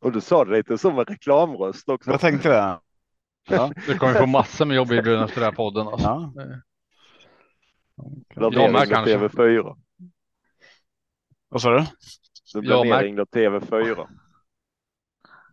Och 0.00 0.12
du 0.12 0.20
sa 0.20 0.44
det 0.44 0.56
lite 0.56 0.78
som 0.78 0.98
en 0.98 1.04
reklamröst 1.04 1.88
också. 1.88 2.10
Jag 2.10 2.20
tänkte 2.20 2.48
det. 2.48 2.80
Ja, 3.48 3.72
Du 3.86 3.98
kommer 3.98 4.14
få 4.14 4.26
massor 4.26 4.66
med 4.66 4.76
jobb 4.76 4.90
erbjudanden 4.92 5.24
efter 5.28 5.40
den 5.40 5.50
här 5.50 5.56
podden. 5.56 5.88
Alltså. 5.88 6.06
ja. 6.06 6.32
Jag 8.34 8.54
med 8.54 8.76
av 8.76 8.86
kanske. 8.86 9.18
TV4. 9.18 9.76
Vad 11.48 11.62
sa 11.62 11.70
du? 11.70 11.86
Du 12.54 12.60
blir 12.60 12.70
med. 12.78 12.88
nerringd 12.88 13.20
av 13.20 13.26
TV4. 13.26 14.08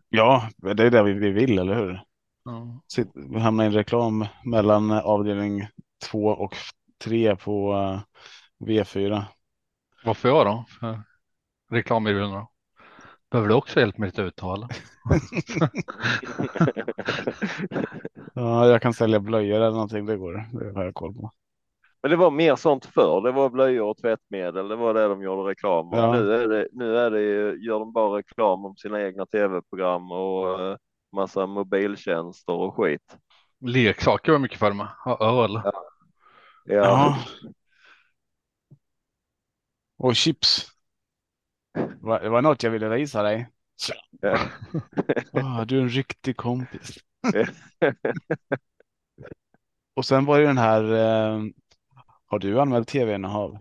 Ja, 0.08 0.48
det 0.56 0.82
är 0.84 0.90
det 0.90 1.02
vi 1.02 1.12
vi 1.12 1.30
vill, 1.30 1.58
eller 1.58 1.74
hur? 1.74 2.02
Ja. 2.44 2.80
Sitt, 2.88 3.08
hamna 3.38 3.64
i 3.64 3.66
en 3.66 3.72
reklam 3.72 4.26
mellan 4.44 4.90
avdelning 4.90 5.68
två 6.10 6.24
och 6.26 6.54
tre 7.04 7.36
på 7.36 7.72
eh, 7.74 8.00
V4. 8.66 9.22
Vad 10.04 10.16
får 10.16 10.30
jag 10.30 10.46
då? 10.46 10.64
För 10.80 11.02
reklamerbjudande 11.70 12.36
då? 12.36 12.50
Behöver 13.30 13.48
du 13.48 13.54
också 13.54 13.80
hjälp 13.80 13.98
med 13.98 14.08
ditt 14.08 14.18
uttal? 14.18 14.66
Ja, 18.34 18.66
jag 18.68 18.82
kan 18.82 18.94
sälja 18.94 19.20
blöjor 19.20 19.56
eller 19.56 19.70
någonting, 19.70 20.06
det 20.06 20.16
går. 20.16 20.32
Det 20.60 20.74
har 20.78 20.84
jag 20.84 20.94
koll 20.94 21.14
på. 21.14 21.30
Men 22.02 22.10
det 22.10 22.16
var 22.16 22.30
mer 22.30 22.56
sånt 22.56 22.84
förr. 22.86 23.20
Det 23.20 23.32
var 23.32 23.50
blöjor 23.50 23.86
och 23.88 23.96
tvättmedel. 23.96 24.68
Det 24.68 24.76
var 24.76 24.94
det 24.94 25.08
de 25.08 25.22
gjorde 25.22 25.50
reklam 25.50 25.86
om. 25.92 25.98
Ja. 25.98 26.12
Nu, 26.12 26.32
är 26.32 26.48
det, 26.48 26.68
nu 26.72 26.96
är 26.98 27.10
det, 27.10 27.20
ju- 27.20 27.58
gör 27.66 27.78
de 27.78 27.92
bara 27.92 28.18
reklam 28.18 28.64
om 28.64 28.76
sina 28.76 29.02
egna 29.02 29.26
tv-program 29.26 30.12
och 30.12 30.60
eh, 30.60 30.76
massa 31.12 31.46
mobiltjänster 31.46 32.52
och 32.52 32.74
skit. 32.76 33.16
Leksaker 33.60 34.32
var 34.32 34.38
mycket 34.38 34.58
för 34.58 34.72
mig. 34.72 34.86
Och 35.04 35.20
öl. 35.44 35.60
Ja. 35.64 35.72
Ja. 36.66 37.18
Och 39.96 40.16
chips. 40.16 40.66
Det 41.74 42.28
var, 42.28 42.42
något 42.42 42.62
jag 42.62 42.70
ville 42.70 42.88
visa 42.88 43.22
dig. 43.22 43.48
Ja. 44.20 44.38
Ah, 45.32 45.64
du 45.64 45.78
är 45.78 45.82
en 45.82 45.88
riktig 45.88 46.36
kompis. 46.36 46.98
Och 49.94 50.04
sen 50.04 50.24
var 50.24 50.38
det 50.38 50.46
den 50.46 50.58
här. 50.58 50.82
Eh, 50.92 51.42
har 52.26 52.38
du 52.38 52.60
anmält 52.60 52.88
tv-innehav? 52.88 53.58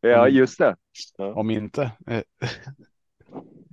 ja, 0.00 0.28
just 0.28 0.58
det. 0.58 0.76
Om 1.18 1.50
inte. 1.50 1.92
Eh, 2.06 2.22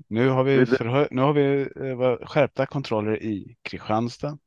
nu 0.08 0.30
har 0.30 0.43
vi, 0.43 0.66
förhör, 0.66 1.08
nu 1.12 1.22
har 1.22 1.34
vi 1.34 1.62
eh, 1.62 2.28
skärpta 2.28 2.66
kontroller 2.66 3.24
i 3.24 3.58
Kristianstad, 3.62 4.38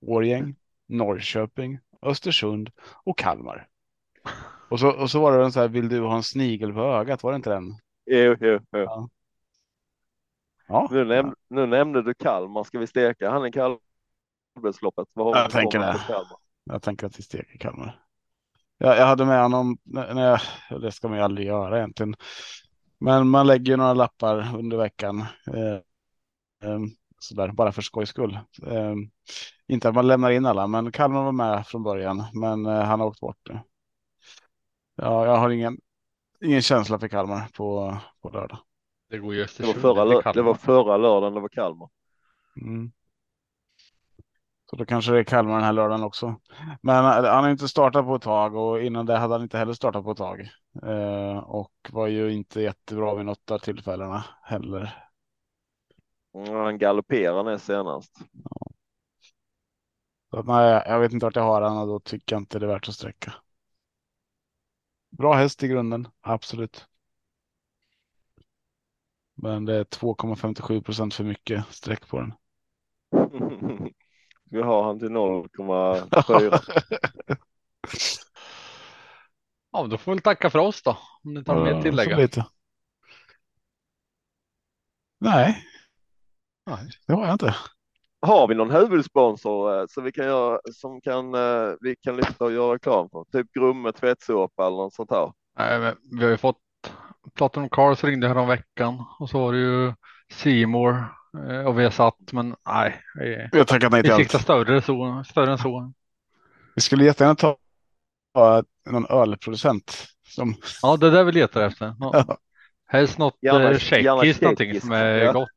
Årjäng, 0.00 0.56
Norrköping, 0.86 1.78
Östersund 2.02 2.70
och 3.04 3.18
Kalmar. 3.18 3.68
Och 4.70 4.80
så, 4.80 4.90
och 4.90 5.10
så 5.10 5.20
var 5.20 5.38
det 5.38 5.44
en 5.44 5.52
så 5.52 5.60
här, 5.60 5.68
vill 5.68 5.88
du 5.88 6.00
ha 6.00 6.16
en 6.16 6.22
snigel 6.22 6.72
på 6.72 6.80
ögat? 6.80 7.22
Var 7.22 7.32
det 7.32 7.36
inte 7.36 7.50
den? 7.50 7.78
Jo, 8.06 8.36
jo, 8.40 8.58
jo. 8.72 9.08
Ja, 10.68 10.88
Nu, 10.90 11.04
näm 11.04 11.34
nu 11.48 11.66
nämnde 11.66 12.02
du 12.02 12.14
Kalmar. 12.14 12.64
Ska 12.64 12.78
vi 12.78 12.86
steka 12.86 13.30
han 13.30 13.46
i 13.46 13.58
har 13.58 13.78
Jag 15.36 15.50
tänker 15.50 15.78
det. 15.78 16.00
jag 16.64 16.82
tänker 16.82 17.06
att 17.06 17.18
vi 17.18 17.22
steker 17.22 17.58
Kalmar. 17.58 17.98
Jag, 18.78 18.96
jag 18.98 19.06
hade 19.06 19.24
med 19.24 19.42
honom, 19.42 19.78
jag, 19.84 20.40
det 20.80 20.92
ska 20.92 21.08
man 21.08 21.18
ju 21.18 21.24
aldrig 21.24 21.46
göra 21.46 21.78
egentligen. 21.78 22.14
Men 22.98 23.28
man 23.28 23.46
lägger 23.46 23.72
ju 23.72 23.76
några 23.76 23.94
lappar 23.94 24.56
under 24.58 24.76
veckan. 24.76 25.20
Eh, 25.46 25.74
eh, 26.70 26.78
så 27.22 27.34
där, 27.34 27.52
bara 27.52 27.72
för 27.72 27.82
skojs 27.82 28.08
skull. 28.08 28.38
Eh, 28.66 28.94
inte 29.68 29.88
att 29.88 29.94
man 29.94 30.06
lämnar 30.06 30.30
in 30.30 30.46
alla, 30.46 30.66
men 30.66 30.92
Kalmar 30.92 31.24
var 31.24 31.32
med 31.32 31.66
från 31.66 31.82
början, 31.82 32.24
men 32.32 32.66
eh, 32.66 32.82
han 32.82 33.00
har 33.00 33.06
åkt 33.06 33.20
bort 33.20 33.48
nu. 33.48 33.60
Ja, 34.96 35.26
jag 35.26 35.36
har 35.36 35.50
ingen, 35.50 35.78
ingen 36.44 36.62
känsla 36.62 36.98
för 36.98 37.08
Kalmar 37.08 37.48
på, 37.56 37.98
på 38.22 38.30
lördag. 38.30 38.58
Det 39.10 39.18
går 39.18 39.34
ju 39.34 39.46
Det 39.58 39.66
var, 39.66 39.74
förra, 39.74 40.32
det 40.32 40.42
var 40.42 40.54
förra 40.54 40.96
lördagen 40.96 41.34
det 41.34 41.40
var 41.40 41.48
Kalmar. 41.48 41.88
Mm. 42.60 42.92
Så 44.70 44.76
då 44.76 44.84
kanske 44.84 45.12
det 45.12 45.18
är 45.18 45.24
Kalmar 45.24 45.54
den 45.54 45.64
här 45.64 45.72
lördagen 45.72 46.04
också. 46.04 46.40
Men 46.80 47.04
eh, 47.04 47.30
han 47.32 47.44
har 47.44 47.50
inte 47.50 47.68
startat 47.68 48.04
på 48.04 48.14
ett 48.14 48.22
tag 48.22 48.56
och 48.56 48.82
innan 48.82 49.06
det 49.06 49.18
hade 49.18 49.34
han 49.34 49.42
inte 49.42 49.58
heller 49.58 49.72
startat 49.72 50.04
på 50.04 50.10
ett 50.10 50.18
tag. 50.18 50.40
Eh, 50.82 51.38
och 51.38 51.72
var 51.90 52.06
ju 52.06 52.32
inte 52.32 52.60
jättebra 52.60 53.14
vid 53.14 53.26
något 53.26 53.50
av 53.50 53.58
tillfällena 53.58 54.24
heller. 54.42 55.11
Han 56.34 56.78
galopperar 56.78 57.42
näst 57.44 57.64
senast. 57.64 58.18
Att, 60.30 60.46
nej, 60.46 60.82
jag 60.86 61.00
vet 61.00 61.12
inte 61.12 61.26
vart 61.26 61.36
jag 61.36 61.42
har 61.42 61.62
han 61.62 61.78
och 61.78 61.86
då 61.86 62.00
tycker 62.00 62.34
jag 62.36 62.40
inte 62.42 62.58
det 62.58 62.66
är 62.66 62.68
värt 62.68 62.88
att 62.88 62.94
sträcka. 62.94 63.34
Bra 65.10 65.34
häst 65.34 65.62
i 65.62 65.68
grunden, 65.68 66.08
absolut. 66.20 66.86
Men 69.34 69.64
det 69.64 69.74
är 69.74 69.84
2,57 69.84 70.82
procent 70.82 71.14
för 71.14 71.24
mycket 71.24 71.64
streck 71.70 72.08
på 72.08 72.20
den. 72.20 72.34
Vi 74.44 74.62
har 74.62 74.82
han 74.84 74.98
till 74.98 75.08
0,4. 75.08 76.60
Ja, 79.72 79.86
då 79.86 79.98
får 79.98 80.14
vi 80.14 80.20
tacka 80.20 80.50
för 80.50 80.58
oss 80.58 80.82
då. 80.82 80.98
Om 81.24 81.32
ni 81.34 81.38
inte 81.38 81.52
har 81.52 81.64
mer 81.64 81.70
att 81.74 81.76
Så 81.76 81.82
tillägga. 81.82 82.16
lite. 82.16 82.46
Nej, 85.18 85.64
Nej. 86.66 86.90
det 87.06 87.12
har 87.12 87.24
jag 87.24 87.34
inte. 87.34 87.54
Har 88.26 88.48
vi 88.48 88.54
någon 88.54 88.70
huvudsponsor 88.70 89.78
eh, 89.78 89.84
så 89.88 90.00
vi 90.00 90.12
kan 90.12 90.24
göra, 90.24 90.58
som 90.72 91.00
kan, 91.00 91.34
eh, 91.34 91.74
vi 91.80 91.96
kan 91.96 92.16
lyfta 92.16 92.44
och 92.44 92.52
göra 92.52 92.74
reklam 92.74 93.08
för? 93.10 93.24
Typ 93.32 93.52
Grumme 93.52 93.92
tvättsåpa 93.92 94.66
eller 94.66 94.76
något 94.76 94.94
sånt 94.94 95.10
här. 95.10 95.32
Nej, 95.58 95.80
men 95.80 95.96
vi 96.18 96.24
har 96.24 96.30
ju 96.30 96.36
fått 96.36 96.58
Platinum 97.34 97.68
Cars 97.68 98.04
ringde 98.04 98.28
här 98.28 98.36
om 98.36 98.48
veckan 98.48 99.04
och 99.18 99.30
så 99.30 99.38
var 99.38 99.52
det 99.52 99.58
ju 99.58 99.92
Seymour 100.32 101.04
eh, 101.48 101.66
och 101.66 101.78
vi 101.78 101.84
har 101.84 101.90
satt, 101.90 102.32
men 102.32 102.56
nej, 102.66 103.00
vi, 103.52 103.58
har 103.58 103.64
tackat 103.64 103.92
nej 103.92 104.02
till 104.02 104.12
allt. 104.12 104.40
större, 104.42 104.82
så, 104.82 105.24
större 105.26 105.52
än 105.52 105.58
så. 105.58 105.92
Vi 106.74 106.82
skulle 106.82 107.04
jättegärna 107.04 107.34
ta 107.34 107.56
någon 108.90 109.06
ölproducent. 109.06 110.06
Som, 110.26 110.54
Ja, 110.82 110.96
det 110.96 111.06
är 111.06 111.10
det 111.10 111.24
vi 111.24 111.32
letar 111.32 111.62
efter. 111.62 111.94
Ja. 112.00 112.38
Helst 112.86 113.18
något 113.18 113.34
tjeckiskt 113.78 114.42
någonting 114.42 114.80
som 114.80 114.92
är 114.92 115.32
gott. 115.32 115.48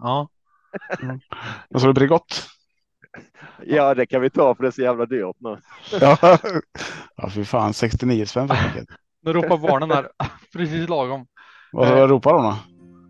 Ja, 0.00 0.28
vad 1.68 1.82
sa 1.82 1.86
du, 1.88 1.92
Bregott? 1.94 2.48
Ja, 3.66 3.94
det 3.94 4.06
kan 4.06 4.20
vi 4.20 4.30
ta 4.30 4.54
för 4.54 4.62
det 4.62 4.68
är 4.68 4.70
så 4.70 4.82
jävla 4.82 5.06
dyrt 5.06 5.36
nu. 5.38 5.58
Ja. 6.00 6.16
ja, 7.16 7.30
fy 7.30 7.44
fan, 7.44 7.74
69 7.74 8.26
spänn 8.26 8.48
för 8.48 8.54
paket. 8.54 8.84
nu 9.22 9.32
ropar 9.32 9.56
barnen 9.56 9.90
här 9.90 10.08
precis 10.52 10.88
lagom. 10.88 11.26
Vad 11.72 11.88
vad 11.88 12.10
ropar 12.10 12.32
de 12.32 12.42
då? 12.42 12.56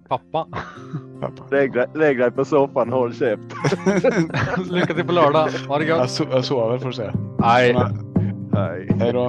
Pappa, 0.09 0.47
Pappa. 1.21 1.45
Lägg 1.51 1.73
dig, 1.73 1.87
lägg 1.95 2.19
dig 2.19 2.31
på 2.31 2.45
soffan, 2.45 2.93
håll 2.93 3.15
käft. 3.15 3.43
lycka 4.71 4.95
till 4.95 5.05
på 5.07 5.13
lördag. 5.13 5.49
Ha 5.69 5.79
det 5.79 5.85
Jag, 5.85 5.99
gött. 5.99 6.11
so 6.11 6.25
jag 6.31 6.45
sover 6.45 6.79
får 6.79 6.87
du 6.87 6.93
säga. 6.93 7.13
Nej. 7.39 7.77
Nej. 8.53 8.89
Hej 9.01 9.13
då. 9.13 9.29